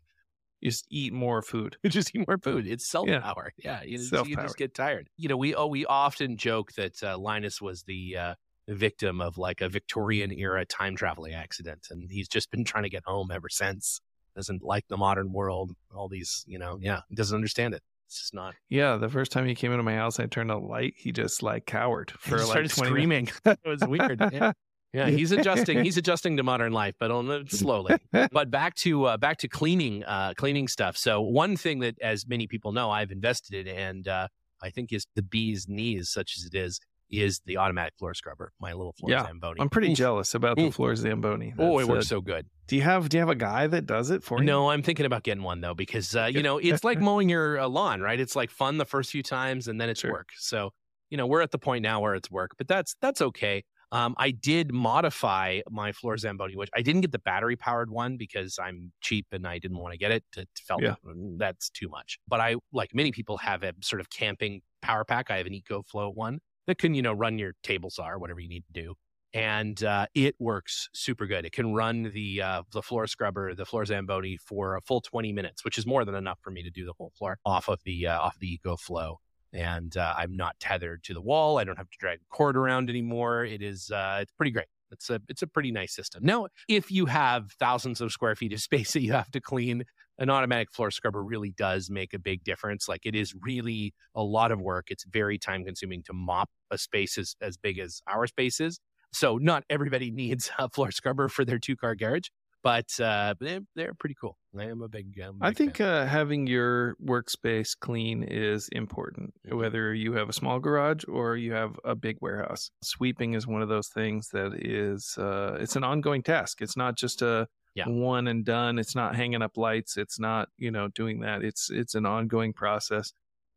You 0.67 0.71
just 0.73 0.87
eat 0.91 1.13
more 1.13 1.43
food. 1.43 1.77
you 1.85 1.91
just 1.99 2.15
eat 2.15 2.27
more 2.27 2.39
food. 2.39 2.67
It's 2.67 2.89
self 2.89 3.09
power. 3.09 3.53
Yeah, 3.57 3.83
you, 3.85 3.99
just- 3.99 4.11
you 4.11 4.17
Self-powered. 4.19 4.43
just 4.47 4.57
get 4.59 4.75
tired. 4.75 5.09
You 5.17 5.29
know, 5.29 5.37
we 5.37 5.55
oh 5.55 5.67
we 5.69 5.87
often 5.87 6.37
joke 6.37 6.73
that 6.73 7.01
uh, 7.03 7.17
Linus 7.17 7.63
was 7.63 7.85
the 7.85 8.17
uh, 8.17 8.35
victim 8.69 9.21
of 9.21 9.39
like 9.39 9.61
a 9.61 9.69
Victorian 9.69 10.33
era 10.33 10.65
time 10.65 10.97
traveling 10.97 11.35
accident, 11.35 11.87
and 11.91 12.11
he's 12.11 12.27
just 12.29 12.51
been 12.51 12.65
trying 12.65 12.83
to 12.83 12.91
get 12.91 13.05
home 13.07 13.31
ever 13.31 13.49
since. 13.49 14.01
Doesn't 14.35 14.63
like 14.65 14.85
the 14.89 14.97
modern 14.97 15.33
world. 15.33 15.73
All 15.95 16.09
these, 16.09 16.45
you 16.49 16.59
know, 16.59 16.79
yeah, 16.81 17.01
he 17.09 17.15
doesn't 17.15 17.35
understand 17.37 17.73
it. 17.75 17.83
It's 18.09 18.19
just 18.21 18.35
not. 18.35 18.55
Yeah, 18.69 18.97
the 18.97 19.09
first 19.09 19.33
time 19.33 19.47
he 19.47 19.55
came 19.55 19.71
into 19.73 19.83
my 19.83 19.95
house, 19.95 20.19
I 20.21 20.27
turned 20.27 20.51
on 20.51 20.63
the 20.63 20.67
light. 20.69 20.95
He 20.97 21.11
just 21.13 21.43
like 21.43 21.65
cowered 21.67 22.11
for 22.19 22.39
like 22.39 22.47
started 22.47 22.71
20 22.73 23.07
minutes. 23.07 23.33
screaming. 23.37 23.57
it 23.65 23.69
was 23.69 23.83
weird. 23.89 24.21
Yeah. 24.33 24.53
Yeah, 24.93 25.09
he's 25.09 25.33
adjusting. 25.33 25.85
He's 25.85 25.97
adjusting 25.97 26.37
to 26.39 26.43
modern 26.43 26.73
life, 26.73 26.95
but 26.99 27.11
on 27.11 27.47
slowly. 27.49 27.97
but 28.33 28.51
back 28.51 28.75
to 28.77 29.05
uh, 29.05 29.17
back 29.17 29.39
to 29.39 29.49
cleaning, 29.49 30.05
uh, 30.05 30.33
cleaning 30.37 30.69
stuff. 30.69 30.97
So 30.97 31.21
one 31.21 31.57
thing 31.57 31.81
that, 31.81 32.01
as 32.01 32.27
many 32.27 32.47
people 32.47 32.73
know, 32.73 32.91
I've 32.91 33.11
invested 33.11 33.67
in, 33.67 33.77
and 33.77 34.09
uh, 34.09 34.29
I 34.63 34.71
think 34.71 34.93
is 34.93 35.07
the 35.15 35.23
bee's 35.23 35.69
knees, 35.69 36.09
such 36.09 36.37
as 36.39 36.45
it 36.47 36.55
is, 36.55 36.81
is 37.11 37.41
the 37.45 37.59
automatic 37.59 37.93
floor 37.99 38.15
scrubber. 38.15 38.53
My 38.59 38.73
little 38.73 38.93
floor 38.93 39.11
Yeah, 39.11 39.27
Zamboni. 39.27 39.61
I'm 39.61 39.69
pretty 39.69 39.91
Oof. 39.91 39.99
jealous 39.99 40.35
about 40.35 40.57
the 40.57 40.67
Oof. 40.67 40.75
floor 40.77 40.95
Zamboni. 40.97 41.55
Oh, 41.59 41.79
it 41.79 41.87
works 41.87 42.07
uh, 42.07 42.17
so 42.17 42.21
good. 42.21 42.47
do 42.67 42.77
you 42.77 42.83
have 42.83 43.09
do 43.09 43.17
you 43.17 43.21
have 43.21 43.29
a 43.29 43.35
guy 43.35 43.67
that 43.67 43.87
does 43.87 44.11
it 44.11 44.23
for 44.23 44.39
you? 44.41 44.47
No, 44.47 44.71
I'm 44.71 44.83
thinking 44.83 45.05
about 45.05 45.25
getting 45.25 45.43
one 45.43 45.61
though 45.61 45.75
because 45.75 46.17
uh, 46.17 46.25
you 46.25 46.43
know 46.43 46.59
it's 46.59 46.85
like 46.85 47.01
mowing 47.11 47.29
your 47.29 47.61
uh, 47.61 47.69
lawn, 47.69 48.01
right? 48.01 48.19
It's 48.19 48.35
like 48.35 48.51
fun 48.51 48.79
the 48.79 48.87
first 48.87 49.11
few 49.11 49.23
times, 49.23 49.69
and 49.69 49.79
then 49.81 49.91
it's 49.91 50.01
Sure. 50.01 50.13
work. 50.13 50.31
So 50.39 50.71
you 51.11 51.17
know 51.19 51.27
we're 51.27 51.43
at 51.43 51.51
the 51.51 51.59
point 51.59 51.83
now 51.83 52.01
where 52.01 52.15
it's 52.15 52.31
work, 52.31 52.53
but 52.57 52.67
that's 52.67 52.97
that's 53.03 53.21
okay. 53.21 53.65
Um, 53.93 54.15
I 54.19 54.33
did 54.33 54.73
modify 54.73 55.61
my 55.71 55.93
floor 55.93 56.17
Zamboni, 56.17 56.57
which 56.57 56.71
I 56.75 56.83
didn't 56.83 57.03
get 57.03 57.13
the 57.13 57.21
battery 57.21 57.57
powered 57.57 57.91
one 57.91 58.17
because 58.17 58.59
I'm 58.61 58.93
cheap 59.01 59.27
and 59.33 59.47
I 59.47 59.59
didn't 59.59 59.79
want 59.79 59.93
to 59.93 59.99
get 59.99 60.11
it. 60.11 60.25
It 60.37 60.49
felt 60.61 60.83
Yeah. 60.83 60.97
that's 61.39 61.71
too 61.71 61.89
much. 61.89 62.19
But 62.27 62.41
I, 62.41 62.57
like 62.73 62.95
many 62.95 63.13
people, 63.13 63.37
have 63.39 63.63
a 63.63 63.73
sort 63.83 64.01
of 64.01 64.11
camping 64.11 64.63
power 64.83 65.05
pack. 65.05 65.31
I 65.31 65.37
have 65.39 65.47
an 65.47 65.53
EcoFlow 65.53 66.15
one 66.15 66.41
that 66.67 66.79
can 66.79 66.95
you 66.95 67.03
know 67.03 67.13
run 67.13 67.39
your 67.39 67.53
table 67.63 67.91
saw 67.91 68.09
or 68.09 68.19
whatever 68.19 68.41
you 68.41 68.49
need 68.49 68.65
to 68.67 68.73
do 68.73 68.95
and 69.37 69.85
uh, 69.85 70.07
it 70.15 70.35
works 70.39 70.89
super 70.95 71.27
good. 71.27 71.45
It 71.45 71.53
can 71.53 71.75
run 71.75 72.11
the 72.15 72.41
uh, 72.41 72.63
the 72.73 72.81
floor 72.83 73.07
scrubber, 73.07 73.55
the 73.55 73.67
floor 73.67 73.85
zamboni 73.85 74.39
for 74.39 74.77
a 74.77 74.81
full 74.81 75.03
20 75.03 75.31
minutes, 75.33 75.63
which 75.63 75.77
is 75.77 75.87
more 75.87 76.07
than 76.07 76.15
enough 76.15 76.39
for 76.43 76.51
me 76.51 76.63
to 76.63 76.71
do 76.71 76.87
the 76.87 76.95
whole 76.97 77.13
floor 77.19 77.39
off 77.45 77.69
of 77.69 77.81
the 77.85 78.07
uh, 78.07 78.19
off 78.19 78.39
the 78.39 78.59
EcoFlow. 78.65 79.17
And 79.57 79.97
uh, 79.97 80.15
I'm 80.17 80.37
not 80.37 80.55
tethered 80.61 81.03
to 81.05 81.15
the 81.15 81.21
wall. 81.21 81.59
I 81.59 81.65
don't 81.65 81.79
have 81.79 81.91
to 81.91 81.99
drag 81.99 82.19
a 82.19 82.35
cord 82.35 82.57
around 82.57 82.91
anymore. 82.91 83.45
It 83.45 83.63
is 83.63 83.91
uh, 83.91 84.19
it's 84.21 84.33
pretty 84.33 84.51
great. 84.51 84.67
It's 84.93 85.11
a 85.11 85.21
it's 85.29 85.43
a 85.43 85.47
pretty 85.47 85.73
nice 85.73 85.95
system. 85.95 86.25
Now, 86.25 86.49
if 86.69 86.91
you 86.91 87.07
have 87.07 87.51
thousands 87.59 88.01
of 88.01 88.13
square 88.13 88.35
feet 88.35 88.53
of 88.53 88.61
space 88.61 88.93
that 88.95 89.03
you 89.03 89.13
have 89.13 89.31
to 89.33 89.41
clean, 89.41 89.85
an 90.19 90.31
automatic 90.31 90.71
floor 90.71 90.91
scrubber 90.91 91.23
really 91.23 91.51
does 91.51 91.91
make 91.91 92.15
a 92.15 92.19
big 92.19 92.45
difference. 92.45 92.89
Like 92.89 93.05
it 93.05 93.15
is 93.15 93.35
really 93.43 93.95
a 94.15 94.23
lot 94.23 94.53
of 94.53 94.61
work. 94.61 94.87
It's 94.91 95.05
very 95.05 95.39
time 95.39 95.65
consuming 95.65 96.03
to 96.05 96.13
mop 96.13 96.51
a 96.71 96.79
space 96.79 97.19
as, 97.19 97.35
as 97.41 97.57
big 97.57 97.79
as 97.79 98.01
our 98.09 98.27
space 98.27 98.61
is. 98.61 98.79
So 99.13 99.37
not 99.39 99.65
everybody 99.71 100.11
needs 100.13 100.51
a 100.59 100.69
floor 100.69 100.91
scrubber 100.91 101.29
for 101.29 101.45
their 101.45 101.59
two 101.59 101.77
car 101.77 101.95
garage, 101.95 102.29
but 102.67 102.99
uh, 103.01 103.35
they're, 103.39 103.61
they're 103.77 103.95
pretty 103.95 104.17
cool. 104.21 104.37
I 104.59 104.65
am 104.65 104.83
a 104.83 104.89
big. 104.89 105.19
I'm 105.21 105.41
a 105.41 105.45
I 105.47 105.51
big 105.51 105.57
think 105.59 105.77
fan. 105.77 105.87
uh, 105.89 106.07
having 106.07 106.47
your 106.49 106.97
workspace 106.97 107.79
clean 107.79 108.23
is 108.25 108.69
important, 108.73 109.35
Mhm. 109.47 109.59
whether 109.59 109.95
you 109.95 110.15
have 110.15 110.29
a 110.29 110.33
small 110.33 110.59
garage 110.59 111.05
or 111.07 111.37
you 111.37 111.53
have 111.53 111.79
a 111.85 111.95
big 111.95 112.17
warehouse. 112.21 112.71
Sweeping 112.83 113.35
is 113.35 113.47
one 113.47 113.63
of 113.63 113.69
those 113.69 113.89
things 113.89 114.31
that 114.31 114.53
is 114.55 115.17
uh, 115.19 115.59
it's 115.61 115.77
an 115.77 115.85
ongoing 115.85 116.23
task. 116.23 116.61
It's 116.61 116.77
not 116.77 116.97
just 116.97 117.23
a 117.23 117.47
Yeah. 117.75 117.89
one 117.89 118.27
and 118.27 118.45
done. 118.45 118.79
It's 118.79 118.95
not 118.97 119.15
hanging 119.15 119.43
up 119.43 119.57
lights. 119.57 119.97
It's 119.97 120.19
not 120.19 120.49
you 120.57 120.71
know 120.73 120.89
doing 120.89 121.21
that. 121.21 121.43
It's 121.45 121.71
it's 121.71 121.95
an 121.95 122.07
ongoing 122.07 122.53
process. 122.53 123.13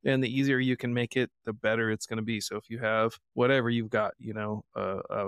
And 0.06 0.24
the 0.24 0.30
easier 0.40 0.60
you 0.60 0.78
can 0.78 0.94
make 0.94 1.18
it, 1.18 1.30
the 1.46 1.54
better 1.54 1.90
it's 1.92 2.06
going 2.06 2.18
to 2.24 2.24
be. 2.34 2.40
So 2.42 2.58
if 2.58 2.70
you 2.70 2.80
have 2.80 3.18
whatever 3.34 3.70
you've 3.70 3.90
got, 3.90 4.14
you 4.20 4.34
know, 4.34 4.64
a 4.76 4.88
a 5.20 5.22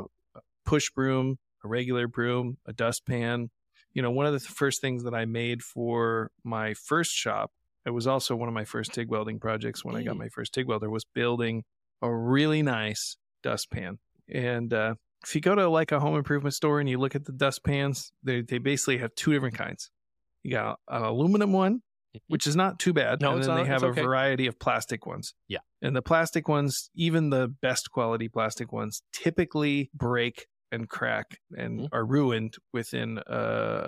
push 0.65 0.91
broom, 0.91 1.39
a 1.63 1.67
regular 1.67 2.07
broom, 2.07 2.57
a 2.65 2.73
dustpan, 2.73 3.49
you 3.93 4.01
know, 4.01 4.11
one 4.11 4.25
of 4.25 4.33
the 4.33 4.39
first 4.39 4.81
things 4.81 5.03
that 5.03 5.13
I 5.13 5.25
made 5.25 5.61
for 5.63 6.31
my 6.43 6.73
first 6.73 7.11
shop, 7.11 7.51
it 7.85 7.89
was 7.91 8.07
also 8.07 8.35
one 8.35 8.47
of 8.47 8.53
my 8.53 8.65
first 8.65 8.93
TIG 8.93 9.09
welding 9.09 9.39
projects 9.39 9.83
when 9.83 9.95
I 9.95 10.03
got 10.03 10.15
Mm. 10.15 10.19
my 10.19 10.29
first 10.29 10.53
TIG 10.53 10.67
welder, 10.67 10.89
was 10.89 11.05
building 11.05 11.63
a 12.01 12.13
really 12.13 12.61
nice 12.61 13.17
dustpan. 13.43 13.99
And 14.33 14.73
uh, 14.73 14.95
if 15.23 15.35
you 15.35 15.41
go 15.41 15.55
to 15.55 15.67
like 15.69 15.91
a 15.91 15.99
home 15.99 16.15
improvement 16.15 16.53
store 16.55 16.79
and 16.79 16.89
you 16.89 16.97
look 16.99 17.15
at 17.15 17.25
the 17.25 17.31
dustpans, 17.31 18.11
they, 18.23 18.41
they 18.41 18.59
basically 18.59 18.97
have 18.99 19.13
two 19.15 19.33
different 19.33 19.55
kinds. 19.57 19.89
You 20.43 20.51
got 20.51 20.79
an 20.87 21.03
aluminum 21.03 21.51
one, 21.53 21.81
which 22.27 22.47
is 22.47 22.55
not 22.55 22.79
too 22.79 22.93
bad. 22.93 23.19
Mm-hmm. 23.19 23.23
No, 23.25 23.33
and 23.33 23.43
then 23.43 23.49
not- 23.49 23.63
they 23.63 23.67
have 23.67 23.83
it's 23.83 23.97
a 23.97 24.01
variety 24.01 24.47
of 24.47 24.57
plastic 24.59 25.05
ones. 25.05 25.33
Yeah. 25.47 25.59
And 25.81 25.95
the 25.95 26.01
plastic 26.01 26.47
ones, 26.47 26.89
even 26.95 27.29
the 27.31 27.47
best 27.47 27.91
quality 27.91 28.29
plastic 28.29 28.71
ones, 28.71 29.01
typically 29.11 29.89
break 29.93 30.45
and 30.71 30.89
crack 30.89 31.37
and 31.57 31.81
Mhm. 31.81 31.89
are 31.91 32.05
ruined 32.05 32.55
within 32.73 33.19
a, 33.27 33.33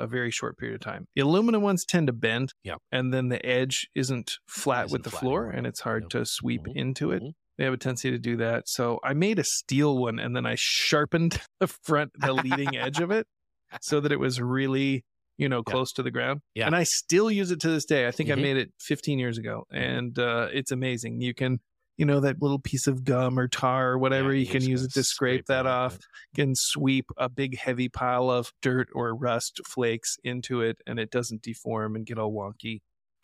a 0.04 0.08
very 0.08 0.32
short 0.32 0.58
period 0.58 0.76
of 0.76 0.82
time. 0.82 1.08
The 1.16 1.22
aluminum 1.22 1.62
ones 1.62 1.86
tend 1.86 2.08
to 2.08 2.14
bend. 2.14 2.54
Yeah. 2.64 2.76
And 2.92 3.14
then 3.14 3.30
the 3.30 3.44
edge 3.46 3.88
isn't 3.96 4.38
flat 4.48 4.86
Isn't 4.88 4.94
with 4.94 5.04
the 5.04 5.10
flat 5.12 5.20
floor 5.22 5.40
anymore. 5.44 5.58
and 5.58 5.68
it's 5.68 5.80
hard 5.82 6.04
Yep. 6.04 6.10
to 6.12 6.26
sweep 6.26 6.62
Mhm. 6.64 6.76
into 6.76 7.12
it. 7.12 7.24
Mhm. 7.24 7.32
They 7.58 7.64
have 7.66 7.74
a 7.74 7.78
tendency 7.78 8.12
to 8.12 8.18
do 8.18 8.38
that. 8.38 8.68
So 8.68 9.00
I 9.04 9.14
made 9.14 9.40
a 9.40 9.44
steel 9.44 9.98
one 9.98 10.20
and 10.20 10.36
then 10.36 10.46
I 10.46 10.56
sharpened 10.58 11.42
the 11.60 11.68
front, 11.68 12.12
the 12.20 12.34
leading 12.34 12.76
edge 12.76 13.00
of 13.00 13.12
it 13.12 13.28
so 13.82 14.00
that 14.02 14.12
it 14.12 14.20
was 14.20 14.42
really, 14.42 15.06
you 15.38 15.48
know, 15.50 15.64
Yeah. 15.66 15.72
close 15.72 15.94
to 15.94 16.04
the 16.04 16.12
ground. 16.12 16.42
Yeah. 16.56 16.66
And 16.66 16.76
I 16.76 16.84
still 16.84 17.30
use 17.32 17.52
it 17.52 17.60
to 17.62 17.70
this 17.70 17.86
day. 17.86 18.08
I 18.08 18.12
think 18.12 18.30
I 18.30 18.34
Mhm. 18.36 18.42
made 18.42 18.58
it 18.58 18.72
15 18.80 19.20
years 19.20 19.38
ago 19.38 19.66
Mhm. 19.72 19.78
and 19.78 20.20
uh, 20.20 20.50
it's 20.52 20.72
amazing. 20.72 21.22
You 21.22 21.34
can, 21.34 21.60
you 22.04 22.08
know, 22.08 22.20
that 22.20 22.42
little 22.42 22.60
piece 22.60 22.86
of 22.88 23.06
gum 23.06 23.40
or 23.40 23.48
tar 23.48 23.92
or 23.92 23.98
whatever, 23.98 24.34
Yeah, 24.34 24.40
you 24.42 24.46
can 24.46 24.62
use 24.62 24.84
it 24.84 24.92
to 24.94 25.04
scrape 25.04 25.46
that 25.46 25.66
off 25.66 25.98
can 26.36 26.54
sweep 26.54 27.06
a 27.18 27.30
big 27.30 27.58
heavy 27.58 27.88
pile 27.88 28.30
of 28.30 28.52
dirt 28.62 28.90
or 28.94 29.16
rust 29.16 29.62
flakes 29.66 30.18
into 30.24 30.62
it 30.62 30.78
and 30.86 31.00
it 31.00 31.12
doesn't 31.12 31.42
deform 31.42 31.96
and 31.96 32.06
get 32.06 32.20
all 32.20 32.34
wonky. 32.34 32.82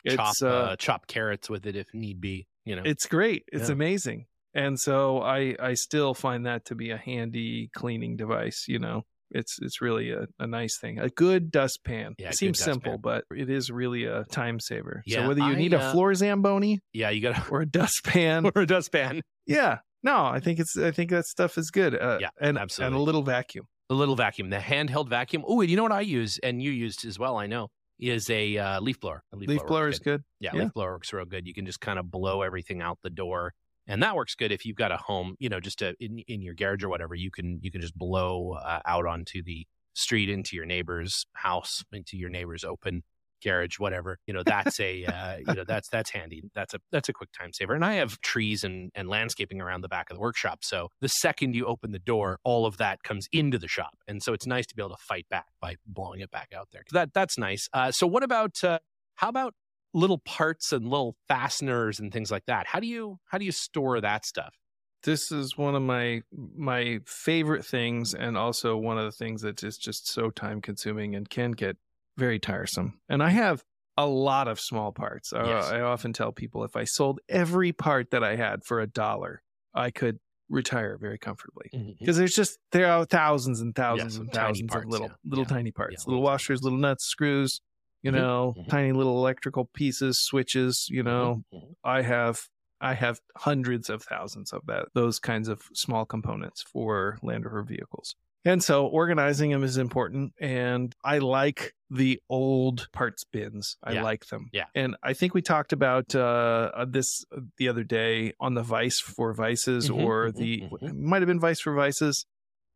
Chop 0.08 0.36
uh, 0.42 0.46
uh, 0.46 0.76
chop 0.76 1.06
carrots 1.06 1.50
with 1.50 1.66
it 1.66 1.76
if 1.76 1.92
need 1.92 2.20
be. 2.20 2.46
You 2.64 2.76
know, 2.76 2.82
it's 2.86 3.06
great. 3.06 3.44
It's 3.52 3.68
Yeah. 3.68 3.72
amazing. 3.74 4.26
And 4.54 4.80
so 4.80 5.20
I 5.20 5.54
I 5.60 5.74
still 5.74 6.14
find 6.14 6.46
that 6.46 6.64
to 6.66 6.74
be 6.74 6.90
a 6.90 6.96
handy 6.96 7.68
cleaning 7.74 8.16
device, 8.16 8.64
you 8.66 8.78
know. 8.78 9.04
It's 9.30 9.58
it's 9.62 9.80
really 9.80 10.10
a, 10.10 10.26
a 10.38 10.46
nice 10.46 10.78
thing. 10.78 10.98
A 10.98 11.08
good 11.08 11.50
dustpan. 11.50 12.14
Yeah, 12.18 12.26
it 12.26 12.30
good 12.30 12.36
seems 12.36 12.58
simple, 12.58 12.98
but 12.98 13.24
it 13.34 13.48
is 13.50 13.70
really 13.70 14.04
a 14.04 14.24
time 14.24 14.58
saver. 14.60 15.02
Yeah, 15.06 15.22
so 15.22 15.28
whether 15.28 15.40
you 15.40 15.52
I, 15.52 15.54
need 15.54 15.72
a 15.72 15.80
uh, 15.80 15.92
floor 15.92 16.14
zamboni 16.14 16.80
yeah, 16.92 17.10
you 17.10 17.20
got 17.20 17.50
or 17.50 17.60
a 17.62 17.66
dustpan, 17.66 18.46
or 18.54 18.62
a 18.62 18.66
dustpan. 18.66 19.22
yeah. 19.46 19.78
No, 20.02 20.24
I 20.24 20.40
think 20.40 20.58
it's 20.58 20.76
I 20.78 20.90
think 20.92 21.10
that 21.10 21.26
stuff 21.26 21.58
is 21.58 21.70
good. 21.70 21.94
Uh, 21.94 22.18
Yeah, 22.20 22.30
and 22.40 22.56
absolutely. 22.58 22.94
and 22.94 23.00
a 23.00 23.04
little 23.04 23.22
vacuum. 23.22 23.66
A 23.90 23.94
little 23.94 24.16
vacuum, 24.16 24.50
the 24.50 24.56
handheld 24.58 25.08
vacuum. 25.08 25.44
Oh, 25.46 25.60
you 25.62 25.76
know 25.76 25.82
what 25.82 25.92
I 25.92 26.00
use, 26.02 26.38
and 26.42 26.62
you 26.62 26.70
used 26.70 27.04
as 27.04 27.18
well. 27.18 27.36
I 27.36 27.46
know 27.46 27.68
is 27.98 28.30
a 28.30 28.56
uh, 28.56 28.80
leaf 28.80 28.98
blower. 28.98 29.22
A 29.32 29.36
Leaf 29.36 29.48
works 29.48 29.62
blower 29.68 29.88
is 29.88 29.98
good. 29.98 30.22
Yeah, 30.40 30.52
Yeah. 30.54 30.62
leaf 30.62 30.72
blower 30.72 30.92
works 30.92 31.12
real 31.12 31.26
good. 31.26 31.46
You 31.46 31.52
can 31.52 31.66
just 31.66 31.80
kind 31.80 31.98
of 31.98 32.10
blow 32.10 32.40
everything 32.42 32.80
out 32.80 32.98
the 33.02 33.10
door, 33.10 33.52
and 33.90 34.02
that 34.04 34.14
works 34.14 34.36
good 34.36 34.52
if 34.52 34.64
you've 34.64 34.76
got 34.76 34.92
a 34.92 34.96
home, 34.96 35.34
you 35.40 35.48
know, 35.48 35.60
just 35.60 35.82
a, 35.82 35.94
in 36.00 36.20
in 36.20 36.40
your 36.40 36.54
garage 36.54 36.84
or 36.84 36.88
whatever. 36.88 37.14
You 37.14 37.30
can 37.30 37.58
you 37.60 37.70
can 37.70 37.80
just 37.80 37.98
blow 37.98 38.52
uh, 38.52 38.80
out 38.86 39.04
onto 39.04 39.42
the 39.42 39.66
street 39.94 40.30
into 40.30 40.54
your 40.54 40.64
neighbor's 40.64 41.26
house, 41.32 41.84
into 41.92 42.16
your 42.16 42.30
neighbor's 42.30 42.64
open 42.64 43.02
garage, 43.42 43.78
whatever. 43.78 44.18
You 44.26 44.34
know, 44.34 44.42
that's 44.44 44.78
a 44.78 45.04
uh, 45.04 45.38
you 45.38 45.54
know 45.54 45.64
that's 45.64 45.88
that's 45.88 46.10
handy. 46.10 46.42
That's 46.54 46.72
a 46.72 46.78
that's 46.92 47.08
a 47.08 47.12
quick 47.12 47.30
time 47.32 47.52
saver. 47.52 47.74
And 47.74 47.84
I 47.84 47.94
have 47.94 48.20
trees 48.20 48.62
and 48.62 48.92
and 48.94 49.08
landscaping 49.08 49.60
around 49.60 49.80
the 49.80 49.88
back 49.88 50.08
of 50.08 50.16
the 50.16 50.20
workshop, 50.20 50.60
so 50.62 50.88
the 51.00 51.08
second 51.08 51.56
you 51.56 51.66
open 51.66 51.90
the 51.90 51.98
door, 51.98 52.38
all 52.44 52.66
of 52.66 52.76
that 52.76 53.02
comes 53.02 53.28
into 53.32 53.58
the 53.58 53.68
shop, 53.68 53.98
and 54.06 54.22
so 54.22 54.32
it's 54.32 54.46
nice 54.46 54.66
to 54.66 54.76
be 54.76 54.82
able 54.82 54.96
to 54.96 55.02
fight 55.02 55.26
back 55.28 55.46
by 55.60 55.74
blowing 55.84 56.20
it 56.20 56.30
back 56.30 56.52
out 56.56 56.68
there. 56.72 56.84
That 56.92 57.12
that's 57.12 57.36
nice. 57.36 57.68
Uh, 57.72 57.90
so 57.90 58.06
what 58.06 58.22
about 58.22 58.62
uh, 58.62 58.78
how 59.16 59.28
about 59.28 59.54
little 59.92 60.18
parts 60.18 60.72
and 60.72 60.84
little 60.88 61.16
fasteners 61.28 61.98
and 62.00 62.12
things 62.12 62.30
like 62.30 62.44
that? 62.46 62.66
How 62.66 62.80
do 62.80 62.86
you 62.86 63.18
how 63.26 63.38
do 63.38 63.44
you 63.44 63.52
store 63.52 64.00
that 64.00 64.24
stuff? 64.24 64.54
this 65.02 65.32
is 65.32 65.56
one 65.56 65.74
of 65.74 65.80
my 65.80 66.20
my 66.54 67.00
favorite 67.06 67.64
things 67.64 68.12
and 68.12 68.36
also 68.36 68.76
one 68.76 68.98
of 68.98 69.04
the 69.06 69.10
things 69.10 69.40
that 69.40 69.62
is 69.64 69.78
just 69.78 70.06
so 70.06 70.28
time 70.28 70.60
consuming 70.60 71.14
and 71.14 71.30
can 71.30 71.52
get 71.52 71.74
very 72.18 72.38
tiresome 72.38 73.00
and 73.08 73.22
i 73.22 73.30
have 73.30 73.64
a 73.96 74.06
lot 74.06 74.46
of 74.48 74.58
small 74.60 74.92
parts. 74.92 75.32
Uh, 75.32 75.42
Yes. 75.46 75.70
I 75.70 75.80
often 75.80 76.12
tell 76.14 76.32
people 76.32 76.64
if 76.64 76.74
I 76.76 76.84
sold 76.84 77.20
every 77.28 77.72
part 77.72 78.10
that 78.12 78.22
I 78.24 78.36
had 78.36 78.64
for 78.64 78.80
a 78.80 78.86
dollar, 78.86 79.42
I 79.74 79.90
could 79.90 80.18
retire 80.48 80.96
very 80.98 81.18
comfortably. 81.18 81.96
Because 81.98 82.16
there's 82.16 82.34
just 82.34 82.58
there 82.72 82.90
are 82.90 83.04
thousands 83.04 83.60
and 83.60 83.74
thousands 83.74 84.16
and 84.16 84.32
thousands 84.32 84.70
parts, 84.70 84.84
of 84.86 84.90
little 84.90 85.06
yeah. 85.08 85.14
little 85.24 85.44
Yeah. 85.44 85.54
tiny 85.56 85.70
parts, 85.70 86.06
little 86.06 86.22
washers, 86.22 86.62
little 86.62 86.78
nuts, 86.78 87.04
screws, 87.04 87.60
you 88.02 88.10
Mhm. 88.10 88.14
know, 88.14 88.54
Mhm. 88.58 88.68
tiny 88.68 88.92
little 88.92 89.16
electrical 89.18 89.66
pieces, 89.74 90.18
switches. 90.20 90.86
You 90.90 91.02
know, 91.02 91.44
Mhm. 91.52 91.74
I 91.84 92.02
have 92.02 92.48
I 92.82 92.94
have 92.94 93.20
hundreds 93.36 93.90
of 93.90 94.02
thousands 94.02 94.52
of 94.54 94.64
that 94.66 94.86
those 94.94 95.18
kinds 95.18 95.48
of 95.48 95.62
small 95.74 96.06
components 96.06 96.62
for 96.62 97.18
Land 97.22 97.44
Rover 97.44 97.62
vehicles. 97.62 98.16
And 98.42 98.64
so 98.64 98.86
organizing 98.86 99.50
them 99.50 99.62
is 99.62 99.76
important 99.76 100.32
and 100.40 100.94
I 101.04 101.18
like 101.18 101.74
the 101.90 102.22
old 102.30 102.88
parts 102.92 103.22
bins. 103.24 103.76
I 103.84 103.92
Yeah. 103.92 104.02
like 104.02 104.24
them. 104.28 104.48
Yeah. 104.50 104.64
And 104.74 104.96
I 105.02 105.12
think 105.12 105.34
we 105.34 105.42
talked 105.42 105.74
about 105.74 106.14
uh, 106.14 106.70
uh, 106.74 106.86
this 106.88 107.22
the 107.58 107.68
other 107.68 107.84
day 107.84 108.32
on 108.40 108.54
the 108.54 108.62
Vice 108.62 108.98
for 108.98 109.34
Vices 109.34 109.90
Mhm, 109.90 110.02
or 110.02 110.30
mhm, 110.30 110.36
the 110.36 110.62
mhm. 110.80 110.96
might 111.00 111.20
have 111.20 111.26
been 111.28 111.38
Vice 111.38 111.60
for 111.60 111.74
Vices 111.74 112.24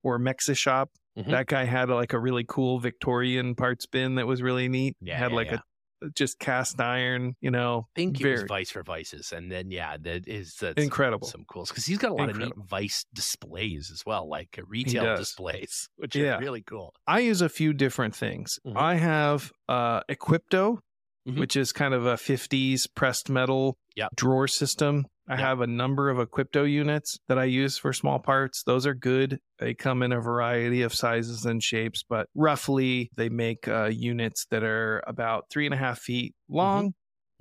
or 0.02 0.18
Mexa 0.18 0.54
Shop. 0.54 0.90
Mhm. 1.18 1.30
That 1.30 1.46
guy 1.46 1.64
had 1.64 1.88
like 1.90 2.12
a 2.12 2.18
really 2.18 2.44
cool 2.46 2.78
Victorian 2.80 3.54
parts 3.54 3.86
bin 3.86 4.16
that 4.16 4.26
was 4.26 4.42
really 4.42 4.68
neat. 4.68 4.96
Yeah, 5.00 5.16
had 5.18 5.30
yeah, 5.30 5.36
like 5.36 5.50
yeah. 5.50 5.54
a 6.02 6.10
just 6.14 6.38
cast 6.38 6.78
iron, 6.80 7.34
you 7.40 7.50
know, 7.50 7.86
I 7.96 8.00
think 8.00 8.20
it 8.20 8.26
was 8.26 8.40
very- 8.40 8.46
Vice 8.48 8.70
for 8.70 8.82
Vices, 8.82 9.32
and 9.32 9.50
then 9.50 9.70
yeah, 9.70 9.96
that 10.02 10.28
is 10.28 10.56
that's 10.60 10.82
Incredible. 10.82 11.26
Some 11.26 11.44
cool 11.48 11.64
because 11.64 11.86
he's 11.86 11.96
got 11.98 12.10
a 12.10 12.14
lot 12.14 12.28
of 12.28 12.36
neat 12.36 12.52
Vice 12.56 13.06
displays 13.14 13.90
as 13.90 14.02
well, 14.04 14.28
like 14.28 14.58
uh, 14.58 14.62
retail 14.66 15.16
displays, 15.16 15.88
which 15.96 16.14
Yeah. 16.16 16.36
are 16.36 16.40
really 16.40 16.60
cool. 16.62 16.92
I 17.06 17.20
use 17.20 17.40
a 17.40 17.48
few 17.48 17.72
different 17.72 18.14
things. 18.14 18.58
Mhm. 18.66 18.76
I 18.76 18.96
have 18.96 19.50
uh 19.68 20.02
Equipto, 20.10 20.80
Mhm. 21.26 21.38
which 21.38 21.56
is 21.56 21.72
kind 21.72 21.94
of 21.94 22.04
a 22.04 22.16
50s 22.18 22.86
pressed 22.94 23.30
metal 23.30 23.78
Yep. 23.96 24.10
drawer 24.16 24.46
system. 24.48 25.06
I 25.28 25.36
have 25.36 25.60
a 25.60 25.66
number 25.66 26.10
of 26.10 26.18
Equipto 26.18 26.70
units 26.70 27.18
that 27.28 27.38
I 27.38 27.44
use 27.44 27.78
for 27.78 27.92
small 27.92 28.18
parts. 28.18 28.62
Those 28.64 28.86
are 28.86 28.94
good. 28.94 29.38
They 29.58 29.72
come 29.74 30.02
in 30.02 30.12
a 30.12 30.20
variety 30.20 30.82
of 30.82 30.92
sizes 30.92 31.46
and 31.46 31.62
shapes, 31.62 32.04
but 32.06 32.28
roughly 32.34 33.10
they 33.16 33.28
make 33.30 33.66
uh, 33.66 33.86
units 33.86 34.46
that 34.50 34.62
are 34.62 35.02
about 35.06 35.46
three 35.50 35.64
and 35.64 35.74
a 35.74 35.78
half 35.78 35.98
feet 35.98 36.34
long 36.48 36.92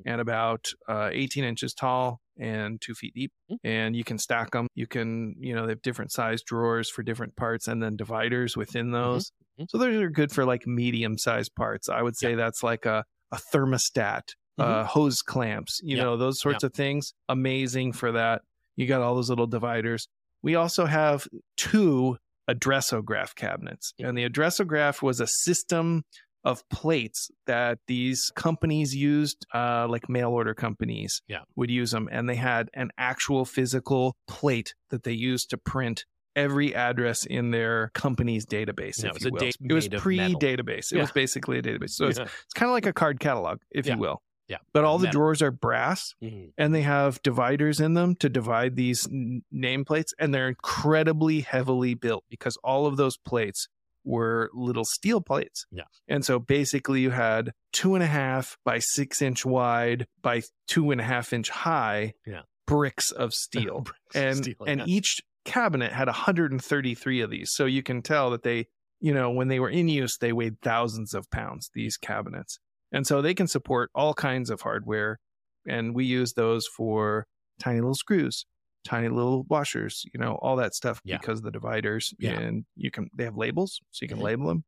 and 0.06 0.22
about 0.22 0.68
uh, 0.88 1.10
18 1.12 1.44
inches 1.44 1.74
tall 1.74 2.20
and 2.40 2.82
two 2.82 2.94
feet 2.96 3.14
deep. 3.14 3.32
Mhm. 3.52 3.58
And 3.64 3.96
you 3.96 4.04
can 4.04 4.18
stack 4.18 4.52
them. 4.52 4.68
You 4.76 4.88
can, 4.88 5.36
you 5.40 5.54
know, 5.54 5.66
they 5.66 5.74
have 5.74 5.82
different 5.82 6.12
size 6.12 6.42
drawers 6.42 6.90
for 6.90 7.04
different 7.04 7.36
parts 7.36 7.68
and 7.68 7.84
then 7.84 7.96
dividers 7.96 8.56
within 8.58 8.92
those. 8.92 9.32
Mhm. 9.60 9.66
So 9.70 9.78
those 9.78 10.02
are 10.02 10.10
good 10.10 10.32
for 10.32 10.46
like 10.46 10.66
medium 10.66 11.18
sized 11.18 11.54
parts. 11.56 11.90
I 11.90 12.02
would 12.02 12.16
say 12.16 12.34
that's 12.36 12.64
like 12.64 12.86
a, 12.86 13.04
a 13.32 13.38
thermostat, 13.54 14.22
uh, 14.58 14.84
hose 14.86 15.22
clamps, 15.22 15.80
you 15.84 15.97
Yep. 15.97 16.06
know, 16.06 16.18
those 16.18 16.39
sorts 16.39 16.64
of 16.64 16.74
things. 16.74 17.14
Amazing 17.30 17.93
for 17.93 18.12
that. 18.14 18.41
You 18.76 18.88
got 18.88 19.01
all 19.01 19.16
those 19.16 19.30
little 19.30 19.47
dividers. 19.47 20.08
We 20.41 20.56
also 20.56 20.86
have 20.86 21.28
two 21.58 22.18
addressograph 22.49 23.36
cabinets. 23.36 23.93
Yep. 23.97 24.10
And 24.10 24.18
the 24.18 24.30
addressograph 24.30 25.01
was 25.01 25.20
a 25.20 25.28
system 25.28 26.04
of 26.43 26.68
plates 26.70 27.32
that 27.47 27.80
these 27.88 28.32
companies 28.36 28.93
used, 28.93 29.45
uh, 29.54 29.88
like 29.89 30.10
mail 30.10 30.30
order 30.32 30.54
companies 30.54 31.22
Yeah. 31.28 31.43
would 31.56 31.72
use 31.72 31.91
them. 31.91 32.10
And 32.12 32.28
they 32.28 32.36
had 32.36 32.70
an 32.74 32.91
actual 32.97 33.45
physical 33.45 34.18
plate 34.28 34.76
that 34.89 35.04
they 35.04 35.14
used 35.14 35.49
to 35.51 35.58
print 35.58 36.06
every 36.36 36.76
address 36.76 37.26
in 37.26 37.51
their 37.51 37.91
company's 37.93 38.45
database. 38.45 39.01
Yeah, 39.04 39.12
if 39.16 39.26
it 39.26 39.32
was 39.32 39.41
you 39.60 39.68
will. 39.70 39.72
it 39.72 39.74
was 39.74 39.88
pre 40.01 40.18
database. 40.36 40.91
It 40.91 40.99
was 40.99 41.12
basically 41.12 41.60
a 41.60 41.62
database. 41.62 41.91
So 41.91 42.08
it's, 42.08 42.20
it's 42.20 42.54
kind 42.56 42.70
of 42.70 42.74
like 42.74 42.88
a 42.88 42.93
card 42.93 43.20
catalog, 43.22 43.60
if 43.72 43.86
Yeah. 43.86 43.93
you 43.93 43.99
will. 44.01 44.22
Yeah. 44.48 44.58
But 44.74 44.84
all 44.84 44.98
the 44.98 45.06
Metal. 45.06 45.20
drawers 45.20 45.41
are 45.41 45.52
brass 45.52 46.14
Mhm. 46.22 46.52
and 46.58 46.76
they 46.76 46.82
have 46.82 47.22
dividers 47.24 47.80
in 47.80 47.94
them 47.94 48.16
to 48.18 48.30
divide 48.30 48.76
these 48.76 49.08
n- 49.08 49.44
nameplates 49.54 50.10
and 50.20 50.34
they're 50.34 50.50
incredibly 50.50 51.41
heavily 51.41 51.94
built 51.94 52.26
because 52.30 52.58
all 52.64 52.86
of 52.86 52.98
those 52.98 53.18
plates 53.18 53.68
were 54.06 54.50
little 54.54 54.84
steel 54.84 55.22
plates 55.22 55.66
Yeah. 55.72 55.84
and 56.10 56.26
so 56.26 56.38
basically 56.38 57.00
you 57.02 57.12
had 57.12 57.54
two 57.72 57.96
and 57.96 58.04
a 58.04 58.08
half 58.08 58.58
by 58.66 58.80
six 58.80 59.22
inch 59.22 59.46
wide 59.46 60.08
by 60.22 60.41
two 60.68 60.91
and 60.91 61.00
a 61.00 61.06
half 61.06 61.32
inch 61.32 61.50
high 61.50 62.14
Yeah. 62.26 62.41
bricks 62.68 63.12
of 63.12 63.34
steel 63.46 63.82
Bricks 63.82 64.16
of 64.16 64.22
and 64.22 64.38
steel, 64.44 64.56
and 64.68 64.80
yeah. 64.82 64.86
each 64.88 65.22
cabinet 65.46 65.94
had 65.94 66.10
133 66.10 67.22
of 67.22 67.30
these 67.30 67.52
so 67.54 67.66
you 67.66 67.82
can 67.82 68.02
tell 68.02 68.30
that 68.32 68.44
they 68.44 68.68
you 69.00 69.14
know 69.14 69.32
when 69.32 69.48
they 69.48 69.60
were 69.60 69.70
in 69.70 69.88
use 69.88 70.18
they 70.18 70.34
weighed 70.34 70.60
thousands 70.62 71.14
of 71.14 71.30
pounds 71.32 71.70
these 71.74 71.96
cabinets 71.98 72.60
and 72.94 73.06
so 73.06 73.22
they 73.22 73.34
can 73.34 73.48
support 73.48 73.89
all 73.94 74.14
kinds 74.14 74.50
of 74.50 74.62
hardware 74.62 75.20
and 75.68 75.94
we 75.96 76.06
use 76.06 76.34
those 76.34 76.66
for 76.68 77.26
tiny 77.60 77.80
little 77.82 77.96
screws 77.96 78.46
tiny 78.86 79.08
little 79.10 79.44
washers 79.50 80.06
you 80.14 80.20
know 80.20 80.36
all 80.41 80.56
that 80.58 80.74
stuff 80.76 81.02
Yeah. 81.04 81.18
because 81.18 81.39
of 81.39 81.46
the 81.46 81.52
dividers 81.52 82.14
Yeah. 82.20 82.39
and 82.39 82.66
you 82.76 82.91
can 82.91 83.10
they 83.18 83.24
have 83.26 83.38
labels 83.38 83.80
so 83.91 84.04
you 84.04 84.10
can 84.10 84.20
Mhm. 84.20 84.24
label 84.24 84.48
them 84.48 84.64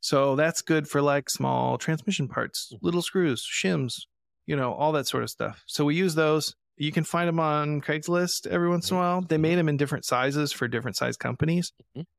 so 0.00 0.34
that's 0.36 0.62
good 0.62 0.88
for 0.88 1.02
like 1.02 1.28
small 1.28 1.76
transmission 1.78 2.26
parts 2.28 2.70
Mhm. 2.72 2.78
little 2.82 3.02
screws 3.02 3.44
shims 3.46 4.06
you 4.46 4.56
know 4.56 4.72
all 4.72 4.92
that 4.92 5.06
sort 5.06 5.22
of 5.22 5.30
stuff 5.30 5.62
so 5.66 5.84
we 5.84 5.94
use 5.96 6.14
those 6.14 6.54
you 6.76 6.92
can 6.92 7.04
find 7.04 7.28
them 7.28 7.38
on 7.40 7.80
craigslist 7.82 8.46
every 8.46 8.68
once 8.68 8.90
in 8.90 8.96
a 8.96 9.00
while 9.00 9.20
they 9.20 9.36
Mhm. 9.36 9.40
made 9.40 9.54
them 9.56 9.68
in 9.68 9.76
different 9.76 10.04
sizes 10.04 10.52
for 10.52 10.66
different 10.68 10.96
size 10.96 11.16
companies 11.16 11.72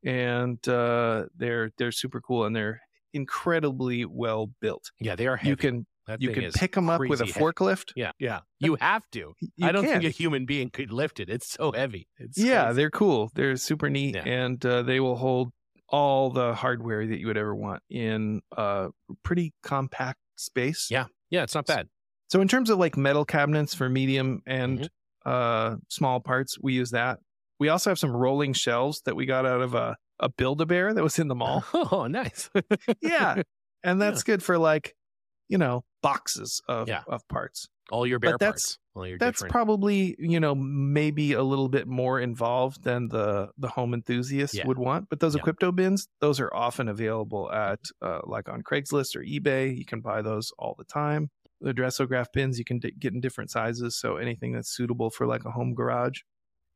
and 0.04 0.68
uh, 0.68 1.26
they're 1.36 1.72
they're 1.78 1.92
super 1.92 2.20
cool 2.22 2.46
and 2.46 2.56
they're 2.56 2.82
incredibly 3.14 4.05
well 4.05 4.51
built 4.62 4.91
Yeah, 4.99 5.16
they 5.16 5.28
are 5.28 5.38
heavy. 5.38 5.49
you 5.49 5.55
can 5.55 5.86
That 6.07 6.22
you 6.22 6.32
can 6.32 6.51
pick 6.51 6.74
them 6.74 6.89
up 6.89 6.99
with 7.01 7.22
a 7.22 7.26
heavy. 7.26 7.39
forklift 7.39 7.91
Yeah, 7.95 8.12
yeah. 8.20 8.39
You 8.59 8.76
have 8.82 9.03
to. 9.12 9.34
You 9.55 9.68
I 9.68 9.72
don't 9.72 9.84
can. 9.86 10.01
think 10.01 10.05
a 10.05 10.09
human 10.09 10.45
being 10.45 10.70
could 10.70 10.91
lift 10.91 11.20
it. 11.20 11.30
It's 11.30 11.49
so 11.51 11.72
heavy. 11.72 12.07
It's 12.18 12.38
yeah 12.38 12.64
crazy. 12.66 12.76
they're 12.78 12.89
cool 12.89 13.32
they're 13.36 13.55
super 13.57 13.89
neat 13.89 14.16
Yeah. 14.16 14.24
and 14.24 14.66
uh, 14.66 14.82
they 14.84 14.99
will 14.99 15.16
hold 15.16 15.51
all 15.89 16.30
the 16.30 16.53
hardware 16.55 17.05
that 17.05 17.20
you 17.20 17.28
would 17.28 17.38
ever 17.38 17.53
want 17.55 17.82
in 17.89 18.41
a 18.57 18.89
pretty 19.24 19.53
compact 19.64 20.20
space 20.38 20.88
Yeah. 20.89 21.05
yeah, 21.30 21.43
it's 21.43 21.53
not 21.55 21.66
bad. 21.68 21.88
so 22.30 22.41
in 22.41 22.47
terms 22.47 22.70
of 22.70 22.78
like 22.80 22.95
metal 22.97 23.26
cabinets 23.26 23.74
for 23.76 23.89
medium 23.89 24.41
and 24.45 24.80
Mhm. 24.80 24.88
uh 25.26 25.76
small 25.89 26.20
parts 26.20 26.57
we 26.62 26.74
use 26.74 26.91
that 26.91 27.20
we 27.59 27.70
also 27.70 27.91
have 27.91 27.99
some 27.99 28.16
rolling 28.16 28.53
shelves 28.53 29.01
that 29.05 29.16
we 29.16 29.26
got 29.28 29.45
out 29.45 29.62
of 29.62 29.76
a 29.76 29.95
a 30.22 30.30
build-a-bear 30.30 30.94
that 30.94 31.04
was 31.04 31.20
in 31.20 31.28
the 31.28 31.36
mall 31.36 31.66
Oh, 31.74 32.08
nice. 32.08 32.50
yeah 33.02 33.42
and 33.84 34.02
that's 34.02 34.24
good 34.24 34.42
for 34.44 34.58
like 34.58 34.96
you 35.50 35.58
know 35.58 35.84
boxes 36.02 36.62
of 36.68 36.88
Yeah. 36.88 37.04
of 37.08 37.28
parts 37.28 37.68
All 37.92 38.08
your 38.08 38.20
bear 38.20 38.32
But 38.34 38.40
that's- 38.40 38.54
parts. 38.54 38.78
All 38.94 39.08
your 39.08 39.18
that's 39.18 39.38
different. 39.40 39.52
probably 39.54 40.16
you 40.20 40.40
know 40.40 40.54
maybe 40.56 41.32
a 41.34 41.44
little 41.44 41.70
bit 41.70 41.88
more 41.88 42.20
involved 42.20 42.84
than 42.84 43.08
the 43.08 43.50
the 43.58 43.68
home 43.70 43.94
enthusiast 43.94 44.54
Yeah. 44.54 44.68
would 44.68 44.78
want 44.78 45.08
but 45.10 45.20
those 45.22 45.36
Yeah. 45.36 45.42
Equipto 45.44 45.74
bins 45.76 46.08
those 46.20 46.40
are 46.40 46.54
often 46.54 46.88
available 46.90 47.52
at 47.52 47.80
uh, 48.02 48.20
like 48.26 48.50
on 48.50 48.64
craigslist 48.64 49.16
or 49.16 49.22
ebay 49.24 49.78
you 49.78 49.86
can 49.86 50.02
buy 50.02 50.22
those 50.22 50.52
all 50.60 50.76
the 50.78 50.84
time 50.86 51.30
the 51.62 51.74
dressograph 51.74 52.26
bins 52.34 52.58
you 52.60 52.66
can 52.66 52.80
d- 52.80 52.94
get 53.00 53.14
in 53.14 53.22
different 53.22 53.50
sizes 53.52 53.96
so 53.98 54.18
anything 54.18 54.52
that's 54.54 54.76
suitable 54.76 55.10
for 55.10 55.26
like 55.28 55.46
a 55.46 55.52
home 55.52 55.74
garage 55.74 56.20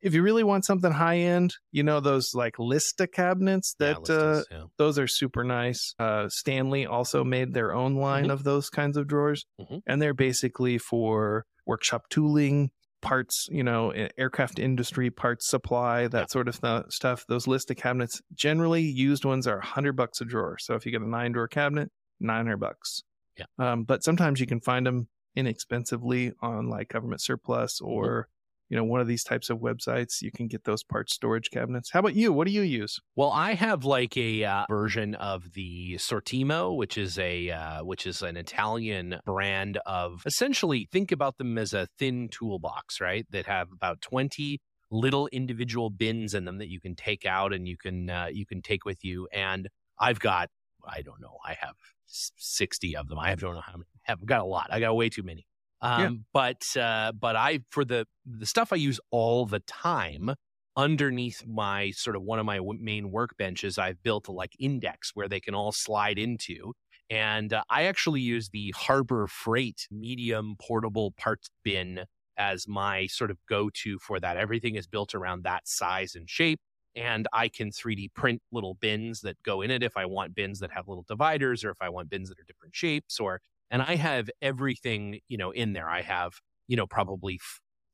if 0.06 0.14
you 0.14 0.22
really 0.22 0.44
want 0.44 0.64
something 0.64 0.92
high 0.92 1.18
end 1.18 1.54
you 1.72 1.84
know 1.84 2.00
those 2.00 2.34
like 2.34 2.56
Lista 2.58 3.12
cabinets 3.12 3.76
that 3.80 3.98
let's 3.98 4.10
uh, 4.10 4.44
yeah. 4.52 4.64
those 4.78 4.98
are 4.98 5.08
super 5.08 5.44
nice. 5.44 5.94
Uh, 6.00 6.30
Stanley 6.30 6.86
also 6.86 7.24
made 7.24 7.54
their 7.54 7.74
own 7.74 7.96
line 7.96 8.28
Mhm. 8.28 8.32
of 8.32 8.44
those 8.44 8.70
kinds 8.70 8.96
of 8.98 9.08
drawers, 9.08 9.46
Mhm. 9.60 9.82
and 9.88 10.02
they're 10.02 10.14
basically 10.14 10.78
for 10.78 11.46
workshop 11.66 12.04
tooling, 12.10 12.70
parts, 13.02 13.48
you 13.52 13.64
know, 13.64 13.92
aircraft 14.18 14.58
industry 14.60 15.10
parts 15.12 15.50
supply, 15.50 16.08
that 16.08 16.20
Yeah. 16.22 16.26
sort 16.30 16.48
of 16.48 16.62
th- 16.62 16.84
stuff. 16.90 17.26
Those 17.28 17.46
Lista 17.46 17.76
cabinets, 17.76 18.22
generally 18.34 18.82
used 18.84 19.26
ones 19.26 19.46
are 19.48 19.60
hundred 19.60 19.94
bucks 19.96 20.22
a 20.22 20.26
drawer. 20.26 20.58
So 20.60 20.76
if 20.76 20.86
you 20.86 20.92
get 20.92 21.02
a 21.02 21.10
nine 21.10 21.32
drawer 21.34 21.48
cabinet, 21.48 21.92
nine 22.20 22.46
hundred 22.46 22.58
bucks. 22.62 23.04
Yeah. 23.38 23.46
Um, 23.60 23.84
but 23.84 24.04
sometimes 24.04 24.40
you 24.40 24.48
can 24.48 24.62
find 24.62 24.86
them 24.86 25.08
inexpensively 25.36 26.32
on 26.42 26.70
like 26.70 26.90
government 26.90 27.22
surplus 27.22 27.80
Mm-hmm. 27.82 27.92
or. 27.92 28.28
You 28.70 28.78
know, 28.78 28.84
one 28.84 29.00
of 29.00 29.08
these 29.08 29.24
types 29.24 29.50
of 29.52 29.60
websites, 29.60 30.22
you 30.22 30.32
can 30.32 30.48
get 30.48 30.64
those 30.64 30.84
parts 30.84 31.14
storage 31.14 31.52
cabinets. 31.52 31.92
How 31.92 32.00
about 32.00 32.16
you? 32.16 32.34
What 32.34 32.48
do 32.48 32.54
you 32.54 32.64
use? 32.64 33.00
Well, 33.16 33.32
I 33.32 33.54
have 33.54 33.86
like 33.86 34.18
a 34.18 34.44
uh, 34.44 34.66
version 34.68 35.14
of 35.16 35.54
the 35.54 35.96
Sortimo, 35.98 36.76
which 36.76 36.98
is 36.98 37.20
a 37.20 37.52
uh, 37.52 37.84
which 37.84 38.08
is 38.08 38.24
an 38.24 38.38
Italian 38.38 39.20
brand 39.24 39.78
of 39.86 40.24
essentially 40.26 40.88
think 40.92 41.12
about 41.12 41.38
them 41.38 41.58
as 41.58 41.74
a 41.74 41.88
thin 42.00 42.28
toolbox, 42.30 43.00
right? 43.00 43.26
That 43.30 43.46
have 43.46 43.72
about 43.72 44.02
twenty 44.02 44.60
little 44.92 45.28
individual 45.28 45.90
bins 45.90 46.34
in 46.34 46.46
them 46.46 46.58
that 46.58 46.70
you 46.70 46.80
can 46.80 46.96
take 46.96 47.26
out 47.26 47.54
and 47.54 47.68
you 47.68 47.78
can 47.78 48.10
uh, 48.10 48.28
you 48.32 48.46
can 48.46 48.62
take 48.62 48.84
with 48.84 49.04
you. 49.04 49.28
And 49.32 49.70
I've 50.00 50.20
got 50.20 50.50
I 50.88 51.02
don't 51.02 51.22
know, 51.22 51.38
I 51.46 51.56
have 51.60 51.76
sixty 52.08 52.96
of 52.96 53.10
them. 53.10 53.20
I 53.20 53.36
don't 53.36 53.54
know 53.54 53.62
how 53.62 53.74
many. 53.74 53.90
I 54.08 54.12
have 54.12 54.26
got 54.26 54.42
a 54.42 54.46
lot. 54.46 54.68
I 54.72 54.80
got 54.80 54.96
way 54.96 55.10
too 55.10 55.24
many. 55.24 55.46
Um, 55.82 55.92
Yeah. 55.96 56.12
But 56.34 56.76
uh, 56.78 57.12
but 57.14 57.36
I 57.36 57.60
for 57.70 57.86
the 57.86 58.06
the 58.26 58.46
stuff 58.46 58.72
I 58.74 58.78
use 58.78 59.00
all 59.12 59.46
the 59.46 59.60
time 59.62 60.32
underneath 60.78 61.46
my 61.46 61.92
sort 61.92 62.16
of 62.16 62.24
one 62.24 62.40
of 62.40 62.46
my 62.46 62.58
w- 62.58 62.80
main 62.82 63.12
workbenches, 63.12 63.78
I've 63.78 64.02
built 64.04 64.28
a 64.28 64.32
like 64.32 64.54
index 64.60 65.12
where 65.14 65.28
they 65.30 65.40
can 65.40 65.56
all 65.56 65.72
slide 65.72 66.18
into. 66.20 66.74
And 67.10 67.54
uh, 67.54 67.64
I 67.70 67.84
actually 67.84 68.22
use 68.22 68.50
the 68.50 68.72
Harbor 68.76 69.28
Freight 69.28 69.88
medium 69.92 70.56
portable 70.60 71.12
parts 71.12 71.50
bin 71.64 72.06
as 72.38 72.68
my 72.68 73.08
sort 73.08 73.32
of 73.32 73.38
go 73.48 73.70
to 73.74 74.00
for 74.00 74.20
that. 74.20 74.38
Everything 74.38 74.76
is 74.76 74.88
built 74.88 75.16
around 75.16 75.44
that 75.44 75.68
size 75.68 76.16
and 76.16 76.30
shape. 76.30 76.60
And 76.96 77.28
I 77.34 77.50
can 77.50 77.72
3D 77.72 78.10
print 78.10 78.42
little 78.52 78.74
bins 78.76 79.22
that 79.22 79.42
go 79.44 79.62
in 79.62 79.70
it 79.70 79.84
if 79.84 79.98
I 79.98 80.06
want 80.06 80.34
bins 80.34 80.60
that 80.60 80.72
have 80.72 80.88
little 80.88 81.04
dividers 81.08 81.64
or 81.64 81.70
if 81.70 81.82
I 81.82 81.90
want 81.90 82.10
bins 82.10 82.30
that 82.30 82.40
are 82.40 82.44
different 82.44 82.76
shapes 82.76 83.20
or, 83.20 83.42
and 83.72 83.82
I 83.82 83.96
have 83.96 84.30
everything, 84.42 85.20
you 85.28 85.38
know, 85.38 85.52
in 85.52 85.74
there. 85.74 85.90
I 85.90 86.02
have, 86.02 86.34
you 86.68 86.78
know, 86.78 86.88
probably 86.88 87.40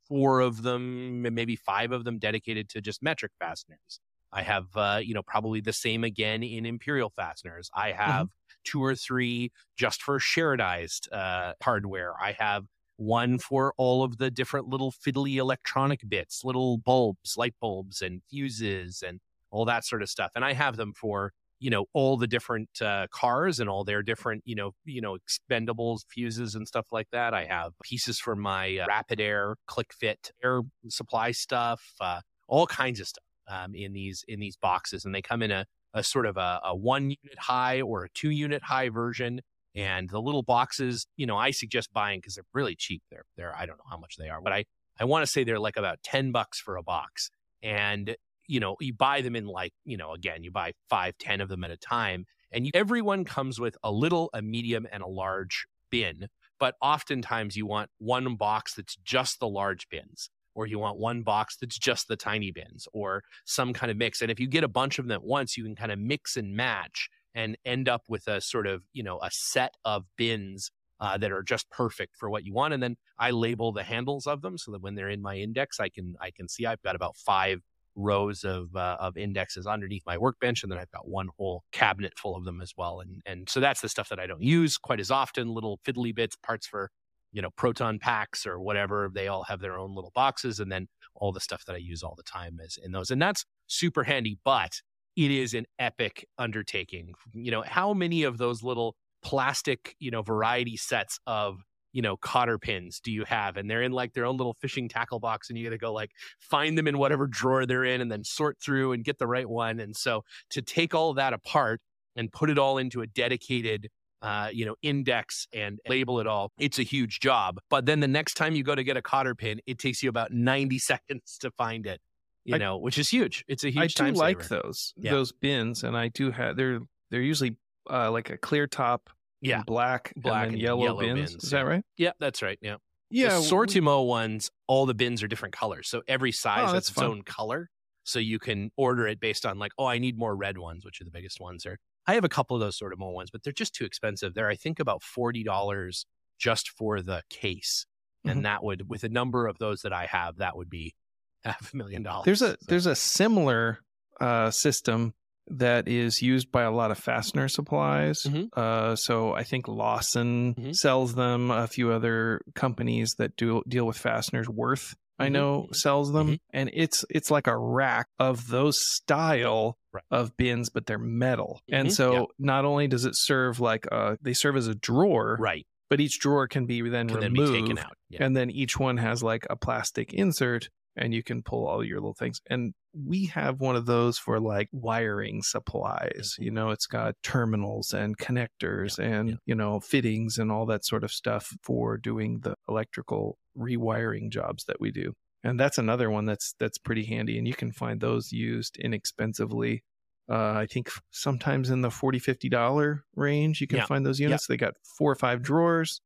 four 0.07 0.41
of 0.41 0.63
them, 0.63 1.21
maybe 1.21 1.55
five 1.55 1.91
of 1.91 2.03
them 2.03 2.19
dedicated 2.19 2.69
to 2.69 2.81
just 2.81 3.01
metric 3.01 3.31
fasteners. 3.39 3.99
I 4.33 4.43
have, 4.43 4.65
uh, 4.75 4.99
you 5.03 5.13
know, 5.13 5.23
probably 5.23 5.61
the 5.61 5.73
same 5.73 6.03
again 6.03 6.43
in 6.43 6.65
imperial 6.65 7.09
fasteners. 7.09 7.69
I 7.73 7.91
mm-hmm. 7.91 8.01
have 8.01 8.25
mm-hmm. 8.27 8.59
two 8.63 8.83
or 8.83 8.95
three 8.95 9.51
just 9.77 10.01
for 10.01 10.19
sharedized 10.19 11.11
uh, 11.11 11.53
hardware. 11.61 12.13
I 12.21 12.35
have 12.39 12.65
one 12.97 13.39
for 13.39 13.73
all 13.77 14.03
of 14.03 14.17
the 14.17 14.29
different 14.29 14.67
little 14.67 14.91
fiddly 14.91 15.35
electronic 15.35 16.07
bits, 16.07 16.43
little 16.43 16.77
bulbs, 16.77 17.35
light 17.35 17.55
bulbs, 17.59 18.01
and 18.01 18.21
fuses, 18.29 19.03
and 19.05 19.19
all 19.49 19.65
that 19.65 19.85
sort 19.85 20.01
of 20.01 20.09
stuff. 20.09 20.31
And 20.35 20.45
I 20.45 20.53
have 20.53 20.77
them 20.77 20.93
for 20.93 21.33
you 21.61 21.69
know 21.69 21.85
all 21.93 22.17
the 22.17 22.27
different 22.27 22.69
uh, 22.81 23.07
cars 23.11 23.59
and 23.59 23.69
all 23.69 23.85
their 23.85 24.01
different 24.01 24.41
you 24.45 24.55
know 24.55 24.71
you 24.83 24.99
know 24.99 25.17
expendables, 25.17 25.99
fuses, 26.09 26.55
and 26.55 26.67
stuff 26.67 26.87
like 26.91 27.07
that. 27.11 27.33
I 27.33 27.45
have 27.45 27.73
pieces 27.83 28.19
for 28.19 28.35
my 28.35 28.77
uh, 28.77 28.87
Rapid 28.87 29.21
Air, 29.21 29.55
Click 29.67 29.93
Fit 29.93 30.31
air 30.43 30.61
supply 30.89 31.31
stuff, 31.31 31.81
uh, 32.01 32.21
all 32.47 32.67
kinds 32.67 32.99
of 32.99 33.07
stuff 33.07 33.23
um, 33.47 33.75
in 33.75 33.93
these 33.93 34.25
in 34.27 34.39
these 34.39 34.57
boxes, 34.57 35.05
and 35.05 35.15
they 35.15 35.21
come 35.21 35.41
in 35.41 35.51
a 35.51 35.65
a 35.93 36.03
sort 36.03 36.25
of 36.25 36.37
a, 36.37 36.59
a 36.65 36.75
one 36.75 37.03
unit 37.03 37.37
high 37.37 37.81
or 37.81 38.05
a 38.05 38.09
two 38.09 38.31
unit 38.31 38.63
high 38.63 38.89
version. 38.89 39.41
And 39.73 40.09
the 40.09 40.19
little 40.19 40.43
boxes, 40.43 41.07
you 41.15 41.25
know, 41.25 41.37
I 41.37 41.51
suggest 41.51 41.93
buying 41.93 42.19
because 42.19 42.35
they're 42.35 42.43
really 42.53 42.75
cheap. 42.75 43.03
They're 43.09 43.23
they're 43.37 43.55
I 43.55 43.65
don't 43.65 43.77
know 43.77 43.89
how 43.89 43.97
much 43.97 44.17
they 44.17 44.29
are, 44.29 44.41
but 44.41 44.51
I 44.51 44.65
I 44.99 45.05
want 45.05 45.23
to 45.23 45.31
say 45.31 45.43
they're 45.43 45.59
like 45.59 45.77
about 45.77 45.99
ten 46.03 46.31
bucks 46.31 46.59
for 46.59 46.75
a 46.75 46.83
box. 46.83 47.29
And 47.63 48.15
you 48.47 48.59
know, 48.59 48.75
you 48.79 48.93
buy 48.93 49.21
them 49.21 49.35
in 49.35 49.45
like 49.45 49.73
you 49.85 49.97
know, 49.97 50.13
again, 50.13 50.43
you 50.43 50.51
buy 50.51 50.73
five, 50.89 51.17
ten 51.19 51.41
of 51.41 51.49
them 51.49 51.63
at 51.63 51.71
a 51.71 51.77
time, 51.77 52.25
and 52.51 52.65
you, 52.65 52.71
everyone 52.73 53.25
comes 53.25 53.59
with 53.59 53.77
a 53.83 53.91
little, 53.91 54.29
a 54.33 54.41
medium, 54.41 54.87
and 54.91 55.03
a 55.03 55.07
large 55.07 55.65
bin. 55.89 56.27
But 56.59 56.75
oftentimes 56.81 57.55
you 57.55 57.65
want 57.65 57.89
one 57.97 58.35
box 58.35 58.75
that's 58.75 58.95
just 58.97 59.39
the 59.39 59.47
large 59.47 59.89
bins 59.89 60.29
or 60.53 60.67
you 60.67 60.79
want 60.79 60.97
one 60.97 61.23
box 61.23 61.57
that's 61.57 61.77
just 61.77 62.07
the 62.07 62.15
tiny 62.15 62.51
bins 62.51 62.87
or 62.93 63.23
some 63.45 63.73
kind 63.73 63.91
of 63.91 63.97
mix. 63.97 64.21
And 64.21 64.29
if 64.29 64.39
you 64.39 64.47
get 64.47 64.63
a 64.63 64.67
bunch 64.67 64.99
of 64.99 65.05
them 65.05 65.13
at 65.13 65.23
once, 65.23 65.57
you 65.57 65.63
can 65.63 65.75
kind 65.75 65.91
of 65.91 65.99
mix 65.99 66.37
and 66.37 66.55
match 66.55 67.09
and 67.33 67.57
end 67.65 67.87
up 67.87 68.03
with 68.07 68.27
a 68.27 68.41
sort 68.41 68.67
of, 68.67 68.83
you 68.93 69.03
know, 69.03 69.19
a 69.21 69.29
set 69.31 69.75
of 69.85 70.03
bins 70.17 70.69
uh, 70.99 71.17
that 71.17 71.31
are 71.31 71.41
just 71.41 71.69
perfect 71.71 72.15
for 72.15 72.29
what 72.29 72.45
you 72.45 72.53
want. 72.53 72.73
And 72.73 72.83
then 72.83 72.95
I 73.17 73.31
label 73.31 73.71
the 73.71 73.83
handles 73.83 74.27
of 74.27 74.41
them 74.41 74.57
so 74.57 74.71
that 74.71 74.81
when 74.81 74.95
they're 74.95 75.09
in 75.09 75.21
my 75.21 75.37
index, 75.37 75.79
I 75.79 75.89
can 75.89 76.15
I 76.21 76.31
can 76.31 76.47
see 76.47 76.65
I've 76.65 76.81
got 76.83 76.95
about 76.95 77.15
five 77.17 77.61
rows 77.95 78.43
of 78.43 78.75
uh, 78.75 78.97
of 78.99 79.17
indexes 79.17 79.67
underneath 79.67 80.03
my 80.05 80.17
workbench, 80.17 80.63
and 80.63 80.71
then 80.71 80.79
I've 80.79 80.91
got 80.91 81.07
one 81.07 81.29
whole 81.37 81.63
cabinet 81.71 82.13
full 82.17 82.35
of 82.35 82.45
them 82.45 82.61
as 82.61 82.73
well. 82.77 82.99
And 82.99 83.21
and 83.25 83.49
so 83.49 83.59
that's 83.59 83.81
the 83.81 83.89
stuff 83.89 84.09
that 84.09 84.19
I 84.19 84.27
don't 84.27 84.41
use 84.41 84.77
quite 84.77 84.99
as 84.99 85.11
often. 85.11 85.53
Little 85.53 85.79
fiddly 85.85 86.13
bits, 86.13 86.35
parts 86.35 86.67
for 86.67 86.89
you 87.31 87.41
know 87.41 87.49
proton 87.55 87.99
packs 87.99 88.45
or 88.45 88.59
whatever. 88.59 89.09
They 89.13 89.27
all 89.27 89.43
have 89.43 89.59
their 89.59 89.77
own 89.77 89.95
little 89.95 90.11
boxes, 90.13 90.59
and 90.59 90.71
then 90.71 90.87
all 91.15 91.31
the 91.31 91.39
stuff 91.39 91.65
that 91.65 91.73
I 91.73 91.79
use 91.79 92.03
all 92.03 92.15
the 92.15 92.23
time 92.23 92.59
is 92.63 92.77
in 92.81 92.91
those, 92.91 93.11
and 93.11 93.21
that's 93.21 93.45
super 93.67 94.03
handy. 94.03 94.37
But 94.43 94.81
it 95.15 95.31
is 95.31 95.53
an 95.53 95.65
epic 95.79 96.27
undertaking. 96.37 97.13
You 97.33 97.51
know, 97.51 97.63
how 97.65 97.93
many 97.93 98.23
of 98.23 98.37
those 98.37 98.63
little 98.63 98.95
plastic, 99.21 99.95
you 99.99 100.11
know, 100.11 100.21
variety 100.21 100.77
sets 100.77 101.19
of, 101.27 101.59
you 101.93 102.01
know, 102.01 102.17
cotter 102.17 102.57
pins 102.57 102.99
do 102.99 103.11
you 103.11 103.23
have? 103.25 103.57
And 103.57 103.69
they're 103.69 103.81
in 103.81 103.91
like 103.91 104.13
their 104.13 104.25
own 104.25 104.37
little 104.37 104.55
fishing 104.61 104.89
tackle 104.89 105.19
box, 105.19 105.49
and 105.49 105.57
you 105.57 105.65
got 105.65 105.71
to 105.71 105.77
go 105.77 105.93
like 105.93 106.11
find 106.39 106.77
them 106.77 106.87
in 106.87 106.97
whatever 106.97 107.27
drawer 107.27 107.65
they're 107.65 107.83
in 107.83 108.01
and 108.01 108.11
then 108.11 108.23
sort 108.23 108.57
through 108.59 108.93
and 108.93 109.03
get 109.03 109.19
the 109.19 109.27
right 109.27 109.49
one. 109.49 109.79
And 109.79 109.95
so 109.95 110.23
to 110.51 110.61
take 110.61 110.93
all 110.93 111.13
that 111.13 111.33
apart 111.33 111.81
and 112.15 112.31
put 112.31 112.49
it 112.49 112.57
all 112.57 112.77
into 112.77 113.01
a 113.01 113.07
dedicated 113.07 113.89
uh, 114.21 114.49
you 114.53 114.63
know, 114.67 114.75
index 114.83 115.47
and 115.51 115.79
label 115.89 116.19
it 116.19 116.27
all. 116.27 116.51
It's 116.59 116.77
a 116.77 116.83
huge 116.83 117.21
job. 117.21 117.57
But 117.71 117.87
then 117.87 118.01
the 118.01 118.07
next 118.07 118.35
time 118.35 118.53
you 118.53 118.61
go 118.61 118.75
to 118.75 118.83
get 118.83 118.95
a 118.95 119.01
cotter 119.01 119.33
pin, 119.33 119.61
it 119.65 119.79
takes 119.79 120.03
you 120.03 120.09
about 120.09 120.31
90 120.31 120.77
seconds 120.79 121.39
to 121.39 121.49
find 121.49 121.87
it 121.87 121.99
you 122.43 122.55
I, 122.55 122.57
know, 122.57 122.77
which 122.77 122.97
is 122.97 123.09
huge. 123.09 123.45
It's 123.47 123.63
a 123.63 123.69
huge. 123.69 123.99
I 124.01 124.09
do 124.09 124.11
like 124.13 124.47
those 124.47 124.93
yeah. 124.97 125.11
those 125.11 125.31
bins, 125.31 125.83
and 125.83 125.95
I 125.95 126.07
do 126.07 126.31
have 126.31 126.55
they're 126.55 126.79
they're 127.09 127.21
usually 127.21 127.57
uh, 127.89 128.11
like 128.11 128.29
a 128.29 128.37
clear 128.37 128.67
top, 128.67 129.09
yeah, 129.41 129.63
black, 129.65 130.13
black 130.15 130.45
and, 130.45 130.53
and 130.53 130.61
yellow, 130.61 130.83
yellow 130.83 130.99
bins. 130.99 131.31
bins. 131.31 131.43
Is 131.43 131.49
that 131.51 131.61
right? 131.61 131.83
Yeah, 131.97 132.11
that's 132.19 132.41
right. 132.41 132.59
Yeah, 132.61 132.75
yeah. 133.09 133.29
The 133.29 133.35
Sortimo 133.41 134.05
ones, 134.05 134.49
all 134.67 134.85
the 134.85 134.93
bins 134.93 135.23
are 135.23 135.27
different 135.27 135.53
colors, 135.55 135.89
so 135.89 136.01
every 136.07 136.31
size 136.31 136.69
oh, 136.69 136.73
has 136.73 136.89
its 136.89 136.89
fun. 136.89 137.05
own 137.05 137.21
color. 137.23 137.69
So 138.03 138.17
you 138.17 138.39
can 138.39 138.71
order 138.77 139.07
it 139.07 139.19
based 139.19 139.45
on 139.45 139.59
like, 139.59 139.73
oh, 139.77 139.85
I 139.85 139.99
need 139.99 140.17
more 140.17 140.35
red 140.35 140.57
ones, 140.57 140.83
which 140.83 140.99
are 141.01 141.03
the 141.03 141.11
biggest 141.11 141.39
ones. 141.39 141.67
Or 141.67 141.77
I 142.07 142.15
have 142.15 142.23
a 142.23 142.29
couple 142.29 142.55
of 142.55 142.59
those 142.59 142.79
Sortimo 142.79 143.13
ones, 143.13 143.29
but 143.29 143.43
they're 143.43 143.53
just 143.53 143.75
too 143.75 143.85
expensive. 143.85 144.33
They're 144.33 144.49
I 144.49 144.55
think 144.55 144.79
about 144.79 145.03
forty 145.03 145.43
dollars 145.43 146.05
just 146.39 146.69
for 146.69 147.01
the 147.01 147.21
case, 147.29 147.85
mm-hmm. 148.25 148.37
and 148.37 148.45
that 148.45 148.63
would 148.63 148.89
with 148.89 149.03
a 149.03 149.09
number 149.09 149.47
of 149.47 149.57
those 149.59 149.81
that 149.81 149.93
I 149.93 150.07
have, 150.07 150.37
that 150.37 150.57
would 150.57 150.69
be 150.69 150.95
half 151.43 151.73
a 151.73 151.77
million 151.77 152.03
dollars. 152.03 152.25
There's 152.25 152.41
a 152.41 152.51
so. 152.51 152.57
there's 152.67 152.85
a 152.85 152.95
similar 152.95 153.79
uh, 154.19 154.51
system 154.51 155.13
that 155.59 155.87
is 155.87 156.21
used 156.21 156.51
by 156.51 156.63
a 156.63 156.71
lot 156.71 156.91
of 156.91 156.97
fastener 156.97 157.47
supplies. 157.47 158.23
Mm-hmm. 158.23 158.45
Uh, 158.53 158.95
so 158.95 159.33
I 159.33 159.43
think 159.43 159.67
Lawson 159.67 160.55
mm-hmm. 160.55 160.71
sells 160.73 161.15
them. 161.15 161.51
A 161.51 161.67
few 161.67 161.91
other 161.91 162.41
companies 162.55 163.15
that 163.17 163.35
do 163.35 163.61
deal 163.67 163.85
with 163.85 163.97
fasteners, 163.97 164.49
Worth 164.49 164.95
I 165.21 165.25
mm-hmm. 165.25 165.33
know 165.33 165.61
mm-hmm. 165.61 165.73
sells 165.73 166.11
them, 166.11 166.27
mm-hmm. 166.27 166.35
and 166.51 166.71
it's 166.73 167.05
it's 167.09 167.29
like 167.29 167.45
a 167.45 167.55
rack 167.55 168.07
of 168.17 168.47
those 168.47 168.77
style 168.79 169.77
right. 169.93 170.03
of 170.09 170.35
bins, 170.35 170.69
but 170.69 170.87
they're 170.87 170.97
metal. 170.97 171.61
And 171.71 171.89
mm-hmm. 171.89 171.93
so 171.93 172.27
not 172.39 172.65
only 172.65 172.87
does 172.87 173.05
it 173.05 173.15
serve 173.15 173.59
like 173.59 173.85
a, 173.91 174.17
they 174.21 174.33
serve 174.33 174.57
as 174.57 174.67
a 174.67 174.73
drawer, 174.73 175.37
right? 175.39 175.65
But 175.91 175.99
each 175.99 176.19
drawer 176.19 176.47
can 176.47 176.65
be 176.65 176.81
then 176.89 177.07
can 177.07 177.19
removed, 177.19 177.53
then 177.53 177.53
be 177.53 177.61
taken 177.61 177.77
out, 177.77 177.93
yeah. 178.09 178.23
and 178.23 178.35
then 178.35 178.49
each 178.49 178.79
one 178.79 178.97
has 178.97 179.21
like 179.21 179.45
a 179.49 179.55
plastic 179.55 180.11
insert 180.13 180.69
and 180.95 181.13
you 181.13 181.23
can 181.23 181.41
pull 181.41 181.67
all 181.67 181.83
your 181.83 181.99
little 181.99 182.13
things. 182.13 182.41
And 182.49 182.73
we 182.93 183.27
have 183.27 183.61
one 183.61 183.75
of 183.75 183.85
those 183.85 184.17
for 184.17 184.39
like 184.39 184.69
wiring 184.71 185.41
supplies. 185.41 186.33
Mm-hmm. 186.33 186.43
You 186.43 186.51
know, 186.51 186.69
it's 186.71 186.87
got 186.87 187.15
terminals 187.23 187.93
and 187.93 188.17
connectors 188.17 188.97
yeah, 188.97 189.05
and, 189.05 189.29
yeah. 189.29 189.35
you 189.45 189.55
know, 189.55 189.79
fittings 189.79 190.37
and 190.37 190.51
all 190.51 190.65
that 190.67 190.85
sort 190.85 191.03
of 191.03 191.11
stuff 191.11 191.55
for 191.63 191.97
doing 191.97 192.39
the 192.41 192.55
electrical 192.67 193.37
rewiring 193.57 194.29
jobs 194.31 194.65
that 194.65 194.79
we 194.79 194.91
do. 194.91 195.13
And 195.43 195.59
that's 195.59 195.77
another 195.77 196.09
one 196.09 196.25
that's 196.25 196.53
that's 196.59 196.77
pretty 196.77 197.05
handy 197.05 197.37
and 197.39 197.47
you 197.47 197.55
can 197.55 197.71
find 197.71 197.99
those 197.99 198.31
used 198.31 198.77
inexpensively. 198.77 199.83
Uh, 200.29 200.53
I 200.53 200.67
think 200.67 200.89
sometimes 201.09 201.71
in 201.71 201.81
the 201.81 201.89
40 201.89 202.19
50 202.19 202.47
dollar 202.47 203.03
range 203.15 203.59
you 203.59 203.67
can 203.67 203.79
yeah. 203.79 203.85
find 203.85 204.05
those 204.05 204.19
units. 204.19 204.45
They 204.45 204.57
got 204.57 204.75
four 204.97 205.11
or 205.11 205.15
five 205.15 205.41
drawers 205.41 205.99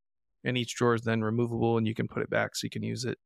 and 0.46 0.58
each 0.58 0.76
drawer 0.76 0.96
is 0.96 1.02
then 1.02 1.22
removable 1.22 1.78
and 1.78 1.86
you 1.86 1.94
can 1.94 2.08
put 2.08 2.24
it 2.24 2.30
back 2.30 2.56
so 2.56 2.64
you 2.64 2.70
can 2.70 2.84
use 2.84 3.04
it 3.04 3.18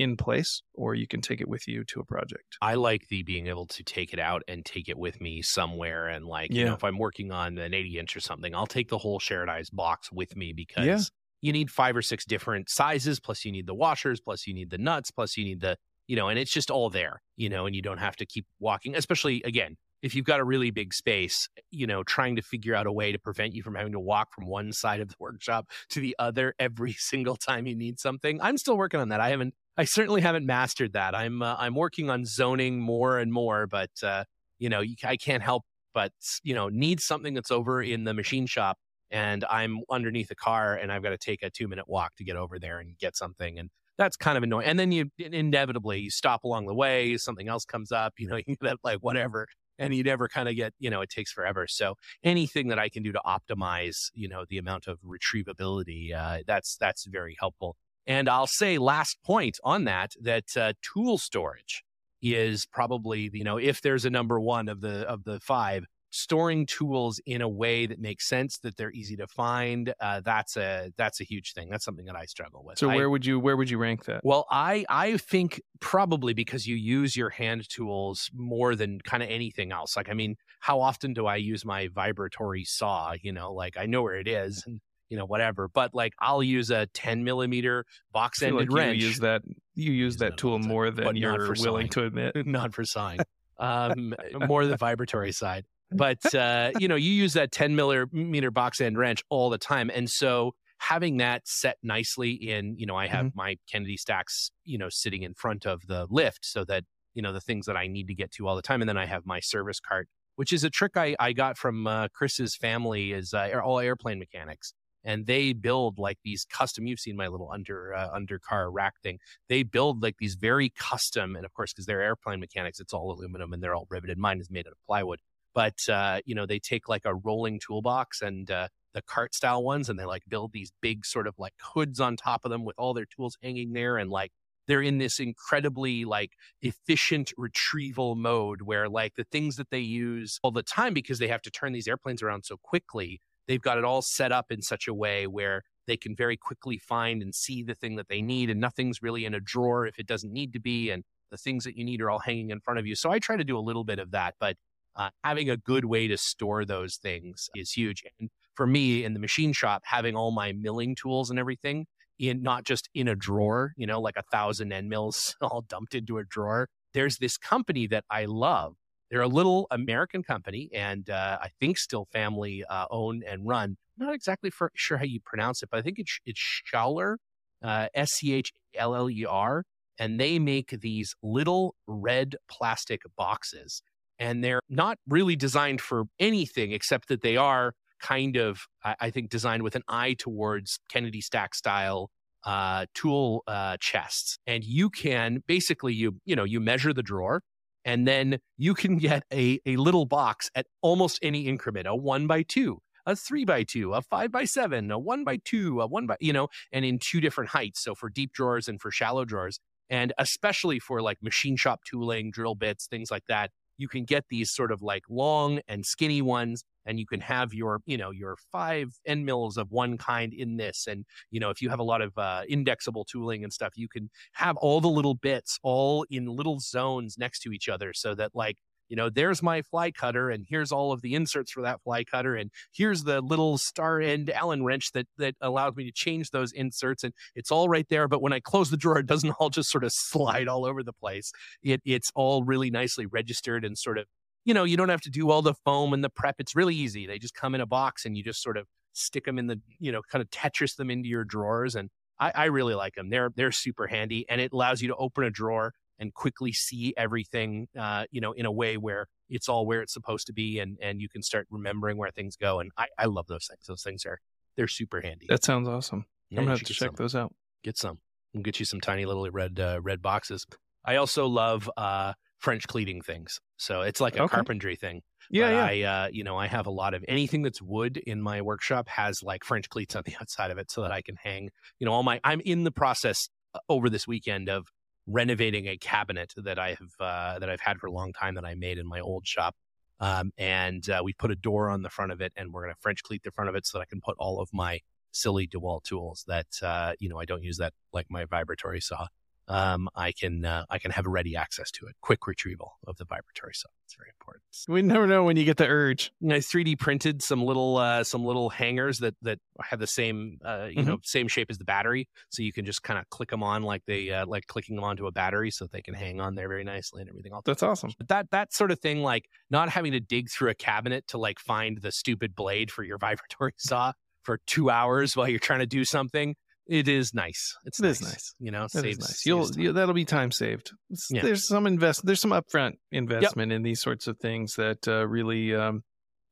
in 0.00 0.16
place 0.16 0.62
or 0.72 0.94
you 0.94 1.06
can 1.06 1.20
take 1.20 1.42
it 1.42 1.48
with 1.48 1.68
you 1.68 1.84
to 1.84 2.00
a 2.00 2.04
project. 2.04 2.56
I 2.62 2.74
like 2.74 3.08
the 3.08 3.22
being 3.22 3.48
able 3.48 3.66
to 3.66 3.84
take 3.84 4.14
it 4.14 4.18
out 4.18 4.42
and 4.48 4.64
take 4.64 4.88
it 4.88 4.96
with 4.96 5.20
me 5.20 5.42
somewhere 5.42 6.08
and 6.08 6.24
like, 6.24 6.50
yeah. 6.50 6.58
you 6.58 6.64
know, 6.64 6.72
if 6.72 6.82
I'm 6.82 6.96
working 6.96 7.30
on 7.30 7.58
an 7.58 7.74
80 7.74 7.98
inch 7.98 8.16
or 8.16 8.20
something, 8.20 8.54
I'll 8.54 8.66
take 8.66 8.88
the 8.88 8.96
whole 8.96 9.20
sharedized 9.20 9.74
box 9.74 10.10
with 10.10 10.34
me 10.34 10.54
because 10.54 10.86
yeah. 10.86 11.00
you 11.42 11.52
need 11.52 11.70
five 11.70 11.94
or 11.94 12.00
six 12.00 12.24
different 12.24 12.70
sizes, 12.70 13.20
plus 13.20 13.44
you 13.44 13.52
need 13.52 13.66
the 13.66 13.74
washers, 13.74 14.20
plus 14.22 14.46
you 14.46 14.54
need 14.54 14.70
the 14.70 14.78
nuts, 14.78 15.10
plus 15.10 15.36
you 15.36 15.44
need 15.44 15.60
the, 15.60 15.76
you 16.08 16.16
know, 16.16 16.28
and 16.28 16.38
it's 16.38 16.50
just 16.50 16.70
all 16.70 16.88
there, 16.88 17.20
you 17.36 17.50
know, 17.50 17.66
and 17.66 17.76
you 17.76 17.82
don't 17.82 17.98
have 17.98 18.16
to 18.16 18.24
keep 18.24 18.46
walking, 18.58 18.96
especially 18.96 19.42
again, 19.44 19.76
if 20.02 20.14
you've 20.14 20.24
got 20.24 20.40
a 20.40 20.44
really 20.44 20.70
big 20.70 20.94
space, 20.94 21.48
you 21.70 21.86
know, 21.86 22.02
trying 22.02 22.36
to 22.36 22.42
figure 22.42 22.74
out 22.74 22.86
a 22.86 22.92
way 22.92 23.12
to 23.12 23.18
prevent 23.18 23.54
you 23.54 23.62
from 23.62 23.74
having 23.74 23.92
to 23.92 24.00
walk 24.00 24.32
from 24.32 24.46
one 24.46 24.72
side 24.72 25.00
of 25.00 25.08
the 25.08 25.14
workshop 25.18 25.68
to 25.90 26.00
the 26.00 26.16
other 26.18 26.54
every 26.58 26.94
single 26.94 27.36
time 27.36 27.66
you 27.66 27.76
need 27.76 28.00
something. 28.00 28.40
I'm 28.40 28.56
still 28.56 28.78
working 28.78 29.00
on 29.00 29.10
that. 29.10 29.20
I 29.20 29.28
haven't 29.28 29.54
I 29.76 29.84
certainly 29.84 30.20
haven't 30.20 30.46
mastered 30.46 30.92
that. 30.92 31.14
I'm 31.14 31.42
uh, 31.42 31.56
I'm 31.58 31.74
working 31.74 32.10
on 32.10 32.24
zoning 32.24 32.80
more 32.80 33.18
and 33.18 33.32
more, 33.32 33.66
but 33.66 33.90
uh, 34.02 34.24
you 34.58 34.68
know, 34.68 34.82
I 35.04 35.16
can't 35.16 35.42
help 35.42 35.64
but 35.94 36.12
you 36.42 36.54
know 36.54 36.68
need 36.68 37.00
something 37.00 37.34
that's 37.34 37.50
over 37.50 37.82
in 37.82 38.04
the 38.04 38.14
machine 38.14 38.46
shop, 38.46 38.78
and 39.10 39.44
I'm 39.50 39.80
underneath 39.90 40.30
a 40.30 40.34
car, 40.34 40.76
and 40.76 40.92
I've 40.92 41.02
got 41.02 41.10
to 41.10 41.18
take 41.18 41.42
a 41.42 41.50
two 41.50 41.68
minute 41.68 41.88
walk 41.88 42.16
to 42.16 42.24
get 42.24 42.36
over 42.36 42.58
there 42.58 42.78
and 42.80 42.96
get 42.98 43.16
something, 43.16 43.58
and 43.58 43.70
that's 43.98 44.16
kind 44.16 44.36
of 44.36 44.42
annoying. 44.42 44.66
And 44.66 44.78
then 44.78 44.92
you 44.92 45.10
inevitably 45.18 46.00
you 46.00 46.10
stop 46.10 46.44
along 46.44 46.66
the 46.66 46.74
way, 46.74 47.16
something 47.16 47.48
else 47.48 47.64
comes 47.64 47.92
up, 47.92 48.14
you 48.18 48.28
know, 48.28 48.36
you 48.46 48.56
get 48.56 48.76
like 48.84 48.98
whatever, 48.98 49.46
and 49.78 49.94
you 49.94 50.02
never 50.02 50.28
kind 50.28 50.48
of 50.48 50.56
get, 50.56 50.74
you 50.78 50.90
know, 50.90 51.00
it 51.00 51.10
takes 51.10 51.32
forever. 51.32 51.66
So 51.66 51.94
anything 52.24 52.68
that 52.68 52.78
I 52.78 52.88
can 52.88 53.02
do 53.02 53.12
to 53.12 53.20
optimize, 53.26 54.10
you 54.14 54.28
know, 54.28 54.44
the 54.48 54.58
amount 54.58 54.86
of 54.86 54.98
retrievability, 55.02 56.14
uh, 56.14 56.38
that's 56.46 56.76
that's 56.76 57.06
very 57.06 57.36
helpful. 57.38 57.76
And 58.06 58.28
I'll 58.28 58.46
say 58.46 58.78
last 58.78 59.18
point 59.24 59.58
on 59.64 59.84
that 59.84 60.12
that 60.20 60.56
uh, 60.56 60.72
tool 60.82 61.18
storage 61.18 61.84
is 62.22 62.66
probably 62.66 63.30
you 63.32 63.44
know 63.44 63.56
if 63.56 63.80
there's 63.80 64.04
a 64.04 64.10
number 64.10 64.38
one 64.40 64.68
of 64.68 64.80
the 64.80 65.08
of 65.08 65.24
the 65.24 65.40
five 65.40 65.84
storing 66.12 66.66
tools 66.66 67.20
in 67.24 67.40
a 67.40 67.48
way 67.48 67.86
that 67.86 68.00
makes 68.00 68.28
sense 68.28 68.58
that 68.58 68.76
they're 68.76 68.90
easy 68.90 69.14
to 69.16 69.28
find 69.28 69.94
uh, 70.00 70.20
that's 70.20 70.56
a 70.56 70.90
that's 70.96 71.20
a 71.20 71.24
huge 71.24 71.52
thing. 71.52 71.68
That's 71.70 71.84
something 71.84 72.04
that 72.06 72.16
i 72.16 72.24
struggle 72.24 72.64
with. 72.64 72.78
So 72.78 72.90
I- 72.90 72.96
where 72.96 73.08
would 73.08 73.24
you 73.24 73.38
where 73.38 73.56
would 73.56 73.70
you 73.70 73.78
rank 73.78 74.04
that? 74.06 74.20
well 74.24 74.46
i 74.50 74.84
i 74.88 75.16
think 75.16 75.62
probably 75.80 76.34
because 76.34 76.66
you 76.66 76.74
use 76.76 77.16
your 77.16 77.30
hand 77.30 77.68
tools 77.68 78.28
more 78.34 78.74
than 78.74 79.00
kind 79.00 79.22
of 79.22 79.30
anything 79.30 79.72
else. 79.72 79.96
Like 79.96 80.08
i 80.08 80.14
mean 80.14 80.36
how 80.60 80.80
often 80.80 81.12
do 81.14 81.26
i 81.26 81.36
use 81.36 81.64
my 81.64 81.88
vibratory 81.88 82.64
saw? 82.64 83.14
You 83.22 83.32
know 83.32 83.52
like 83.52 83.76
i 83.76 83.86
know 83.86 84.02
where 84.02 84.16
it 84.16 84.28
is 84.28 84.64
and 84.66 84.80
you 85.10 85.16
know 85.18 85.26
whatever 85.26 85.68
but 85.68 85.94
like 85.94 86.14
i'll 86.20 86.42
use 86.42 86.70
a 86.70 86.86
10 86.86 87.24
millimeter 87.24 87.84
box 88.12 88.42
ended 88.42 88.68
like 88.68 88.72
wrench 88.72 89.02
you 89.02 89.08
use 89.08 89.18
that 89.18 89.42
you 89.74 89.92
use 89.92 90.14
Use 90.14 90.16
that 90.18 90.36
tool 90.36 90.52
all 90.52 90.58
the 90.58 90.62
time, 90.62 90.68
more 90.68 90.90
than 90.90 91.16
you're 91.16 91.38
willing 91.38 91.56
sawing. 91.56 91.88
to 91.88 92.04
admit. 92.04 92.34
not 92.46 92.74
for 92.74 92.84
sawing. 92.84 93.20
Um 93.58 94.14
more 94.48 94.64
the 94.64 94.78
vibratory 94.78 95.32
side. 95.32 95.66
But 95.92 96.34
uh 96.34 96.70
you 96.78 96.88
know 96.88 96.94
you 96.96 97.12
use 97.12 97.34
that 97.34 97.52
10 97.52 97.76
millimeter 97.76 98.50
box 98.50 98.80
end 98.80 98.96
wrench 98.96 99.22
all 99.28 99.50
the 99.50 99.58
time 99.58 99.90
and 99.94 100.08
so 100.08 100.54
having 100.78 101.18
that 101.18 101.46
set 101.46 101.76
nicely 101.82 102.32
in 102.32 102.74
you 102.78 102.86
know 102.86 102.96
i 102.96 103.06
have 103.06 103.34
my 103.34 103.58
Kennedy 103.70 103.98
stacks 103.98 104.50
you 104.64 104.78
know 104.78 104.88
sitting 104.88 105.22
in 105.22 105.34
front 105.34 105.66
of 105.66 105.86
the 105.88 106.06
lift 106.08 106.38
so 106.42 106.64
that 106.64 106.84
you 107.12 107.20
know 107.20 107.34
the 107.34 107.40
things 107.40 107.66
that 107.66 107.76
i 107.76 107.86
need 107.86 108.06
to 108.06 108.14
get 108.14 108.30
to 108.30 108.48
all 108.48 108.56
the 108.56 108.62
time 108.62 108.80
and 108.80 108.88
then 108.88 108.96
i 108.96 109.04
have 109.04 109.26
my 109.26 109.40
service 109.40 109.78
cart 109.78 110.08
which 110.36 110.54
is 110.54 110.64
a 110.64 110.70
trick 110.70 110.92
i, 110.96 111.14
I 111.20 111.34
got 111.34 111.58
from 111.58 111.86
uh, 111.86 112.08
chris's 112.14 112.56
family 112.56 113.12
is 113.12 113.34
uh, 113.34 113.60
all 113.62 113.78
airplane 113.78 114.18
mechanics 114.18 114.72
and 115.04 115.26
they 115.26 115.52
build 115.52 115.98
like 115.98 116.18
these 116.24 116.44
custom 116.44 116.86
you've 116.86 117.00
seen 117.00 117.16
my 117.16 117.28
little 117.28 117.50
under 117.52 117.94
uh, 117.94 118.08
undercar 118.10 118.68
rack 118.70 118.94
thing. 119.02 119.18
They 119.48 119.62
build 119.62 120.02
like 120.02 120.16
these 120.18 120.34
very 120.34 120.70
custom 120.70 121.36
and 121.36 121.44
of 121.44 121.54
course 121.54 121.72
because 121.72 121.86
they're 121.86 122.02
airplane 122.02 122.40
mechanics 122.40 122.80
it's 122.80 122.92
all 122.92 123.12
aluminum 123.12 123.52
and 123.52 123.62
they're 123.62 123.74
all 123.74 123.86
riveted. 123.90 124.18
Mine 124.18 124.40
is 124.40 124.50
made 124.50 124.66
out 124.66 124.72
of 124.72 124.78
plywood. 124.86 125.20
But 125.54 125.88
uh, 125.88 126.20
you 126.24 126.34
know 126.34 126.46
they 126.46 126.58
take 126.58 126.88
like 126.88 127.04
a 127.04 127.14
rolling 127.14 127.60
toolbox 127.60 128.22
and 128.22 128.50
uh, 128.50 128.68
the 128.94 129.02
cart 129.02 129.34
style 129.34 129.62
ones 129.62 129.88
and 129.88 129.98
they 129.98 130.04
like 130.04 130.22
build 130.28 130.52
these 130.52 130.72
big 130.80 131.04
sort 131.04 131.26
of 131.26 131.34
like 131.38 131.54
hoods 131.74 132.00
on 132.00 132.16
top 132.16 132.44
of 132.44 132.50
them 132.50 132.64
with 132.64 132.76
all 132.78 132.94
their 132.94 133.06
tools 133.06 133.36
hanging 133.42 133.72
there 133.72 133.96
and 133.96 134.10
like 134.10 134.32
they're 134.66 134.82
in 134.82 134.98
this 134.98 135.18
incredibly 135.18 136.04
like 136.04 136.32
efficient 136.62 137.32
retrieval 137.36 138.14
mode 138.14 138.62
where 138.62 138.88
like 138.88 139.14
the 139.16 139.24
things 139.24 139.56
that 139.56 139.70
they 139.70 139.80
use 139.80 140.38
all 140.42 140.52
the 140.52 140.62
time 140.62 140.94
because 140.94 141.18
they 141.18 141.28
have 141.28 141.42
to 141.42 141.50
turn 141.50 141.72
these 141.72 141.88
airplanes 141.88 142.22
around 142.22 142.44
so 142.44 142.56
quickly 142.56 143.20
they've 143.48 143.62
got 143.62 143.78
it 143.78 143.84
all 143.84 144.02
set 144.02 144.32
up 144.32 144.46
in 144.50 144.62
such 144.62 144.88
a 144.88 144.94
way 144.94 145.26
where 145.26 145.62
they 145.86 145.96
can 145.96 146.14
very 146.14 146.36
quickly 146.36 146.78
find 146.78 147.22
and 147.22 147.34
see 147.34 147.62
the 147.62 147.74
thing 147.74 147.96
that 147.96 148.08
they 148.08 148.22
need 148.22 148.50
and 148.50 148.60
nothing's 148.60 149.02
really 149.02 149.24
in 149.24 149.34
a 149.34 149.40
drawer 149.40 149.86
if 149.86 149.98
it 149.98 150.06
doesn't 150.06 150.32
need 150.32 150.52
to 150.52 150.60
be 150.60 150.90
and 150.90 151.04
the 151.30 151.36
things 151.36 151.64
that 151.64 151.76
you 151.76 151.84
need 151.84 152.00
are 152.00 152.10
all 152.10 152.18
hanging 152.18 152.50
in 152.50 152.60
front 152.60 152.78
of 152.78 152.86
you. 152.86 152.94
So 152.94 153.10
i 153.10 153.18
try 153.18 153.36
to 153.36 153.44
do 153.44 153.58
a 153.58 153.60
little 153.60 153.84
bit 153.84 153.98
of 153.98 154.10
that 154.12 154.34
but 154.40 154.56
uh, 154.96 155.10
having 155.24 155.48
a 155.48 155.56
good 155.56 155.84
way 155.84 156.08
to 156.08 156.16
store 156.16 156.64
those 156.64 156.96
things 156.96 157.48
is 157.54 157.72
huge. 157.72 158.02
And 158.18 158.28
for 158.54 158.66
me 158.66 159.04
in 159.04 159.14
the 159.14 159.20
machine 159.20 159.52
shop 159.52 159.82
having 159.84 160.14
all 160.14 160.30
my 160.30 160.52
milling 160.52 160.94
tools 160.94 161.30
and 161.30 161.38
everything 161.38 161.86
in 162.18 162.42
not 162.42 162.64
just 162.64 162.88
in 162.94 163.08
a 163.08 163.14
drawer 163.14 163.72
you 163.76 163.86
know 163.86 164.00
like 164.00 164.16
a 164.16 164.22
thousand 164.30 164.72
end 164.72 164.88
mills 164.88 165.34
all 165.40 165.62
dumped 165.62 165.94
into 165.94 166.18
a 166.18 166.24
drawer 166.24 166.68
there's 166.92 167.18
this 167.18 167.38
company 167.38 167.86
that 167.86 168.04
i 168.10 168.26
love 168.26 168.74
they're 169.10 169.22
a 169.22 169.28
little 169.28 169.66
American 169.70 170.22
company, 170.22 170.70
and 170.72 171.10
uh, 171.10 171.38
I 171.42 171.48
think 171.58 171.78
still 171.78 172.06
family 172.12 172.64
uh, 172.68 172.86
owned 172.90 173.24
and 173.24 173.46
run. 173.46 173.76
I'm 173.98 174.06
not 174.06 174.14
exactly 174.14 174.50
for, 174.50 174.70
sure 174.74 174.98
how 174.98 175.04
you 175.04 175.20
pronounce 175.24 175.62
it, 175.62 175.68
but 175.70 175.78
I 175.78 175.82
think 175.82 175.98
it's 175.98 176.18
it's 176.24 176.40
Schauler, 176.40 177.18
uh, 177.62 177.88
S 177.94 178.10
C 178.12 178.32
H 178.32 178.52
L 178.74 178.94
L 178.94 179.10
E 179.10 179.26
R, 179.26 179.64
and 179.98 180.20
they 180.20 180.38
make 180.38 180.80
these 180.80 181.14
little 181.22 181.74
red 181.86 182.36
plastic 182.48 183.02
boxes, 183.16 183.82
and 184.18 184.44
they're 184.44 184.62
not 184.68 184.98
really 185.08 185.36
designed 185.36 185.80
for 185.80 186.04
anything 186.18 186.72
except 186.72 187.08
that 187.08 187.22
they 187.22 187.36
are 187.36 187.74
kind 188.00 188.36
of, 188.36 188.60
I, 188.84 188.96
I 189.00 189.10
think, 189.10 189.28
designed 189.28 189.62
with 189.62 189.74
an 189.74 189.82
eye 189.88 190.14
towards 190.18 190.78
Kennedy 190.88 191.20
Stack 191.20 191.54
style 191.54 192.10
uh, 192.44 192.86
tool 192.94 193.42
uh, 193.46 193.76
chests, 193.80 194.38
and 194.46 194.62
you 194.62 194.88
can 194.88 195.42
basically 195.48 195.94
you 195.94 196.20
you 196.24 196.36
know 196.36 196.44
you 196.44 196.60
measure 196.60 196.92
the 196.92 197.02
drawer 197.02 197.42
and 197.84 198.06
then 198.06 198.38
you 198.56 198.74
can 198.74 198.98
get 198.98 199.24
a, 199.32 199.60
a 199.66 199.76
little 199.76 200.06
box 200.06 200.50
at 200.54 200.66
almost 200.82 201.18
any 201.22 201.46
increment 201.46 201.86
a 201.86 201.94
one 201.94 202.26
by 202.26 202.42
two 202.42 202.80
a 203.06 203.16
three 203.16 203.44
by 203.44 203.62
two 203.62 203.94
a 203.94 204.02
five 204.02 204.30
by 204.30 204.44
seven 204.44 204.90
a 204.90 204.98
one 204.98 205.24
by 205.24 205.38
two 205.44 205.80
a 205.80 205.86
one 205.86 206.06
by 206.06 206.16
you 206.20 206.32
know 206.32 206.48
and 206.72 206.84
in 206.84 206.98
two 206.98 207.20
different 207.20 207.50
heights 207.50 207.82
so 207.82 207.94
for 207.94 208.08
deep 208.08 208.32
drawers 208.32 208.68
and 208.68 208.80
for 208.80 208.90
shallow 208.90 209.24
drawers 209.24 209.58
and 209.88 210.12
especially 210.18 210.78
for 210.78 211.02
like 211.02 211.18
machine 211.22 211.56
shop 211.56 211.80
tooling 211.84 212.30
drill 212.30 212.54
bits 212.54 212.86
things 212.86 213.10
like 213.10 213.24
that 213.28 213.50
you 213.78 213.88
can 213.88 214.04
get 214.04 214.24
these 214.28 214.50
sort 214.50 214.70
of 214.70 214.82
like 214.82 215.02
long 215.08 215.60
and 215.66 215.86
skinny 215.86 216.20
ones 216.20 216.64
and 216.90 216.98
you 216.98 217.06
can 217.06 217.20
have 217.20 217.54
your 217.54 217.80
you 217.86 217.96
know 217.96 218.10
your 218.10 218.36
five 218.50 218.88
end 219.06 219.24
mills 219.24 219.56
of 219.56 219.70
one 219.70 219.96
kind 219.96 220.32
in 220.34 220.56
this 220.56 220.86
and 220.88 221.04
you 221.30 221.40
know 221.40 221.50
if 221.50 221.62
you 221.62 221.70
have 221.70 221.78
a 221.78 221.84
lot 221.84 222.02
of 222.02 222.16
uh, 222.18 222.42
indexable 222.48 223.04
tooling 223.04 223.44
and 223.44 223.52
stuff 223.52 223.72
you 223.76 223.88
can 223.88 224.10
have 224.32 224.56
all 224.56 224.80
the 224.80 224.88
little 224.88 225.14
bits 225.14 225.58
all 225.62 226.04
in 226.10 226.26
little 226.26 226.58
zones 226.58 227.16
next 227.16 227.40
to 227.40 227.52
each 227.52 227.68
other 227.68 227.92
so 227.94 228.14
that 228.14 228.30
like 228.34 228.56
you 228.88 228.96
know 228.96 229.08
there's 229.08 229.40
my 229.40 229.62
fly 229.62 229.92
cutter 229.92 230.30
and 230.30 230.44
here's 230.48 230.72
all 230.72 230.90
of 230.90 231.00
the 231.00 231.14
inserts 231.14 231.52
for 231.52 231.62
that 231.62 231.80
fly 231.82 232.02
cutter 232.02 232.34
and 232.34 232.50
here's 232.72 233.04
the 233.04 233.20
little 233.20 233.56
star 233.56 234.00
end 234.00 234.30
allen 234.30 234.64
wrench 234.64 234.90
that 234.92 235.06
that 235.16 235.36
allows 235.40 235.76
me 235.76 235.84
to 235.84 235.92
change 235.92 236.30
those 236.30 236.50
inserts 236.52 237.04
and 237.04 237.14
it's 237.36 237.52
all 237.52 237.68
right 237.68 237.86
there 237.88 238.08
but 238.08 238.20
when 238.20 238.32
i 238.32 238.40
close 238.40 238.68
the 238.68 238.76
drawer 238.76 238.98
it 238.98 239.06
doesn't 239.06 239.30
all 239.38 239.48
just 239.48 239.70
sort 239.70 239.84
of 239.84 239.92
slide 240.10 240.48
all 240.48 240.64
over 240.64 240.82
the 240.82 240.92
place. 240.92 241.32
It 241.62 241.80
it's 241.84 242.10
all 242.14 242.44
really 242.44 242.70
nicely 242.70 243.06
registered 243.06 243.64
and 243.64 243.76
sort 243.76 243.98
of 243.98 244.06
you 244.44 244.54
know 244.54 244.64
you 244.64 244.76
don't 244.76 244.88
have 244.88 245.00
to 245.00 245.10
do 245.10 245.30
all 245.30 245.42
the 245.42 245.54
foam 245.64 245.92
and 245.92 246.02
the 246.02 246.10
prep 246.10 246.36
it's 246.38 246.56
really 246.56 246.74
easy 246.74 247.06
they 247.06 247.18
just 247.18 247.34
come 247.34 247.54
in 247.54 247.60
a 247.60 247.66
box 247.66 248.04
and 248.04 248.16
you 248.16 248.22
just 248.22 248.42
sort 248.42 248.56
of 248.56 248.66
stick 248.92 249.24
them 249.24 249.38
in 249.38 249.46
the 249.46 249.60
you 249.78 249.92
know 249.92 250.02
kind 250.10 250.22
of 250.22 250.30
tetris 250.30 250.76
them 250.76 250.90
into 250.90 251.08
your 251.08 251.24
drawers 251.24 251.74
and 251.74 251.90
I, 252.20 252.32
I 252.34 252.44
really 252.44 252.74
like 252.74 252.94
them. 252.94 253.08
They're 253.08 253.30
they're 253.34 253.50
super 253.50 253.86
handy, 253.86 254.26
and 254.28 254.40
it 254.40 254.52
allows 254.52 254.82
you 254.82 254.88
to 254.88 254.96
open 254.96 255.24
a 255.24 255.30
drawer 255.30 255.72
and 255.98 256.14
quickly 256.14 256.52
see 256.52 256.94
everything, 256.96 257.68
uh, 257.78 258.04
you 258.10 258.20
know, 258.20 258.32
in 258.32 258.46
a 258.46 258.52
way 258.52 258.76
where 258.76 259.06
it's 259.28 259.48
all 259.48 259.66
where 259.66 259.82
it's 259.82 259.92
supposed 259.92 260.26
to 260.26 260.32
be, 260.32 260.60
and 260.60 260.76
and 260.82 261.00
you 261.00 261.08
can 261.08 261.22
start 261.22 261.46
remembering 261.50 261.96
where 261.96 262.10
things 262.10 262.36
go. 262.36 262.60
And 262.60 262.70
I, 262.76 262.86
I 262.98 263.06
love 263.06 263.26
those 263.26 263.46
things. 263.48 263.64
Those 263.66 263.82
things 263.82 264.04
are 264.04 264.20
they're 264.56 264.68
super 264.68 265.00
handy. 265.00 265.26
That 265.28 265.42
sounds 265.42 265.66
awesome. 265.66 266.04
Yeah, 266.28 266.40
I'm 266.40 266.44
gonna 266.44 266.58
have 266.58 266.66
to 266.66 266.74
check 266.74 266.88
some. 266.88 266.94
those 266.96 267.14
out. 267.14 267.34
Get 267.64 267.78
some. 267.78 267.98
We'll 268.34 268.42
get 268.42 268.60
you 268.60 268.66
some 268.66 268.80
tiny 268.80 269.06
little 269.06 269.28
red 269.30 269.58
uh, 269.58 269.80
red 269.82 270.02
boxes. 270.02 270.46
I 270.84 270.96
also 270.96 271.26
love 271.26 271.70
uh, 271.76 272.12
French 272.38 272.66
cleating 272.68 273.00
things. 273.00 273.40
So 273.60 273.82
it's 273.82 274.00
like 274.00 274.16
a 274.16 274.20
Okay. 274.20 274.36
carpentry 274.36 274.74
thing. 274.76 275.02
Yeah, 275.30 275.44
but 275.44 275.52
yeah. 275.52 275.64
I, 275.64 275.82
uh, 275.82 276.08
you 276.10 276.24
know, 276.24 276.36
I 276.36 276.46
have 276.48 276.66
a 276.66 276.70
lot 276.70 276.94
of 276.94 277.04
anything 277.06 277.42
that's 277.42 277.62
wood 277.62 277.98
in 277.98 278.20
my 278.20 278.42
workshop 278.42 278.88
has 278.88 279.22
like 279.22 279.44
French 279.44 279.68
cleats 279.68 279.94
on 279.94 280.02
the 280.04 280.14
outside 280.20 280.50
of 280.50 280.58
it, 280.58 280.70
so 280.70 280.82
that 280.82 280.90
I 280.92 281.02
can 281.02 281.16
hang, 281.22 281.50
you 281.78 281.84
know, 281.86 281.92
all 281.92 282.02
my. 282.02 282.20
I'm 282.24 282.40
in 282.40 282.64
the 282.64 282.70
process 282.72 283.28
uh, 283.54 283.58
over 283.68 283.88
this 283.90 284.06
weekend 284.08 284.48
of 284.48 284.66
renovating 285.06 285.66
a 285.66 285.76
cabinet 285.76 286.32
that 286.36 286.58
I 286.58 286.70
have 286.70 286.90
uh, 286.98 287.38
that 287.38 287.50
I've 287.50 287.60
had 287.60 287.78
for 287.78 287.86
a 287.86 287.92
long 287.92 288.12
time 288.12 288.34
that 288.34 288.44
I 288.44 288.54
made 288.54 288.78
in 288.78 288.86
my 288.88 289.00
old 289.00 289.26
shop. 289.26 289.54
Um, 290.00 290.32
and 290.38 290.88
uh, 290.88 291.02
we 291.04 291.12
put 291.12 291.30
a 291.30 291.36
door 291.36 291.68
on 291.68 291.82
the 291.82 291.90
front 291.90 292.12
of 292.12 292.20
it, 292.22 292.32
and 292.36 292.52
we're 292.52 292.62
going 292.62 292.74
to 292.74 292.80
French 292.80 293.02
cleat 293.02 293.22
the 293.22 293.30
front 293.30 293.50
of 293.50 293.54
it 293.54 293.66
so 293.66 293.78
that 293.78 293.82
I 293.82 293.86
can 293.86 294.00
put 294.00 294.16
all 294.18 294.40
of 294.40 294.48
my 294.52 294.80
silly 295.12 295.46
DeWalt 295.46 295.84
tools 295.84 296.24
that 296.28 296.46
uh, 296.62 296.94
you 296.98 297.08
know 297.08 297.18
I 297.18 297.24
don't 297.26 297.42
use 297.42 297.58
that 297.58 297.74
like 297.92 298.06
my 298.10 298.24
vibratory 298.24 298.80
saw. 298.80 299.06
Um, 299.48 299.88
I 299.96 300.12
can 300.12 300.44
uh, 300.44 300.64
I 300.70 300.78
can 300.78 300.90
have 300.92 301.06
ready 301.06 301.34
access 301.34 301.70
to 301.72 301.86
it, 301.86 301.96
quick 302.00 302.26
retrieval 302.26 302.78
of 302.86 302.96
the 302.96 303.04
vibratory 303.04 303.54
saw. 303.54 303.68
It's 303.84 303.96
very 303.96 304.10
important. 304.10 304.44
We 304.68 304.82
never 304.82 305.06
know 305.06 305.24
when 305.24 305.36
you 305.36 305.44
get 305.44 305.56
the 305.56 305.66
urge. 305.66 306.12
I 306.22 306.34
3D 306.34 306.78
printed 306.78 307.22
some 307.22 307.42
little 307.42 307.76
uh, 307.76 308.04
some 308.04 308.24
little 308.24 308.50
hangers 308.50 309.00
that 309.00 309.16
that 309.22 309.40
have 309.60 309.80
the 309.80 309.86
same 309.86 310.38
uh, 310.44 310.68
you 310.70 310.82
know 310.82 310.98
same 311.02 311.26
shape 311.26 311.50
as 311.50 311.58
the 311.58 311.64
battery, 311.64 312.08
so 312.28 312.42
you 312.42 312.52
can 312.52 312.64
just 312.64 312.82
kind 312.82 312.98
of 312.98 313.08
click 313.10 313.30
them 313.30 313.42
on 313.42 313.64
like 313.64 313.82
they 313.86 314.10
uh, 314.10 314.26
like 314.26 314.46
clicking 314.46 314.76
them 314.76 314.84
onto 314.84 315.06
a 315.06 315.12
battery, 315.12 315.50
so 315.50 315.66
they 315.66 315.82
can 315.82 315.94
hang 315.94 316.20
on 316.20 316.36
there 316.36 316.48
very 316.48 316.64
nicely 316.64 317.00
and 317.00 317.10
everything. 317.10 317.32
else. 317.32 317.42
That's 317.44 317.62
awesome. 317.62 317.92
But 317.98 318.08
that 318.08 318.30
that 318.30 318.52
sort 318.52 318.70
of 318.70 318.78
thing, 318.78 319.02
like 319.02 319.28
not 319.50 319.68
having 319.68 319.92
to 319.92 320.00
dig 320.00 320.30
through 320.30 320.50
a 320.50 320.54
cabinet 320.54 321.08
to 321.08 321.18
like 321.18 321.40
find 321.40 321.78
the 321.80 321.90
stupid 321.90 322.36
blade 322.36 322.70
for 322.70 322.84
your 322.84 322.98
vibratory 323.00 323.54
saw 323.56 323.92
for 324.22 324.38
two 324.46 324.70
hours 324.70 325.16
while 325.16 325.28
you're 325.28 325.38
trying 325.38 325.60
to 325.60 325.66
do 325.66 325.84
something. 325.84 326.36
It 326.70 326.86
is 326.86 327.12
nice. 327.12 327.56
It's 327.64 327.80
It 327.80 327.82
nice. 327.82 328.00
is 328.00 328.06
nice. 328.06 328.34
You 328.38 328.52
know, 328.52 328.68
saves, 328.68 329.00
nice. 329.00 329.26
You'll, 329.26 329.50
you, 329.56 329.72
that'll 329.72 329.92
be 329.92 330.04
time 330.04 330.30
saved. 330.30 330.70
Yeah. 331.10 331.22
There's 331.22 331.46
some 331.46 331.66
invest. 331.66 332.06
There's 332.06 332.20
some 332.20 332.30
upfront 332.30 332.74
investment 332.92 333.50
in 333.50 333.62
these 333.62 333.82
sorts 333.82 334.06
of 334.06 334.18
things 334.18 334.54
that 334.54 334.86
uh, 334.86 335.06
really, 335.08 335.52
um, 335.52 335.82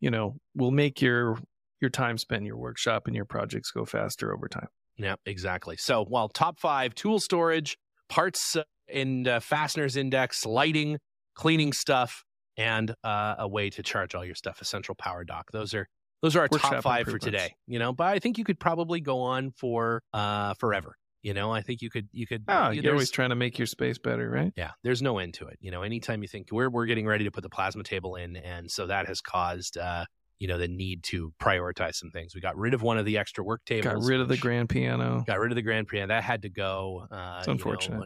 you 0.01 0.11
know, 0.11 0.37
will 0.55 0.71
make 0.71 1.03
your 1.03 1.39
your 1.81 1.91
time 1.91 2.19
spent 2.19 2.41
in 2.41 2.47
your 2.47 2.57
workshop 2.57 3.09
and 3.09 3.17
your 3.17 3.25
projects 3.25 3.73
go 3.73 3.85
faster 3.85 4.33
over 4.33 4.49
time. 4.49 4.69
Yeah, 4.97 5.17
exactly. 5.27 5.77
So, 5.77 6.05
while 6.05 6.29
top 6.29 6.61
five 6.61 6.95
tool 6.95 7.19
storage, 7.19 7.77
parts 8.09 8.55
uh, 8.55 8.63
and 8.89 9.27
uh, 9.27 9.41
fasteners 9.41 9.97
index, 9.97 10.47
lighting, 10.47 10.99
cleaning 11.35 11.73
stuff, 11.73 12.23
and 12.57 12.95
uh, 13.03 13.35
a 13.39 13.49
way 13.49 13.71
to 13.71 13.83
charge 13.83 14.15
all 14.15 14.25
your 14.25 14.37
stuff, 14.37 14.61
a 14.61 14.65
central 14.65 14.95
power 14.95 15.25
dock. 15.25 15.51
Those 15.53 15.75
are 15.75 15.89
those 16.23 16.35
are 16.37 16.41
our 16.41 16.49
Workshop 16.51 16.73
top 16.73 16.83
five 16.83 17.07
for 17.07 17.19
today. 17.19 17.55
You 17.67 17.79
know, 17.79 17.93
but 17.93 18.07
I 18.09 18.19
think 18.19 18.39
you 18.39 18.45
could 18.45 18.59
probably 18.61 19.01
go 19.01 19.21
on 19.21 19.51
for 19.53 20.03
uh, 20.13 20.55
forever 20.55 20.97
You 21.23 21.35
know, 21.35 21.51
I 21.53 21.63
think 21.63 21.83
you 21.83 21.91
could 21.91 22.09
you 22.13 22.27
could. 22.27 22.45
Oh, 22.49 22.71
you- 22.71 22.83
you're 22.83 22.93
always 22.93 23.11
trying 23.11 23.31
to 23.31 23.35
make 23.37 23.59
your 23.59 23.67
space 23.67 23.99
better, 23.99 24.31
right? 24.31 24.53
yeah, 24.57 24.73
there's 24.85 25.03
no 25.03 25.19
end 25.19 25.35
to 25.35 25.47
it. 25.47 25.59
You 25.61 25.71
know, 25.71 25.83
anytime 25.83 26.23
you 26.23 26.29
think 26.29 26.49
we're 26.53 26.71
we're 26.71 26.87
getting 26.87 27.07
ready 27.07 27.25
to 27.25 27.31
put 27.31 27.43
the 27.43 27.51
plasma 27.51 27.83
table 27.83 28.15
in, 28.17 28.37
and 28.37 28.71
so 28.71 28.87
that 28.87 29.07
has 29.07 29.21
caused 29.21 29.77
uh, 29.79 30.05
you 30.39 30.47
know 30.47 30.57
the 30.59 30.69
need 30.69 31.03
to 31.05 31.33
prioritize 31.43 31.97
some 31.97 32.11
things. 32.13 32.35
We 32.37 32.41
got 32.41 32.57
rid 32.57 32.73
of 32.73 32.83
one 32.83 32.99
of 32.99 33.05
the 33.05 33.19
extra 33.19 33.43
work 33.43 33.65
tables. 33.65 33.85
Got 33.85 34.03
rid 34.09 34.21
of 34.21 34.29
the 34.29 34.37
grand 34.37 34.69
piano. 34.69 35.25
Got 35.27 35.41
rid 35.41 35.51
of 35.51 35.57
the 35.57 35.63
grand 35.63 35.89
piano. 35.89 36.07
That 36.09 36.23
had 36.23 36.43
to 36.43 36.49
go. 36.49 37.07
Uh, 37.11 37.39
It's 37.39 37.49
you 37.49 37.55
know, 37.55 37.59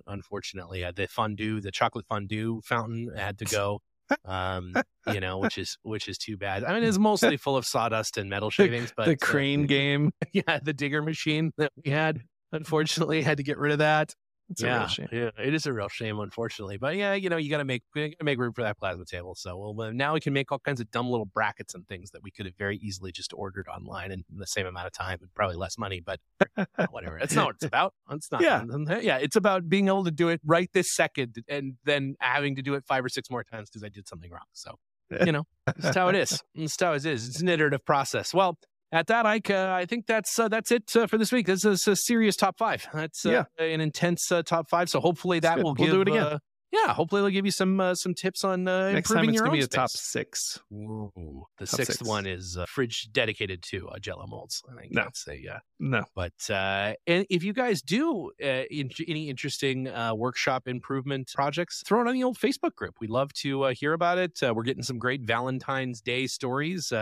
unfortunately, 0.07 0.83
uh, 0.85 0.93
the 0.93 1.07
fondue, 1.07 1.61
the 1.61 1.71
chocolate 1.71 2.07
fondue 2.09 2.63
fountain 2.65 3.11
had 3.15 3.39
to 3.41 3.45
go. 3.45 3.81
Um, 4.25 4.75
you 5.13 5.21
know, 5.21 5.39
which 5.39 5.59
is 5.59 5.79
which 5.83 6.09
is 6.09 6.19
too 6.19 6.37
bad. 6.37 6.65
I 6.65 6.75
mean, 6.75 6.85
it's 6.85 6.99
mostly 7.13 7.37
full 7.37 7.57
of 7.57 7.67
sawdust 7.67 8.17
and 8.19 8.31
metal 8.31 8.51
shavings, 8.51 8.93
but 8.97 9.07
the 9.07 9.13
uh, 9.13 9.17
crane 9.21 9.67
game. 9.67 10.13
yeah, 10.33 10.61
the 10.63 10.73
digger 10.73 11.03
machine 11.03 11.53
that 11.59 11.73
we 11.85 11.91
had, 11.91 12.23
unfortunately, 12.53 13.23
had 13.23 13.39
to 13.39 13.43
get 13.43 13.59
rid 13.59 13.73
of 13.73 13.79
that. 13.79 14.15
It's 14.53 14.63
yeah, 14.63 14.77
a 14.77 14.79
real 14.81 14.89
shame. 14.89 15.09
yeah, 15.11 15.31
it 15.39 15.55
is 15.55 15.67
a 15.67 15.73
real 15.73 15.89
shame, 15.89 16.21
unfortunately. 16.21 16.77
But 16.77 16.97
yeah, 16.97 17.15
you 17.15 17.31
know, 17.31 17.39
you 17.39 17.49
got 17.49 17.59
to 17.59 17.65
make 17.65 17.83
gotta 17.95 18.15
make 18.23 18.39
room 18.39 18.53
for 18.53 18.63
that 18.63 18.79
plasma 18.79 19.05
table. 19.07 19.35
So 19.35 19.57
well, 19.57 19.75
well, 19.75 19.93
now 19.93 20.13
we 20.15 20.21
can 20.21 20.33
make 20.33 20.53
all 20.53 20.59
kinds 20.59 20.81
of 20.81 20.91
dumb 20.91 21.09
little 21.09 21.25
brackets 21.25 21.75
and 21.75 21.87
things 21.89 22.11
that 22.11 22.23
we 22.23 22.31
could 22.31 22.47
have 22.47 22.57
very 22.57 22.77
easily 22.77 23.13
just 23.13 23.33
ordered 23.35 23.67
online 23.69 24.13
in 24.13 24.25
the 24.31 24.47
same 24.47 24.67
amount 24.67 24.87
of 24.87 24.93
time 24.93 25.19
and 25.23 25.33
probably 25.35 25.57
less 25.57 25.79
money. 25.79 26.01
But 26.01 26.21
whatever, 26.91 27.19
that's 27.19 27.35
not 27.35 27.47
what 27.47 27.55
it's 27.57 27.65
about. 27.65 27.95
It's 28.11 28.31
not. 28.31 28.43
Yeah. 28.43 28.65
yeah, 29.01 29.17
it's 29.17 29.37
about 29.37 29.69
being 29.69 29.89
able 29.89 30.05
to 30.05 30.11
do 30.11 30.29
it 30.29 30.41
right 30.45 30.69
this 30.75 30.91
second 30.91 31.43
and 31.49 31.75
then 31.85 32.17
having 32.21 32.57
to 32.57 32.63
do 32.63 32.75
it 32.75 32.85
five 32.87 33.05
or 33.05 33.09
six 33.09 33.31
more 33.31 33.43
times 33.43 33.71
because 33.71 33.83
I 33.83 33.89
did 33.89 34.07
something 34.07 34.31
wrong. 34.31 34.41
So 34.53 34.77
you 35.25 35.33
know, 35.33 35.45
that's 35.67 35.97
how 35.97 36.09
it 36.09 36.17
is. 36.17 36.43
That's 36.55 36.81
how 36.81 36.93
it 36.93 37.05
is. 37.07 37.29
It's 37.29 37.41
an 37.41 37.49
iterative 37.49 37.85
process. 37.85 38.35
Well. 38.35 38.59
At 38.95 39.07
that, 39.07 39.25
Ike, 39.25 39.49
uh, 39.51 39.73
I 39.75 39.87
think 39.87 40.07
that's 40.07 40.39
uh, 40.39 40.49
that's 40.49 40.71
it 40.71 40.95
uh, 40.95 41.07
for 41.07 41.17
this 41.17 41.33
week. 41.33 41.47
This 41.47 41.65
is 41.65 41.89
a 41.89 41.97
serious 41.97 42.37
top 42.37 42.59
five. 42.59 42.87
That's 42.93 43.25
uh, 43.25 43.45
Yeah. 43.59 43.65
an 43.65 43.81
intense 43.81 44.31
uh, 44.31 44.43
top 44.43 44.69
five. 44.69 44.91
So 44.91 45.01
hopefully 45.01 45.41
that 45.41 45.57
will 45.59 45.75
We'll 45.75 45.75
give. 45.75 45.91
do 45.91 46.01
it 46.03 46.09
again. 46.09 46.23
uh, 46.23 46.39
yeah, 46.73 46.93
hopefully 46.95 47.21
it'll 47.21 47.31
give 47.31 47.45
you 47.47 47.51
some 47.51 47.81
uh, 47.81 47.95
some 47.95 48.13
tips 48.15 48.45
on 48.45 48.67
uh, 48.69 48.93
Next 48.93 49.11
improving 49.11 49.29
time 49.29 49.29
it's 49.31 49.35
your 49.37 49.45
gonna 49.45 49.57
own 49.57 49.61
be 49.61 49.65
a 49.65 49.67
top 49.69 49.91
six. 49.91 50.59
Ooh, 50.73 51.11
the 51.59 51.67
Top 51.67 51.77
sixth 51.77 51.99
six. 51.99 52.09
one 52.09 52.27
is 52.27 52.59
fridge 52.67 53.09
dedicated 53.13 53.63
to 53.65 53.89
uh, 53.89 53.99
Jello 53.99 54.27
molds. 54.27 54.63
I 54.71 54.81
think 54.81 54.93
No. 54.95 55.03
that's 55.05 55.27
a 55.29 55.55
uh, 55.55 55.59
No. 55.81 56.05
but 56.15 56.33
uh, 56.51 56.95
and 57.07 57.27
if 57.31 57.43
you 57.45 57.53
guys 57.55 57.81
do 57.83 58.31
uh, 58.43 58.65
in, 58.71 58.91
any 59.09 59.29
interesting 59.31 59.89
uh, 59.89 60.15
workshop 60.15 60.67
improvement 60.69 61.31
projects, 61.35 61.83
throw 61.87 62.03
it 62.03 62.09
on 62.09 62.15
the 62.15 62.25
old 62.25 62.39
Facebook 62.39 62.75
group. 62.75 62.95
We'd 63.01 63.11
love 63.11 63.33
to 63.35 63.65
uh, 63.65 63.75
hear 63.75 63.93
about 63.95 64.17
it. 64.19 64.43
Uh, 64.43 64.53
we're 64.55 64.65
getting 64.65 64.83
some 64.83 64.99
great 64.99 65.23
Valentine's 65.23 66.01
Day 66.03 66.27
stories. 66.27 66.93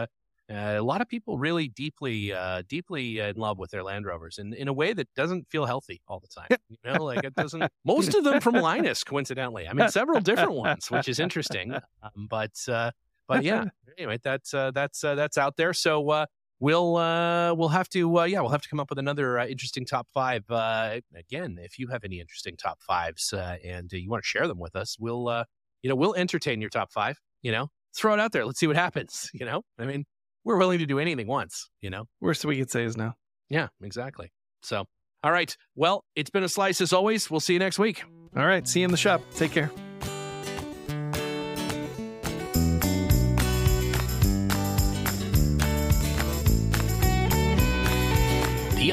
Uh, 0.51 0.75
a 0.79 0.83
lot 0.83 1.01
of 1.01 1.09
people 1.09 1.39
really 1.39 1.69
deeply, 1.69 2.33
uh, 2.33 2.63
deeply 2.69 3.21
in 3.21 3.37
love 3.37 3.59
with 3.59 3.71
their 3.71 3.85
Land 3.85 4.05
Rovers, 4.07 4.39
in 4.39 4.53
in 4.55 4.67
a 4.69 4.73
way 4.73 4.93
that 4.93 5.09
doesn't 5.15 5.49
feel 5.49 5.65
healthy 5.67 6.01
all 6.09 6.21
the 6.21 6.29
time. 6.29 6.49
You 6.69 6.77
know, 6.85 7.05
like 7.05 7.25
it 7.25 7.35
doesn't. 7.35 7.63
Most 7.85 8.15
of 8.15 8.25
them 8.25 8.41
from 8.41 8.55
Linus, 8.55 9.05
coincidentally. 9.05 9.69
I 9.69 9.73
mean, 9.73 9.89
several 9.89 10.21
different 10.21 10.53
ones, 10.53 10.91
which 10.91 11.09
is 11.09 11.21
interesting. 11.21 11.75
Um, 11.75 12.27
but 12.29 12.53
uh, 12.69 12.91
but 13.29 13.45
yeah, 13.45 13.67
anyway, 13.97 14.19
that's 14.23 14.53
uh, 14.53 14.73
that's 14.73 15.05
uh, 15.05 15.15
that's 15.15 15.39
out 15.39 15.57
there. 15.57 15.73
So. 15.73 16.11
Uh, 16.11 16.27
We'll 16.63 16.99
uh, 16.99 17.55
we'll 17.55 17.71
have 17.71 17.89
to 17.89 18.19
uh, 18.19 18.25
yeah 18.25 18.43
we'll 18.43 18.51
have 18.51 18.61
to 18.61 18.69
come 18.69 18.81
up 18.81 18.91
with 18.91 18.99
another 18.99 19.39
uh, 19.39 19.47
interesting 19.47 19.87
top 19.87 20.07
five. 20.13 20.45
Uh, 20.51 21.01
again, 21.17 21.57
if 21.59 21.79
you 21.79 21.89
have 21.89 22.05
any 22.05 22.21
interesting 22.21 22.55
top 22.55 22.83
fives 22.83 23.33
uh, 23.33 23.57
and 23.65 23.91
uh, 23.95 23.97
you 23.97 24.11
want 24.11 24.23
to 24.23 24.29
share 24.29 24.47
them 24.47 24.59
with 24.59 24.77
us, 24.77 24.99
we'll 25.01 25.27
uh, 25.29 25.45
you 25.83 25.89
know 25.89 25.97
we'll 25.97 26.15
entertain 26.15 26.61
your 26.61 26.69
top 26.69 26.93
five. 26.93 27.19
You 27.41 27.53
know, 27.53 27.69
throw 27.97 28.13
it 28.13 28.21
out 28.21 28.33
there. 28.33 28.45
Let's 28.45 28.61
see 28.61 28.67
what 28.67 28.77
happens. 28.77 29.31
You 29.41 29.47
know, 29.47 29.63
I 29.79 29.87
mean, 29.87 30.05
we're 30.45 30.59
willing 30.59 30.79
to 30.79 30.87
do 30.87 30.99
anything 30.99 31.27
once. 31.27 31.71
You 31.81 31.91
know, 31.91 32.05
Worst 32.21 32.45
we 32.45 32.57
could 32.59 32.71
say 32.71 32.85
is 32.85 32.97
no. 32.97 33.13
yeah, 33.49 33.69
exactly. 33.83 34.31
So, 34.63 34.85
all 35.23 35.33
right. 35.33 35.55
Well, 35.75 36.05
it's 36.17 36.31
been 36.31 36.45
a 36.45 36.49
slice 36.49 36.81
as 36.81 36.93
always. 36.93 37.31
We'll 37.31 37.41
see 37.41 37.53
you 37.55 37.59
next 37.59 37.79
week. 37.79 38.03
All 38.37 38.47
right. 38.47 38.67
See 38.67 38.81
you 38.81 38.85
in 38.85 38.91
the 38.91 38.97
shop. 38.97 39.23
Take 39.35 39.53
care. 39.53 39.71